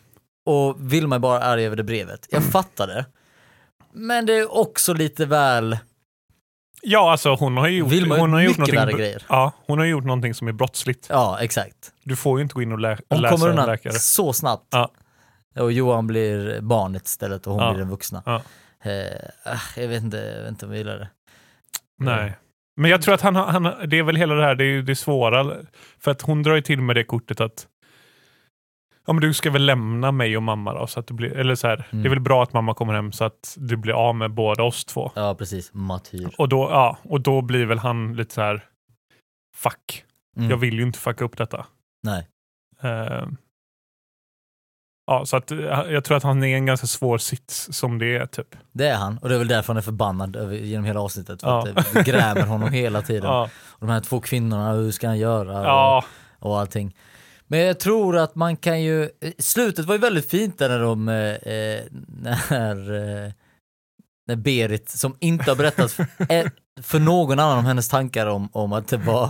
och 0.46 0.94
Vilma 0.94 1.16
är 1.16 1.20
bara 1.20 1.40
arg 1.44 1.66
över 1.66 1.76
det 1.76 1.84
brevet. 1.84 2.28
Jag 2.30 2.44
fattar 2.52 2.88
det. 2.88 3.06
Men 3.94 4.26
det 4.26 4.34
är 4.34 4.58
också 4.58 4.94
lite 4.94 5.26
väl... 5.26 5.78
ja, 6.82 7.12
alltså 7.12 7.36
hon 7.36 7.58
har 7.58 7.68
ju 7.68 7.78
gjort, 7.78 7.92
Vilma 7.92 8.18
hon 8.18 8.34
har 8.34 8.42
gjort 8.42 8.58
någonting, 8.58 8.98
grejer. 8.98 9.26
Ja, 9.30 9.52
hon 9.68 9.80
har 9.80 9.86
gjort 9.86 10.04
någonting 10.04 10.34
som 10.34 10.48
är 10.48 10.52
brottsligt. 10.52 11.08
Ja, 11.10 11.38
exakt. 11.42 11.92
Du 12.04 12.16
får 12.16 12.40
ju 12.40 12.44
inte 12.44 12.54
gå 12.56 12.62
in 12.62 12.72
och 12.72 12.80
lä 12.80 12.98
Hon 13.10 13.22
läsa 13.22 13.34
kommer 13.36 13.46
en 13.46 13.52
undan 13.52 13.68
läkare. 13.70 13.94
så 13.94 14.34
snabbt. 14.34 14.68
Ja. 14.72 14.92
Och 15.60 15.72
Johan 15.72 16.08
blir 16.08 16.62
barnet 16.62 17.08
istället 17.08 17.48
och 17.48 17.54
hon 17.54 17.64
Ja. 17.64 17.70
blir 17.72 17.80
den 17.80 17.90
vuxna. 17.90 18.24
Ja. 18.26 18.42
Eh, 18.84 19.54
ah, 19.54 19.58
jag, 19.78 19.88
vet 19.88 20.04
inte, 20.04 20.18
jag 20.18 20.42
vet 20.42 20.50
inte 20.50 20.66
om 20.66 20.72
jag 20.72 20.78
gillar 20.78 20.98
det. 21.00 21.10
Nej. 22.00 22.38
Men 22.80 22.91
jag 22.91 23.01
tror 23.01 23.13
att 23.13 23.21
han, 23.21 23.36
har- 23.36 23.45
han, 23.45 23.63
det 23.89 23.97
är 23.97 24.03
väl 24.03 24.15
hela 24.15 24.34
det 24.36 24.43
här, 24.43 24.55
det 24.55 24.63
är 24.63 24.67
ju 24.67 24.82
det 24.82 24.95
svåra. 24.95 25.55
För 25.99 26.11
att 26.11 26.21
hon 26.21 26.43
drar 26.43 26.55
ju 26.55 26.61
till 26.61 26.82
med 26.82 26.95
det 26.95 27.03
kortet 27.03 27.41
att 27.41 27.67
Ja 29.07 29.13
men 29.13 29.21
du 29.21 29.34
ska 29.34 29.51
väl 29.51 29.65
lämna 29.65 30.11
mig 30.11 30.38
och 30.38 30.43
mamma 30.43 30.73
då, 30.73 30.88
så 30.88 30.99
att 30.99 31.07
det 31.07 31.13
blir, 31.13 31.38
eller 31.38 31.55
så 31.55 31.67
här, 31.67 31.88
Mm. 31.91 32.03
det 32.03 32.07
är 32.07 32.09
väl 32.09 32.19
bra 32.19 32.43
att 32.43 32.53
mamma 32.53 32.73
kommer 32.73 32.93
hem 32.93 33.11
så 33.11 33.23
att 33.23 33.55
du 33.57 33.77
blir 33.77 33.93
av 33.93 34.15
med 34.15 34.32
båda 34.32 34.63
oss 34.63 34.86
två. 34.86 35.11
Ja, 35.15 35.36
precis. 35.36 35.73
Martyr. 35.73 36.30
Och 36.38 36.49
då, 36.49 36.69
ja, 36.71 36.97
och 37.03 37.21
då 37.21 37.41
blir 37.41 37.65
väl 37.65 37.77
han 37.80 38.15
lite 38.15 38.34
så 38.34 38.41
här 38.41 38.63
fuck, 39.55 40.03
Mm. 40.38 40.49
jag 40.49 40.57
vill 40.57 40.73
ju 40.80 40.84
inte 40.84 40.99
fucka 40.99 41.25
upp 41.25 41.38
detta. 41.38 41.65
Nej. 42.03 42.27
Eh, 42.82 43.27
ja, 45.10 45.26
så 45.26 45.38
att 45.38 45.51
eh, 45.51 45.57
jag 45.89 46.03
tror 46.03 46.18
att 46.18 46.24
han 46.24 46.43
är 46.43 46.55
en 46.55 46.66
ganska 46.66 46.88
svår 46.88 47.18
sits 47.18 47.68
som 47.72 47.99
det 47.99 48.18
är 48.18 48.26
typ. 48.26 48.55
Det 48.72 48.88
är 48.88 48.95
han, 48.95 49.18
och 49.18 49.30
det 49.30 49.36
är 49.36 49.39
väl 49.39 49.47
därför 49.47 49.68
han 49.74 49.78
är 49.78 49.82
förbannad 49.82 50.36
över, 50.36 50.55
genom 50.55 50.86
hela 50.86 50.99
avsnittet. 51.01 51.41
För 51.41 51.47
Ja. 51.47 51.68
att 51.76 51.93
det 51.93 52.03
grämer 52.03 52.41
honom 52.45 52.72
hela 52.72 53.01
tiden. 53.10 53.24
Ja, 53.30 53.49
Och 53.68 53.88
de 53.88 53.93
här 53.93 53.99
två 54.01 54.20
kvinnorna, 54.20 54.72
hur 54.72 54.91
ska 54.91 55.07
han 55.07 55.18
göra? 55.20 55.64
ja, 55.64 56.03
Och, 56.39 56.51
och 56.51 56.60
allting. 56.60 56.95
Men 57.47 57.60
jag 57.60 57.80
tror 57.80 58.18
att 58.18 58.36
man 58.36 58.57
kan 58.57 58.82
ju, 58.82 59.03
eh, 59.03 59.32
slutet 59.39 59.86
var 59.86 59.95
ju 59.95 60.01
väldigt 60.01 60.30
fint 60.30 60.57
där 60.60 60.70
när 60.70 60.80
de, 60.80 61.10
eh, 61.10 61.53
eh, 61.53 61.84
när, 62.49 62.93
eh, 63.26 63.32
när 64.28 64.36
Berit, 64.36 64.89
som 64.89 65.16
inte 65.20 65.51
har 65.51 65.55
berättat 65.55 65.91
för, 65.91 66.05
eh, 66.30 66.45
för 66.82 66.99
någon 66.99 67.39
annan 67.39 67.57
om 67.57 67.66
hennes 67.66 67.89
tankar 67.89 68.28
om, 68.28 68.49
om 68.51 68.74
att 68.74 68.88
det 68.88 68.97
var 68.97 69.30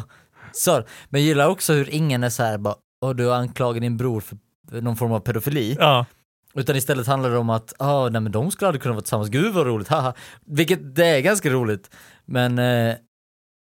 så. 0.53 0.71
Men 1.09 1.21
jag 1.21 1.27
gillar 1.27 1.47
också 1.47 1.73
hur 1.73 1.89
ingen 1.89 2.23
är 2.23 2.29
så 2.29 2.43
här 2.43 2.57
bara, 2.57 2.75
och 3.01 3.15
du 3.15 3.33
anklagar 3.33 3.81
din 3.81 3.97
bror 3.97 4.21
för 4.21 4.37
någon 4.71 4.95
form 4.95 5.11
av 5.11 5.19
pedofili. 5.19 5.75
ja, 5.79 6.05
Utan 6.53 6.75
istället 6.75 7.07
handlar 7.07 7.29
det 7.29 7.37
om 7.37 7.49
att, 7.49 7.73
ah, 7.79 8.09
nej 8.09 8.21
men 8.21 8.31
de 8.31 8.51
skulle 8.51 8.67
aldrig 8.67 8.81
kunna 8.81 8.93
vara 8.93 9.01
tillsammans, 9.01 9.29
gud 9.29 9.53
vad 9.53 9.65
roligt, 9.67 9.87
haha. 9.87 10.13
Vilket 10.45 10.95
det 10.95 11.05
är 11.05 11.19
ganska 11.21 11.49
roligt. 11.49 11.89
Men 12.25 12.59
eh, 12.59 12.95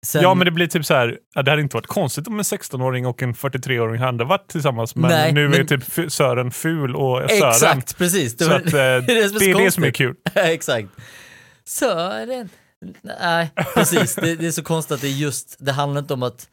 sen, 0.06 0.22
ja 0.22 0.34
men 0.34 0.44
det 0.44 0.50
blir 0.50 0.66
typ 0.66 0.84
så 0.86 0.94
här, 0.94 1.18
det 1.44 1.50
hade 1.50 1.62
inte 1.62 1.76
varit 1.76 1.86
konstigt 1.86 2.26
om 2.28 2.38
en 2.38 2.42
16-åring 2.42 3.06
och 3.06 3.22
en 3.22 3.34
43-åring 3.34 4.00
hade 4.02 4.24
varit 4.24 4.48
tillsammans 4.48 4.96
men 4.96 5.10
Nej, 5.10 5.32
nu 5.32 5.44
är 5.44 5.48
men- 5.48 5.66
typ 5.66 5.82
F- 5.88 6.04
Sören 6.12 6.50
ful 6.50 6.96
och 6.96 7.30
Sören. 7.30 7.48
Exakt, 7.50 7.98
precis. 7.98 8.36
Det, 8.36 8.44
var, 8.48 8.54
att, 8.56 8.66
eh, 8.66 8.70
det 8.72 8.76
är 8.78 9.00
det 9.22 9.28
som 9.28 9.36
är 9.50 9.64
det 9.64 9.70
som 9.70 9.84
är 9.84 9.90
kul. 9.90 10.14
Exakt. 10.34 10.88
Sören. 11.68 12.48
Nej, 13.20 13.50
precis. 13.74 14.14
Det, 14.14 14.34
det 14.36 14.46
är 14.46 14.50
så 14.50 14.62
konstigt 14.62 14.94
att 14.94 15.00
det 15.00 15.08
är 15.08 15.12
just, 15.12 15.56
det 15.58 15.72
handlar 15.72 16.00
inte 16.00 16.14
om 16.14 16.22
att, 16.22 16.48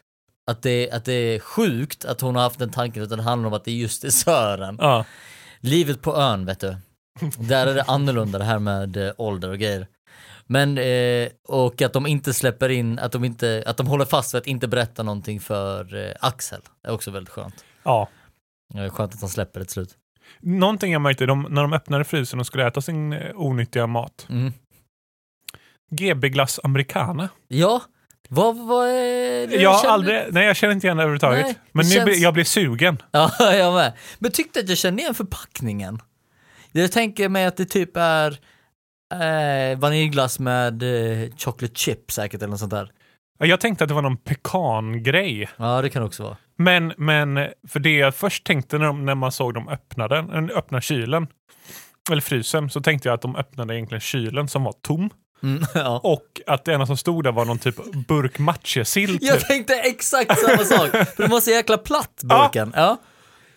att, 0.52 0.62
det, 0.62 0.92
att 0.92 1.06
det 1.06 1.14
är 1.14 1.40
sjukt 1.40 2.06
att 2.06 2.22
hon 2.22 2.36
har 2.36 2.44
haft 2.44 2.60
den 2.60 2.72
tanken, 2.72 3.04
utan 3.04 3.18
det 3.18 3.24
handlar 3.24 3.48
om 3.48 3.54
att 3.54 3.66
det 3.66 3.72
just 3.72 4.04
är 4.04 4.10
Sören. 4.10 4.78
Ja, 4.82 5.06
Livet 5.60 6.02
på 6.02 6.16
ön, 6.16 6.46
vet 6.46 6.60
du. 6.60 6.78
Där 7.38 7.68
är 7.68 7.76
det 7.76 7.84
annorlunda 7.84 8.38
det 8.40 8.46
här 8.46 8.60
med 8.60 8.98
eh, 8.98 9.14
ålder 9.18 9.50
och 9.50 9.60
grejer. 9.60 9.88
Men, 10.48 10.78
eh, 10.78 11.30
och 11.48 11.82
att 11.82 11.94
de 11.94 12.08
inte 12.08 12.34
släpper 12.34 12.70
in, 12.70 13.00
att 13.00 13.12
de, 13.12 13.24
inte, 13.24 13.64
att 13.66 13.78
de 13.78 13.88
håller 13.88 14.06
fast 14.06 14.34
vid 14.34 14.42
att 14.42 14.48
inte 14.48 14.68
berätta 14.68 15.04
någonting 15.04 15.40
för 15.40 15.96
eh, 15.96 16.14
Axel. 16.20 16.62
är 16.84 16.92
också 16.92 17.12
väldigt 17.12 17.34
skönt. 17.34 17.66
ja. 17.84 18.10
Det 18.74 18.80
är 18.80 18.90
skönt 18.90 19.14
att 19.14 19.22
han 19.22 19.30
släpper 19.30 19.60
det 19.60 19.66
till 19.66 19.74
slut. 19.74 19.98
Någonting 20.40 20.92
jag 20.94 21.02
märkte 21.02 21.26
de, 21.26 21.48
när 21.50 21.62
de 21.62 21.74
öppnade 21.74 22.04
frysen 22.04 22.40
och 22.40 22.48
skulle 22.48 22.68
äta 22.68 22.82
sin 22.82 23.14
eh, 23.14 23.32
onyttiga 23.36 23.88
mat. 23.88 24.26
Mm. 24.30 24.54
GB 25.92 26.30
glass 26.30 26.60
americana. 26.64 27.30
Ja, 27.48 27.82
vad, 28.30 28.68
vad 28.68 28.88
är 28.88 29.48
det? 29.48 29.56
Jag 29.56 29.80
känner- 29.82 29.94
aldrig, 29.94 30.22
nej 30.32 30.46
jag 30.46 30.56
känner 30.56 30.74
inte 30.74 30.88
igen 30.88 30.98
det 30.98 31.04
överhuvudtaget. 31.04 31.46
Nej, 31.46 31.56
Men 31.72 31.84
det 31.86 31.90
nu, 31.90 31.96
känns- 31.96 32.06
blir- 32.06 32.24
jag 32.24 32.34
blir 32.34 32.44
sugen. 32.44 32.98
Ja, 33.12 33.32
jag 33.54 33.74
med. 33.74 33.94
Men 34.20 34.32
tyckte 34.32 34.60
att 34.60 34.70
jag 34.70 34.78
kände 34.78 35.02
igen 35.02 35.14
förpackningen. 35.16 36.00
Jag 36.72 36.92
tänker 36.92 37.30
mig 37.30 37.46
att 37.46 37.58
det 37.58 37.66
typ 37.66 37.98
är 37.98 38.32
eh, 39.14 39.78
vaniljglass 39.80 40.40
med 40.40 40.84
eh, 40.84 41.30
chocolate 41.38 41.76
chip 41.76 42.12
säkert 42.12 42.42
eller 42.42 42.50
något 42.52 42.60
sånt 42.60 42.72
där. 42.72 42.92
Ja, 43.40 43.46
Jag 43.46 43.60
tänkte 43.60 43.84
att 43.84 43.88
det 43.88 43.94
var 43.94 44.02
någon 44.02 44.18
pekangrej. 44.18 45.50
Ja, 45.58 45.82
det 45.82 45.90
kan 45.90 46.02
det 46.02 46.06
också 46.06 46.24
vara. 46.24 46.38
Men, 46.58 46.94
men 46.98 47.48
för 47.68 47.80
det 47.80 47.96
jag 47.98 48.16
först 48.16 48.44
tänkte 48.46 48.78
när, 48.78 48.86
de, 48.86 49.06
när 49.06 49.16
man 49.16 49.32
såg 49.32 49.54
dem 49.54 49.68
öppna 49.70 50.08
den, 50.08 50.50
öppna 50.52 50.82
kylen, 50.82 51.28
eller 52.12 52.22
frysen, 52.22 52.70
så 52.70 52.82
tänkte 52.82 53.08
jag 53.10 53.14
att 53.14 53.22
de 53.22 53.36
öppnade 53.36 53.76
egentligen 53.76 54.02
kylen 54.02 54.48
som 54.48 54.64
var 54.64 54.74
tom. 54.82 55.10
Mm, 55.44 55.64
ja. 55.74 56.00
Och 56.04 56.42
att 56.48 56.66
det 56.66 56.74
enda 56.74 56.86
som 56.86 56.98
stod 56.98 57.24
där 57.24 57.32
var 57.32 57.46
någon 57.46 57.60
typ 57.60 57.76
burk 58.08 58.40
matjessill. 58.40 59.18
Jag 59.22 59.40
Typ. 59.40 59.48
tänkte 59.48 59.76
exakt 59.76 60.40
samma 60.40 60.64
sak, 60.64 60.90
för 60.92 61.22
den 61.22 61.32
var 61.32 61.40
så 61.42 61.52
jäkla 61.52 61.78
platt 61.78 62.22
burken. 62.24 62.74
Ja. 62.76 62.98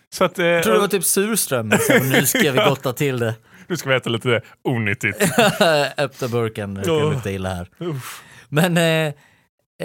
Så 0.09 0.23
att, 0.23 0.39
eh, 0.39 0.45
Jag 0.45 0.63
trodde 0.63 0.77
det 0.77 0.81
var 0.81 0.87
typ 0.87 1.03
surströmming, 1.03 1.79
så 1.79 2.03
nu 2.03 2.25
ska 2.25 2.51
vi 2.51 2.57
gotta 2.69 2.93
till 2.93 3.19
det. 3.19 3.35
nu 3.67 3.77
ska 3.77 3.89
vi 3.89 3.95
äta 3.95 4.09
lite 4.09 4.41
onyttigt. 4.63 5.17
Öppna 5.97 6.27
burken, 6.27 6.73
det 6.73 6.83
kan 6.83 6.93
Åh. 6.93 7.13
lukta 7.13 7.31
illa 7.31 7.49
här. 7.55 7.69
Uff. 7.77 8.23
Men, 8.49 8.77
eh, 8.77 9.13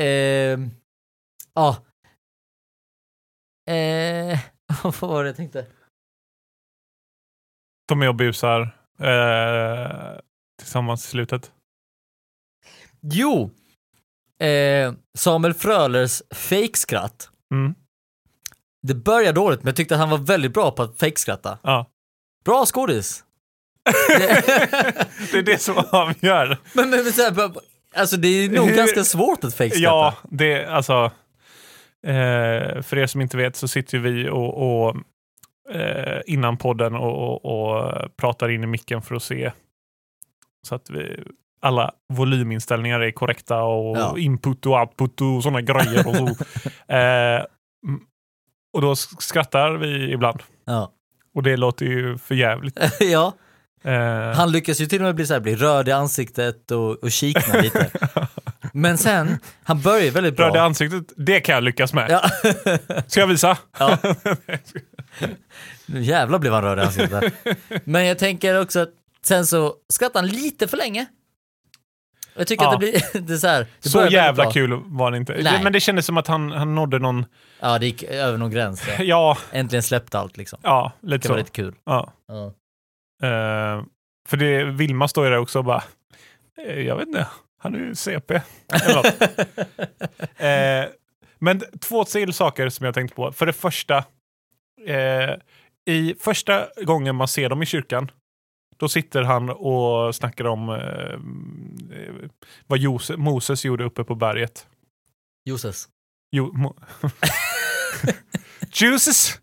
eh, 0.04 0.58
ja. 1.54 1.76
Eh, 3.70 4.38
vad 4.82 4.94
var 5.00 5.22
det 5.24 5.28
jag 5.28 5.36
tänkte? 5.36 5.66
De 7.88 8.02
är 8.02 8.08
och 8.08 8.14
busar 8.14 8.60
eh, 9.00 10.18
tillsammans 10.58 11.04
i 11.04 11.08
slutet. 11.08 11.52
Jo! 13.12 13.50
Eh, 14.40 14.92
Samuel 15.18 15.54
Frölers 15.54 16.22
fejkskratt. 16.30 17.30
Mm. 17.54 17.74
Det 18.82 18.94
började 18.94 19.32
dåligt, 19.32 19.60
men 19.62 19.66
jag 19.66 19.76
tyckte 19.76 19.94
att 19.94 20.00
han 20.00 20.10
var 20.10 20.18
väldigt 20.18 20.52
bra 20.54 20.70
på 20.70 20.82
att 20.82 20.98
fejkskratta. 20.98 21.58
Ja. 21.62 21.86
Bra 22.44 22.66
skådis! 22.66 23.24
Det 25.32 25.38
är 25.38 25.42
det 25.42 25.58
som 25.58 25.84
avgör. 25.90 26.58
men, 26.74 26.90
men, 26.90 27.04
men 27.04 27.12
så 27.12 27.22
här, 27.22 27.52
alltså 27.94 28.16
det 28.16 28.28
är 28.28 28.48
nog 28.48 28.68
Hur- 28.68 28.76
ganska 28.76 29.04
svårt 29.04 29.44
att 29.44 29.54
fejkskratta. 29.54 29.86
Ja, 29.86 30.14
det 30.30 30.66
alltså. 30.66 31.10
Eh, 32.06 32.82
för 32.82 32.98
er 32.98 33.06
som 33.06 33.20
inte 33.20 33.36
vet 33.36 33.56
så 33.56 33.68
sitter 33.68 33.98
vi 33.98 34.28
och, 34.28 34.86
och 34.86 34.96
eh, 35.74 36.20
innan 36.26 36.56
podden 36.56 36.94
och, 36.94 37.18
och, 37.44 37.44
och 37.44 38.16
pratar 38.16 38.48
in 38.48 38.64
i 38.64 38.66
micken 38.66 39.02
för 39.02 39.14
att 39.14 39.22
se 39.22 39.52
så 40.66 40.74
att 40.74 40.90
vi, 40.90 41.24
alla 41.64 41.92
volyminställningar 42.12 43.00
är 43.00 43.10
korrekta 43.10 43.62
och 43.62 43.98
Ja. 43.98 44.18
input 44.18 44.66
och 44.66 44.80
output 44.80 45.20
och 45.20 45.42
sådana 45.42 45.60
grejer. 45.60 46.08
Och, 46.08 46.16
så. 46.16 46.26
eh, 46.94 47.44
och 48.72 48.80
då 48.82 48.96
skrattar 48.96 49.70
vi 49.72 50.12
ibland. 50.12 50.42
Ja. 50.66 50.90
Och 51.34 51.42
det 51.42 51.56
låter 51.56 51.86
ju 51.86 52.18
för 52.18 52.34
jävligt. 52.34 52.78
ja, 53.00 53.32
Eh, 53.86 54.36
han 54.36 54.52
lyckas 54.52 54.80
ju 54.80 54.86
till 54.86 55.00
och 55.00 55.04
med 55.06 55.14
bli, 55.14 55.26
så 55.26 55.32
här, 55.32 55.40
bli 55.40 55.56
röd 55.56 55.88
i 55.88 55.92
ansiktet 55.92 56.70
och, 56.70 56.90
och 57.04 57.10
kikna 57.10 57.60
lite. 57.60 57.90
Men 58.72 58.98
sen, 58.98 59.38
han 59.64 59.80
börjar 59.80 60.10
väldigt 60.10 60.36
bra. 60.36 60.48
Röda 60.48 60.62
ansiktet, 60.62 61.12
det 61.16 61.40
kan 61.40 61.54
jag 61.54 61.64
lyckas 61.64 61.92
med. 61.94 62.10
Ja. 62.10 62.22
Ska 63.06 63.20
jag 63.20 63.26
visa? 63.26 63.58
Ja. 63.78 63.98
Nu 65.86 66.02
jävlar 66.02 66.38
blev 66.38 66.52
han 66.52 66.62
röd 66.62 66.78
i 66.78 66.82
ansiktet. 66.82 67.34
Men 67.84 68.06
jag 68.06 68.18
tänker 68.18 68.60
också 68.60 68.80
att 68.80 68.90
sen 69.26 69.46
så 69.46 69.74
skrattar 69.92 70.20
han 70.20 70.28
lite 70.28 70.68
för 70.68 70.76
länge. 70.76 71.06
Jag 72.36 72.46
tycker 72.46 72.64
Ja. 72.64 72.74
att 72.74 72.80
det 72.80 72.86
blir 73.12 73.20
det 73.26 73.32
är 73.32 73.36
så 73.36 73.46
här. 73.46 73.66
Det 73.82 73.88
Så 73.88 73.98
väldigt 73.98 74.12
jävla 74.14 74.50
kul 74.52 74.80
var 74.84 75.10
det 75.10 75.16
inte. 75.16 75.32
Nej. 75.32 75.42
Det, 75.42 75.60
men 75.64 75.72
det 75.72 75.80
kändes 75.80 76.06
som 76.06 76.16
att 76.16 76.26
han, 76.26 76.52
han 76.52 76.74
nådde 76.74 76.98
någon, 76.98 77.26
Ja, 77.60 77.78
det 77.78 77.86
gick 77.86 78.02
över 78.02 78.38
någon 78.38 78.50
gräns. 78.50 78.82
Ja. 78.98 79.04
ja, 79.04 79.38
Äntligen 79.52 79.82
släppte 79.82 80.18
allt 80.18 80.36
liksom. 80.36 80.58
ja 80.62 80.92
lite 81.02 81.16
Det 81.18 81.26
så. 81.26 81.32
var 81.32 81.38
lite 81.38 81.50
kul. 81.50 81.74
Ja. 81.84 82.12
Ja. 82.28 82.46
Eh, 83.28 83.82
för 84.28 84.36
det, 84.36 84.64
Vilma 84.64 85.08
står 85.08 85.24
ju 85.24 85.30
där 85.30 85.38
också 85.38 85.58
och 85.58 85.64
bara, 85.64 85.82
eh, 86.66 86.80
jag 86.80 86.96
vet 86.96 87.06
inte, 87.06 87.26
han 87.60 87.74
är 87.74 87.78
ju 87.78 87.94
CP. 87.94 88.34
Eh, 90.36 90.84
men 91.38 91.62
två 91.80 92.04
till 92.04 92.32
saker 92.32 92.68
som 92.68 92.86
jag 92.86 92.94
tänkte 92.94 93.14
på. 93.16 93.32
För 93.32 93.46
det 93.46 93.52
första, 93.52 93.96
eh, 94.86 95.30
i 95.86 96.14
första 96.20 96.66
gången 96.82 97.16
man 97.16 97.28
ser 97.28 97.48
dem 97.48 97.62
i 97.62 97.66
kyrkan, 97.66 98.10
då 98.84 98.88
sitter 98.88 99.22
han 99.22 99.50
och 99.50 100.14
snackar 100.14 100.44
om 100.44 100.68
eh, 100.68 101.18
vad 102.66 102.78
Jose, 102.78 103.16
Moses 103.16 103.64
gjorde 103.64 103.84
uppe 103.84 104.04
på 104.04 104.14
berget. 104.14 104.66
Joses. 105.44 105.88
Jo, 106.32 106.52
mo- 106.52 106.74
Jesus! 108.72 109.40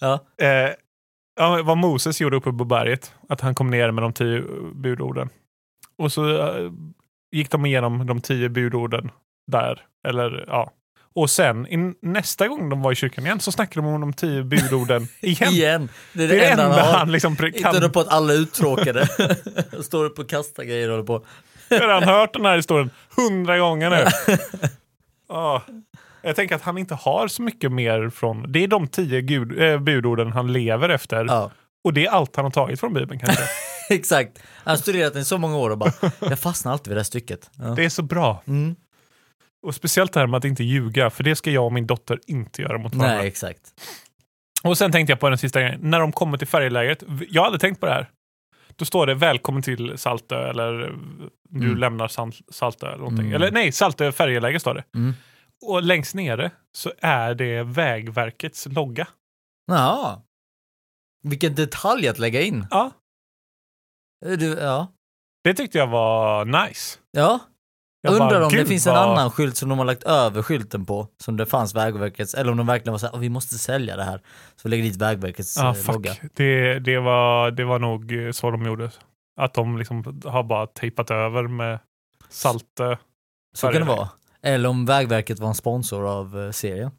Ja. 0.00 0.24
Eh, 0.42 0.70
ja, 1.36 1.62
vad 1.62 1.78
Moses 1.78 2.20
gjorde 2.20 2.36
uppe 2.36 2.52
på 2.52 2.64
berget. 2.64 3.14
Att 3.28 3.40
han 3.40 3.54
kom 3.54 3.70
ner 3.70 3.90
med 3.90 4.04
de 4.04 4.12
tio 4.12 4.42
budorden. 4.74 5.28
Och 5.96 6.12
så 6.12 6.36
eh, 6.56 6.72
gick 7.36 7.50
de 7.50 7.66
igenom 7.66 8.06
de 8.06 8.20
tio 8.20 8.48
budorden 8.48 9.10
där. 9.52 9.86
Eller 10.08 10.44
ja. 10.48 10.70
Och 11.14 11.30
sen 11.30 11.66
i, 11.66 11.94
nästa 12.02 12.48
gång 12.48 12.68
de 12.70 12.82
var 12.82 12.92
i 12.92 12.94
kyrkan 12.94 13.24
igen 13.26 13.40
så 13.40 13.52
snackade 13.52 13.86
de 13.86 13.94
om 13.94 14.00
de 14.00 14.12
tio 14.12 14.42
budorden 14.42 15.08
igen. 15.20 15.52
Igen. 15.52 15.88
Det 16.12 16.24
är 16.24 16.28
det, 16.28 16.34
Det 16.36 16.46
enda 16.46 16.62
han 16.62 16.72
har. 16.72 16.98
han 16.98 17.12
liksom 17.12 17.36
pre- 17.36 17.46
Inte 17.56 17.80
kan. 17.80 17.92
på 17.92 18.00
att 18.00 18.08
alla 18.08 18.32
är 18.32 18.36
uttråkade. 18.38 19.08
Står 19.82 20.04
upp 20.04 20.18
och 20.18 20.28
kastar 20.28 20.64
grejer 20.64 20.88
och 20.88 20.92
håller 20.92 21.06
på. 21.06 21.24
Jag 21.68 21.78
har 21.80 21.86
redan 21.88 22.02
hört 22.02 22.32
den 22.32 22.44
här 22.44 22.56
historien 22.56 22.90
hundra 23.16 23.58
gånger 23.58 23.90
nu. 23.90 24.06
Ja. 25.28 25.62
Jag 26.22 26.36
tänker 26.36 26.54
att 26.54 26.62
han 26.62 26.78
inte 26.78 26.94
har 26.94 27.28
så 27.28 27.42
mycket 27.42 27.72
mer 27.72 28.10
från... 28.10 28.52
Det 28.52 28.64
är 28.64 28.68
de 28.68 28.88
tio 28.88 29.20
gud, 29.20 29.60
eh, 29.62 29.78
budorden 29.78 30.32
han 30.32 30.52
lever 30.52 30.88
efter. 30.88 31.24
Ja, 31.24 31.50
Och 31.84 31.92
det 31.94 32.06
är 32.06 32.10
allt 32.10 32.36
han 32.36 32.44
har 32.44 32.52
tagit 32.52 32.80
från 32.80 32.94
Bibeln 32.94 33.20
kanske. 33.20 33.42
exakt. 33.90 34.38
Han 34.64 34.70
har 34.72 34.76
studerat 34.76 35.12
den 35.12 35.22
i 35.22 35.24
så 35.24 35.38
många 35.38 35.56
år 35.56 35.70
och 35.70 35.78
bara, 35.78 35.92
jag 36.20 36.38
fastnar 36.38 36.72
alltid 36.72 36.88
vid 36.88 36.96
det 36.96 37.00
här 37.00 37.04
stycket. 37.04 37.50
Ja. 37.58 37.64
Det 37.64 37.84
är 37.84 37.88
så 37.88 38.02
bra. 38.02 38.42
Mm. 38.46 38.76
Och 39.62 39.74
speciellt 39.74 40.12
det 40.12 40.20
här 40.20 40.26
med 40.26 40.38
att 40.38 40.44
inte 40.44 40.64
ljuga, 40.64 41.10
för 41.10 41.24
det 41.24 41.36
ska 41.36 41.50
jag 41.50 41.64
och 41.66 41.72
min 41.72 41.86
dotter 41.86 42.20
inte 42.26 42.62
göra 42.62 42.78
mot 42.78 42.94
varandra. 42.94 43.18
Nej, 43.18 43.26
exakt. 43.28 43.60
Och 44.64 44.78
sen 44.78 44.92
tänkte 44.92 45.12
jag 45.12 45.20
på 45.20 45.28
den 45.28 45.38
sista 45.38 45.60
grejen. 45.60 45.80
När 45.82 46.00
de 46.00 46.12
kommer 46.12 46.38
till 46.38 46.46
färjelägret, 46.46 47.02
jag 47.28 47.44
hade 47.44 47.58
tänkt 47.58 47.80
på 47.80 47.86
det 47.86 47.92
här. 47.92 48.10
Då 48.76 48.84
står 48.84 49.06
det 49.06 49.14
välkommen 49.14 49.62
till 49.62 49.98
Saltö 49.98 50.50
eller 50.50 50.72
du 51.48 51.66
Mm. 51.66 51.76
lämnar 51.78 52.08
Sal- 52.08 52.42
Saltö 52.52 52.86
eller 52.86 52.98
någonting. 52.98 53.26
Mm. 53.26 53.34
Eller 53.36 53.50
nej, 53.50 53.72
Saltö 53.72 54.12
färjeläge 54.12 54.60
står 54.60 54.74
det. 54.74 54.84
Mm. 54.94 55.12
Och 55.66 55.82
längst 55.82 56.14
nere 56.14 56.50
så 56.72 56.92
är 56.98 57.34
det 57.34 57.62
Vägverkets 57.62 58.66
logga. 58.66 59.06
Jaha. 59.66 60.22
Vilken 61.22 61.54
detalj 61.54 62.08
att 62.08 62.18
lägga 62.18 62.40
in. 62.42 62.66
Ja, 62.70 62.90
Du, 64.38 64.46
ja. 64.60 64.86
det 65.44 65.54
tyckte 65.54 65.78
jag 65.78 65.86
var 65.86 66.44
nice. 66.44 66.98
Ja, 67.10 67.38
Jag 68.02 68.12
undrar 68.12 68.30
bara, 68.30 68.44
om 68.44 68.50
det 68.52 68.56
"Gud, 68.56 68.68
finns 68.68 68.86
en 68.86 68.94
vad-" 68.94 69.08
annan 69.10 69.30
skylt 69.30 69.56
som 69.56 69.68
de 69.68 69.78
har 69.78 69.84
lagt 69.86 70.02
över 70.02 70.42
skylten 70.42 70.86
på, 70.86 71.08
som 71.24 71.36
det 71.36 71.46
fanns 71.46 71.74
Vägverkets, 71.74 72.34
eller 72.34 72.50
om 72.50 72.56
de 72.56 72.66
verkligen 72.66 72.92
var 72.92 72.98
såhär, 72.98 73.18
vi 73.18 73.28
måste 73.28 73.58
sälja 73.58 73.96
det 73.96 74.04
här. 74.04 74.18
Så 74.56 74.60
vi 74.62 74.70
lägger 74.70 74.84
dit 74.84 74.96
Vägverkets 74.96 75.56
Ja, 75.56 75.76
eh, 75.76 75.86
logga. 75.92 76.14
fuck. 76.14 76.30
Det, 76.34 76.78
det, 76.78 76.98
var, 76.98 77.50
det 77.50 77.64
var 77.64 77.78
nog 77.78 78.26
eh, 78.26 78.30
så 78.32 78.50
de 78.50 78.66
gjorde. 78.66 78.90
Att 79.40 79.54
de 79.54 79.78
liksom 79.78 80.20
har 80.24 80.42
bara 80.42 80.66
tejpat 80.66 81.10
över 81.10 81.42
med 81.48 81.78
Saltö. 82.28 82.96
Så 83.54 83.68
kan 83.72 83.80
det 83.80 83.86
vara. 83.88 84.08
Eller 84.42 84.68
om 84.68 84.86
Vägverket 84.86 85.38
var 85.38 85.48
en 85.48 85.54
sponsor 85.54 86.06
av 86.08 86.40
eh, 86.40 86.50
serien. 86.50 86.90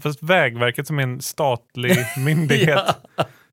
Fast 0.00 0.22
Vägverket 0.22 0.86
som 0.86 0.98
är 0.98 1.02
en 1.02 1.20
statlig 1.20 1.96
myndighet 2.18 2.84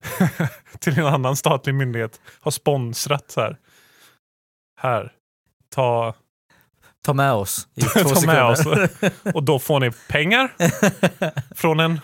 till 0.80 0.99
en 0.99 1.06
annan 1.06 1.36
statlig 1.36 1.76
myndighet 1.76 2.22
har 2.39 2.51
sponsrat 2.51 3.32
så 3.32 3.41
här. 3.41 3.58
Här, 4.82 5.12
ta, 5.76 6.14
Ta 7.04 7.14
med 7.14 7.34
oss 7.34 7.68
i 7.76 7.82
två 7.82 7.99
Ta 8.10 8.26
med 8.26 8.58
sekunder. 8.58 8.89
och 9.36 9.43
då 9.43 9.60
får 9.60 9.80
ni 9.80 9.91
pengar 10.10 10.54
från 11.56 11.80
en... 11.80 11.99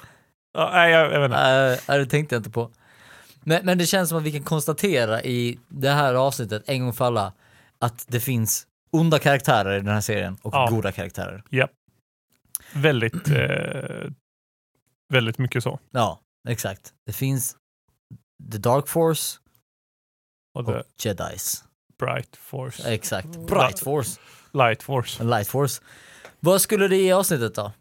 Ja, 0.54 0.70
nej, 0.74 0.92
jag, 0.92 1.14
jag 1.14 1.20
vet 1.20 1.26
inte. 1.32 1.80
Nej, 1.88 2.00
det 2.00 2.06
tänkte 2.06 2.36
jag 2.36 2.40
inte 2.40 2.50
på. 2.50 2.72
Men, 3.44 3.66
men 3.66 3.78
det 3.78 3.86
känns 3.86 4.10
som 4.10 4.18
att 4.18 4.24
vi 4.24 4.32
kan 4.32 4.44
konstatera 4.44 5.24
i 5.24 5.60
det 5.68 5.90
här 5.90 6.14
avsnittet, 6.14 6.64
en 6.66 6.82
gång 6.84 6.94
för 6.94 7.06
alla, 7.06 7.34
att 7.80 8.06
det 8.08 8.20
finns 8.20 8.68
onda 8.92 9.20
karaktärer 9.20 9.74
i 9.78 9.80
den 9.80 9.94
här 9.94 10.02
serien 10.02 10.38
och 10.42 10.54
Ja. 10.54 10.68
goda 10.70 10.92
karaktärer. 10.92 11.44
Väldigt, 12.74 13.30
eh, 13.30 14.10
väldigt 15.14 15.38
mycket 15.38 15.64
så. 15.64 15.80
Ja, 15.92 16.20
exakt. 16.50 16.94
Det 17.06 17.14
finns 17.14 17.56
The 18.52 18.58
Dark 18.58 18.88
Force 18.88 19.38
Och 20.54 20.62
och 20.70 20.84
the 20.98 21.10
Jedis. 21.10 21.64
Bright 22.00 22.36
Force. 22.36 22.94
Exakt. 22.94 23.28
Bright 23.28 23.80
Force. 23.80 24.20
Light 24.54 24.84
Force. 24.84 25.24
En 25.24 25.30
Light 25.30 25.48
Force. 25.48 25.82
Vad 26.40 26.62
skulle 26.62 26.88
det 26.88 26.96
ge 26.98 27.12
avsnittet 27.12 27.56
då? 27.56 27.72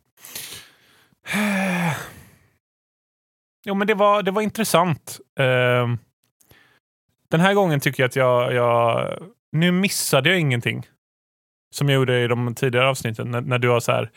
jo, 3.64 3.74
men 3.74 3.86
det 3.86 3.94
var, 3.94 4.22
det 4.22 4.30
var 4.30 4.42
intressant. 4.42 5.20
Eh, 5.38 5.88
den 7.30 7.40
här 7.40 7.54
gången 7.54 7.80
tycker 7.80 8.02
jag 8.02 8.08
att 8.08 8.16
jag, 8.16 8.54
jag... 8.54 9.18
Nu 9.52 9.72
missade 9.72 10.28
jag 10.28 10.38
ingenting. 10.40 10.86
Som 11.74 11.88
jag 11.88 11.96
gjorde 11.96 12.24
i 12.24 12.28
de 12.28 12.54
tidigare 12.54 12.88
avsnitten. 12.88 13.30
När, 13.30 13.40
när 13.40 13.58
du 13.58 13.68
har 13.68 13.80
så 13.80 13.92
här, 13.92 14.10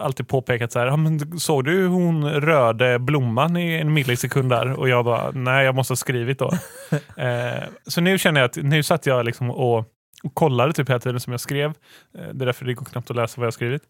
alltid 0.00 0.28
påpekat 0.28 0.72
så 0.72 0.78
här, 0.78 0.86
"Ja, 0.86 0.96
men 0.96 1.40
såg 1.40 1.64
du 1.64 1.86
hon 1.86 2.30
rörde 2.30 2.98
blomman 2.98 3.56
i 3.56 3.74
en 3.74 3.92
millisekund 3.92 4.50
där? 4.50 4.72
Och 4.72 4.88
jag 4.88 5.04
bara, 5.04 5.30
nej 5.30 5.64
jag 5.64 5.74
måste 5.74 5.90
ha 5.92 5.96
skrivit 5.96 6.38
då. 6.38 6.52
eh, 7.16 7.64
så 7.86 8.00
nu 8.00 8.18
känner 8.18 8.40
jag 8.40 8.48
att 8.48 8.56
nu 8.56 8.82
satt 8.82 9.06
jag 9.06 9.24
liksom 9.24 9.50
och, 9.50 9.78
och 10.22 10.34
kollade 10.34 10.72
typ 10.72 10.88
hela 10.88 11.00
tiden 11.00 11.20
som 11.20 11.30
jag 11.30 11.40
skrev. 11.40 11.70
Eh, 11.70 11.74
det 12.12 12.44
är 12.44 12.46
därför 12.46 12.64
det 12.64 12.74
går 12.74 12.84
knappt 12.84 13.10
att 13.10 13.16
läsa 13.16 13.40
vad 13.40 13.46
jag 13.46 13.54
skrivit. 13.54 13.82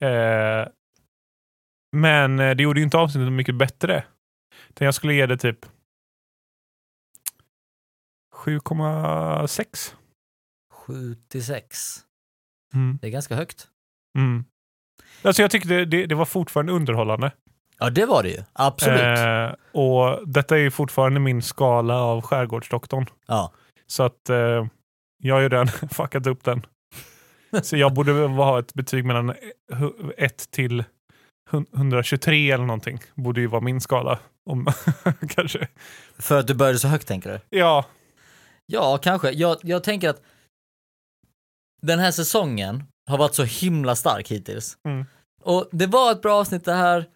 Eh, 0.00 0.68
men 1.96 2.38
eh, 2.40 2.56
det 2.56 2.62
gjorde 2.62 2.80
ju 2.80 2.84
inte 2.84 2.98
avsnittet 2.98 3.32
mycket 3.32 3.54
bättre. 3.54 4.04
Utan 4.68 4.84
Jag 4.84 4.94
skulle 4.94 5.14
ge 5.14 5.26
det 5.26 5.36
typ 5.36 5.66
7,6. 8.34 9.94
7 10.72 11.14
till 11.28 11.44
6. 11.44 11.78
Mm. 12.74 12.98
Det 13.00 13.06
är 13.06 13.10
ganska 13.10 13.34
högt. 13.34 13.68
Mm. 14.18 14.44
Alltså 15.26 15.42
jag 15.42 15.50
tyckte 15.50 15.84
det, 15.84 16.06
det, 16.06 16.14
var 16.14 16.24
fortfarande 16.24 16.72
underhållande. 16.72 17.32
Ja, 17.78 17.90
det 17.90 18.06
var 18.06 18.22
det 18.22 18.28
ju. 18.28 18.42
Absolut. 18.52 19.18
Eh, 19.18 19.80
och 19.80 20.28
detta 20.28 20.56
är 20.56 20.60
ju 20.60 20.70
fortfarande 20.70 21.20
min 21.20 21.42
skala 21.42 22.02
av 22.02 22.22
Skärgårdsdoktorn. 22.22 23.06
Ja. 23.26 23.52
Så 23.86 24.02
att 24.02 24.30
eh, 24.30 24.66
jag 25.22 25.34
har 25.34 25.40
ju 25.40 25.48
redan 25.48 25.68
fuckat 25.68 26.26
upp 26.26 26.44
den. 26.44 26.66
Så 27.62 27.76
jag 27.76 27.94
borde 27.94 28.12
ha 28.12 28.58
ett 28.58 28.74
betyg 28.74 29.04
mellan 29.04 29.34
1 30.16 30.50
till 30.50 30.84
hun- 31.50 31.66
123 31.76 32.50
eller 32.50 32.64
någonting. 32.64 32.98
Borde 33.14 33.40
ju 33.40 33.46
vara 33.46 33.60
min 33.60 33.80
skala. 33.80 34.18
Om, 34.50 34.66
kanske. 35.28 35.68
För 36.18 36.38
att 36.38 36.46
du 36.46 36.54
började 36.54 36.78
så 36.78 36.88
högt 36.88 37.08
tänker 37.08 37.30
du? 37.32 37.58
Ja, 37.58 37.84
Ja, 38.66 38.98
kanske. 39.02 39.30
Jag, 39.30 39.56
jag 39.62 39.84
tänker 39.84 40.08
att 40.10 40.22
den 41.82 41.98
här 41.98 42.10
säsongen 42.10 42.84
har 43.06 43.18
varit 43.18 43.34
så 43.34 43.44
himla 43.44 43.96
stark 43.96 44.30
hittills. 44.30 44.78
Mm. 44.88 45.06
Och 45.46 45.68
det 45.72 45.86
var 45.86 46.12
ett 46.12 46.22
bra 46.22 46.34
avsnitt 46.40 46.64
det 46.64 46.74
här. 46.74 47.06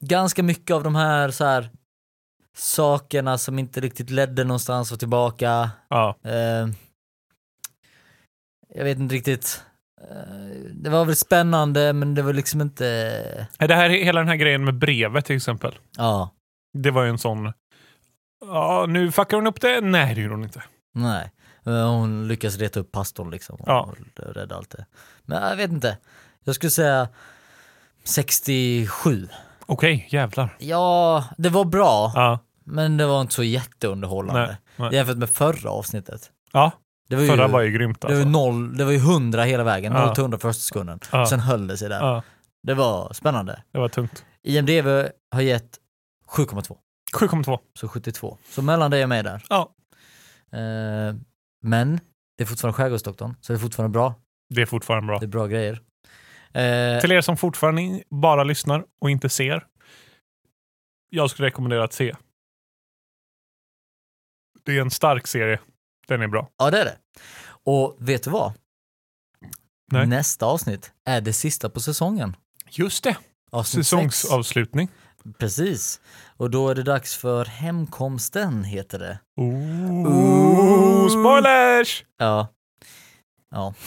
Ganska 0.00 0.42
mycket 0.42 0.74
av 0.74 0.82
de 0.82 0.94
här 0.94 1.30
så 1.30 1.44
här 1.44 1.70
sakerna 2.56 3.38
som 3.38 3.58
inte 3.58 3.80
riktigt 3.80 4.10
ledde 4.10 4.44
någonstans 4.44 4.92
och 4.92 4.98
tillbaka. 4.98 5.70
ja. 5.88 6.16
Eh, 6.24 6.68
jag 8.74 8.84
vet 8.84 8.98
inte 8.98 9.14
riktigt. 9.14 9.62
Eh, 10.10 10.70
det 10.74 10.90
var 10.90 11.04
väl 11.04 11.16
spännande 11.16 11.92
men 11.92 12.14
det 12.14 12.22
var 12.22 12.32
liksom 12.32 12.60
inte... 12.60 12.84
Det 13.58 13.74
här, 13.74 13.88
hela 13.90 14.20
den 14.20 14.28
här 14.28 14.36
grejen 14.36 14.64
med 14.64 14.74
brevet 14.74 15.24
till 15.24 15.36
exempel. 15.36 15.78
Ja, 15.96 16.30
Det 16.78 16.90
var 16.90 17.02
ju 17.04 17.10
en 17.10 17.18
sån... 17.18 17.52
Ja, 18.40 18.86
nu 18.88 19.12
fuckar 19.12 19.36
hon 19.36 19.46
upp 19.46 19.60
det. 19.60 19.80
Nej, 19.80 20.14
det 20.14 20.20
gjorde 20.20 20.34
hon 20.34 20.44
inte. 20.44 20.62
nej. 20.94 21.32
Hon 21.64 22.28
lyckas 22.28 22.56
reta 22.58 22.80
upp 22.80 22.92
pastorn 22.92 23.30
liksom 23.30 23.56
och 23.56 23.68
Ja. 23.68 23.94
rädda 24.16 24.56
allt 24.56 24.70
det. 24.70 24.86
Men 25.22 25.42
jag 25.42 25.56
vet 25.56 25.70
inte. 25.70 25.98
Jag 26.46 26.54
skulle 26.54 26.70
säga 26.70 27.08
67. 28.04 29.28
Okej, 29.66 30.06
jävlar. 30.10 30.56
Ja, 30.58 31.24
det 31.38 31.48
var 31.48 31.64
bra, 31.64 32.12
Ja, 32.14 32.38
men 32.64 32.96
det 32.96 33.06
var 33.06 33.20
inte 33.20 33.34
så 33.34 33.42
jätteunderhållande. 33.42 34.46
Nej, 34.46 34.56
nej. 34.76 34.94
Jämfört 34.94 35.16
med 35.16 35.30
förra 35.30 35.70
avsnittet. 35.70 36.30
ja 36.52 36.72
Det 37.08 37.16
var 37.16 37.22
ju, 37.22 37.28
förra 37.28 37.48
var 37.48 37.60
ju 37.60 37.70
grymt 37.72 38.00
det 38.00 38.06
var 38.06 38.14
alltså. 38.14 38.26
ju 38.26 38.32
noll, 38.32 38.76
det 38.76 38.84
var 38.84 38.92
ju 38.92 38.98
100 38.98 39.42
hela 39.44 39.64
vägen, 39.64 39.92
Ja. 39.92 40.06
0 40.06 40.14
till 40.14 40.22
100 40.22 40.38
första 40.38 40.60
sekunden. 40.60 41.00
Ja. 41.12 41.26
Sen 41.26 41.40
höll 41.40 41.66
det 41.66 41.76
sig 41.76 41.88
där. 41.88 42.00
Ja, 42.00 42.22
Det 42.62 42.74
var 42.74 43.12
spännande. 43.12 43.62
det 43.72 43.78
var 43.78 43.88
tungt. 43.88 44.24
IMDB 44.42 44.86
har 45.30 45.40
gett 45.40 45.78
7,2, 46.28 46.76
7,2. 47.16 47.58
så 47.80 47.88
72. 47.88 48.38
Så 48.50 48.62
mellan 48.62 48.90
dig 48.90 49.02
och 49.02 49.08
mig 49.08 49.22
där. 49.22 49.44
Ja. 49.48 49.70
Eh, 50.52 51.14
men 51.62 52.00
det 52.38 52.44
är 52.44 52.46
fortfarande 52.46 52.76
Skärgårdsdoktorn, 52.76 53.34
så 53.40 53.52
det 53.52 53.56
är 53.56 53.60
fortfarande 53.60 53.92
bra. 53.92 54.14
Det 54.54 54.62
är 54.62 54.66
fortfarande 54.66 55.06
bra. 55.06 55.18
Det 55.18 55.26
är 55.26 55.28
bra 55.28 55.46
grejer. 55.46 55.80
Eh, 56.56 57.00
Till 57.00 57.12
er 57.12 57.20
som 57.20 57.36
fortfarande 57.36 58.02
bara 58.10 58.44
lyssnar 58.44 58.84
och 59.00 59.10
inte 59.10 59.28
ser. 59.28 59.66
Jag 61.10 61.30
skulle 61.30 61.48
rekommendera 61.48 61.84
att 61.84 61.92
se. 61.92 62.14
Det 64.64 64.76
är 64.76 64.80
en 64.80 64.90
stark 64.90 65.26
serie. 65.26 65.60
Den 66.08 66.22
är 66.22 66.28
bra. 66.28 66.48
ja, 66.58 66.70
det 66.70 66.80
är 66.80 66.84
det. 66.84 66.96
Och 67.46 67.96
vet 68.00 68.22
du 68.22 68.30
vad? 68.30 68.52
Nej. 69.92 70.06
Nästa 70.06 70.46
avsnitt 70.46 70.92
är 71.04 71.20
det 71.20 71.32
sista 71.32 71.70
på 71.70 71.80
säsongen. 71.80 72.36
Just 72.70 73.04
det. 73.04 73.16
Avsnitt 73.50 73.86
sex. 73.86 73.90
Säsongsavslutning. 73.90 74.88
Precis. 75.38 76.00
Och 76.36 76.50
då 76.50 76.68
är 76.68 76.74
det 76.74 76.82
dags 76.82 77.16
för 77.16 77.44
Hemkomsten, 77.44 78.64
heter 78.64 78.98
det. 78.98 79.18
Ooh, 79.36 80.06
Ooh. 80.06 81.08
spoilers! 81.08 82.04
Ja. 82.18 82.48
Ja. 83.50 83.74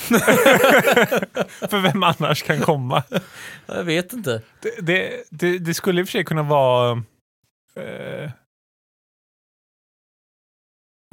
För 1.70 1.82
vem 1.82 2.04
annars 2.04 2.44
kan 2.44 2.60
komma? 2.62 3.04
Jag 3.66 3.84
vet 3.84 4.14
inte. 4.14 4.42
Det, 4.62 4.82
det, 4.82 5.24
det, 5.30 5.60
det 5.60 5.74
skulle 5.74 6.02
i 6.02 6.04
och 6.04 6.08
för 6.08 6.12
sig 6.12 6.24
kunna 6.26 6.44
vara 6.44 6.92
eh, 7.76 8.32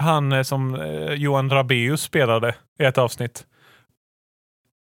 han 0.02 0.32
eh, 0.32 0.42
som 0.42 0.74
eh, 0.74 1.12
Johan 1.12 1.50
Rabaeus 1.50 2.02
spelade 2.02 2.54
i 2.78 2.84
ett 2.84 2.98
avsnitt. 2.98 3.46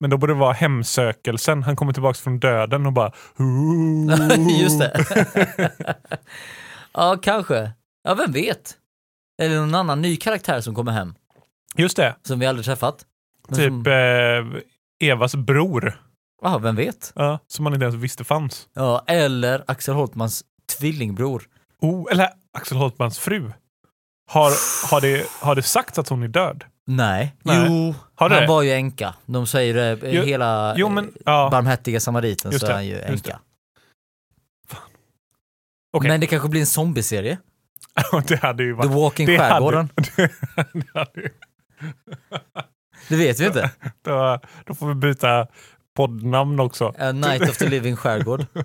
Men 0.01 0.11
då 0.11 0.17
borde 0.17 0.33
det 0.33 0.39
vara 0.39 0.53
hemsökelsen. 0.53 1.63
Han 1.63 1.77
kommer 1.77 1.93
tillbaka 1.93 2.17
från 2.17 2.39
döden 2.41 2.87
och 2.87 2.93
bara... 2.93 3.13
Just 4.61 4.79
det. 4.79 5.05
ja, 6.93 7.19
kanske. 7.23 7.73
Ja, 8.03 8.15
vem 8.15 8.33
vet? 8.33 8.77
Eller 9.43 9.57
någon 9.57 9.75
annan 9.75 10.03
ny 10.03 10.17
karaktär 10.17 10.61
som 10.61 10.75
kommer 10.75 10.93
hem, 10.93 11.15
Just 11.77 11.97
det. 11.97 12.17
som 12.23 12.39
vi 12.39 12.47
aldrig 12.47 12.65
träffat. 12.65 13.07
Typ 13.57 13.87
eh, 13.87 15.09
Evas 15.11 15.35
bror. 15.35 16.01
ja, 16.43 16.59
vem 16.59 16.77
vet? 16.77 17.13
Ja, 17.15 17.39
som 17.47 17.65
man 17.65 17.75
inte 17.75 17.85
ens 17.85 17.97
visste 17.97 18.25
fanns. 18.25 18.69
Ja, 18.75 19.05
eller 19.07 19.65
Axel 19.67 19.95
Holtmans 19.95 20.45
tvillingbror. 20.79 21.43
Oh, 21.81 22.13
eller 22.13 22.29
Axel 22.59 22.79
Holtmans 22.79 23.19
fru. 23.19 23.51
Har, 24.31 24.53
har, 24.91 25.01
det, 25.01 25.27
har 25.41 25.55
det 25.55 25.63
sagts 25.63 25.99
att 25.99 26.09
hon 26.09 26.23
är 26.23 26.29
död? 26.29 26.65
Nej. 26.87 27.35
Nej. 27.43 27.67
Jo, 27.69 27.91
det 27.93 27.97
han 28.15 28.31
det? 28.31 28.47
var 28.47 28.63
ju 28.63 28.71
änka. 28.73 29.15
De 29.27 29.47
säger 29.47 29.75
det, 29.75 30.07
eh, 30.09 30.15
Jo- 30.17 30.23
hela 30.23 30.75
Jo, 30.77 30.89
men... 30.89 31.13
Ja, 31.25 31.49
barmhärtiga 31.53 32.01
samariten 32.01 32.51
Just 32.51 32.61
så 32.61 32.67
det, 32.67 32.73
är 32.73 32.77
han 32.77 32.87
ju 32.87 33.01
änka. 33.01 33.41
okej. 35.93 36.11
Men 36.11 36.21
det 36.21 36.27
kanske 36.27 36.49
blir 36.49 36.61
en 36.61 36.67
zombieserie. 36.67 37.39
det 38.29 38.37
hade 38.43 38.63
ju 38.63 38.71
The 38.73 38.77
varit... 38.77 38.91
Walking 38.91 39.27
Det 39.27 39.39
Skärgården. 39.39 39.89
hade, 39.97 40.31
det 40.73 40.99
hade, 40.99 41.21
ju- 41.21 41.31
Det 43.09 43.17
vet 43.17 43.41
vi 43.41 43.47
inte. 43.47 43.71
då, 44.03 44.41
då 44.67 44.75
får 44.75 44.89
vi 44.89 44.95
byta 44.95 45.47
poddnamn 45.97 46.61
också. 46.61 46.95
A 46.99 47.13
Night 47.13 47.43
of 47.43 47.57
the 47.57 47.69
Living 47.69 47.97
Skärgård. 47.97 48.47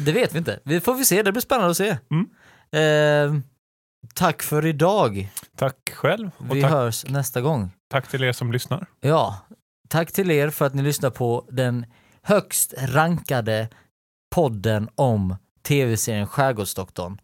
Det 0.00 0.12
vet 0.12 0.34
vi 0.34 0.38
inte. 0.38 0.60
Vi 0.64 0.80
får 0.80 0.94
vi 0.94 1.04
se, 1.04 1.22
det 1.22 1.32
blir 1.32 1.42
spännande 1.42 1.70
att 1.70 1.76
se. 1.76 1.96
Mm. 2.10 2.26
Eh, 2.72 3.40
tack 4.14 4.42
för 4.42 4.66
idag. 4.66 5.32
Tack 5.56 5.90
själv. 5.94 6.30
Vi 6.50 6.62
tack, 6.62 6.70
hörs 6.70 7.06
nästa 7.06 7.40
gång. 7.40 7.70
tack 7.88 8.08
till 8.08 8.24
er 8.24 8.32
som 8.32 8.52
lyssnar. 8.52 8.86
Ja, 9.00 9.40
tack 9.88 10.12
till 10.12 10.30
er 10.30 10.50
för 10.50 10.64
att 10.64 10.74
ni 10.74 10.82
lyssnar 10.82 11.10
på 11.10 11.44
den 11.50 11.86
högst 12.22 12.74
rankade 12.78 13.68
podden 14.34 14.88
om 14.94 15.36
tv-serien 15.62 16.26
Skärgårdsdoktorn. 16.26 17.20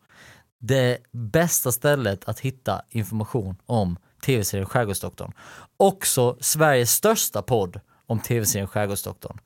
Det 0.61 0.99
bästa 1.13 1.73
stället 1.73 2.25
att 2.25 2.41
hitta 2.41 2.83
information 2.89 3.57
om 3.67 3.97
tv-serien 4.25 4.67
Skärgårdsdoktorn. 4.67 5.33
Också 5.77 6.37
Sveriges 6.41 6.91
största 6.91 7.43
podd 7.43 7.81
om 8.07 8.21
tv-serien 8.21 8.69
Skärgårdsdoktorn. 8.69 9.39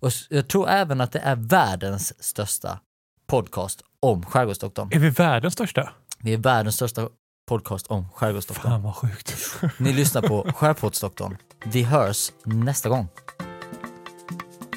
Och 0.00 0.12
jag 0.28 0.48
tror 0.48 0.68
även 0.68 1.00
att 1.00 1.12
det 1.12 1.18
är 1.18 1.36
världens 1.36 2.24
största 2.24 2.80
podcast 3.26 3.82
om 4.00 4.26
Skärgårdsdoktorn. 4.26 4.88
Är 4.92 4.98
vi 4.98 5.10
världens 5.10 5.54
största? 5.54 5.90
Vi 6.18 6.32
är 6.32 6.38
världens 6.38 6.74
största 6.74 7.08
podcast 7.48 7.86
om 7.86 8.08
Skärgårdsdoktorn. 8.14 8.70
Fan 8.70 8.82
vad 8.82 8.96
sjukt. 8.96 9.60
Ni 9.78 9.92
lyssnar 9.92 10.22
på 10.22 10.52
Skärpoddsdoktorn. 10.54 11.36
Vi 11.64 11.82
hörs 11.82 12.32
nästa 12.44 12.88
gång. 12.88 13.08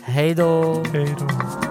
Hej 0.04 0.36
då! 0.36 0.84
Hej 0.94 1.16
då. 1.20 1.71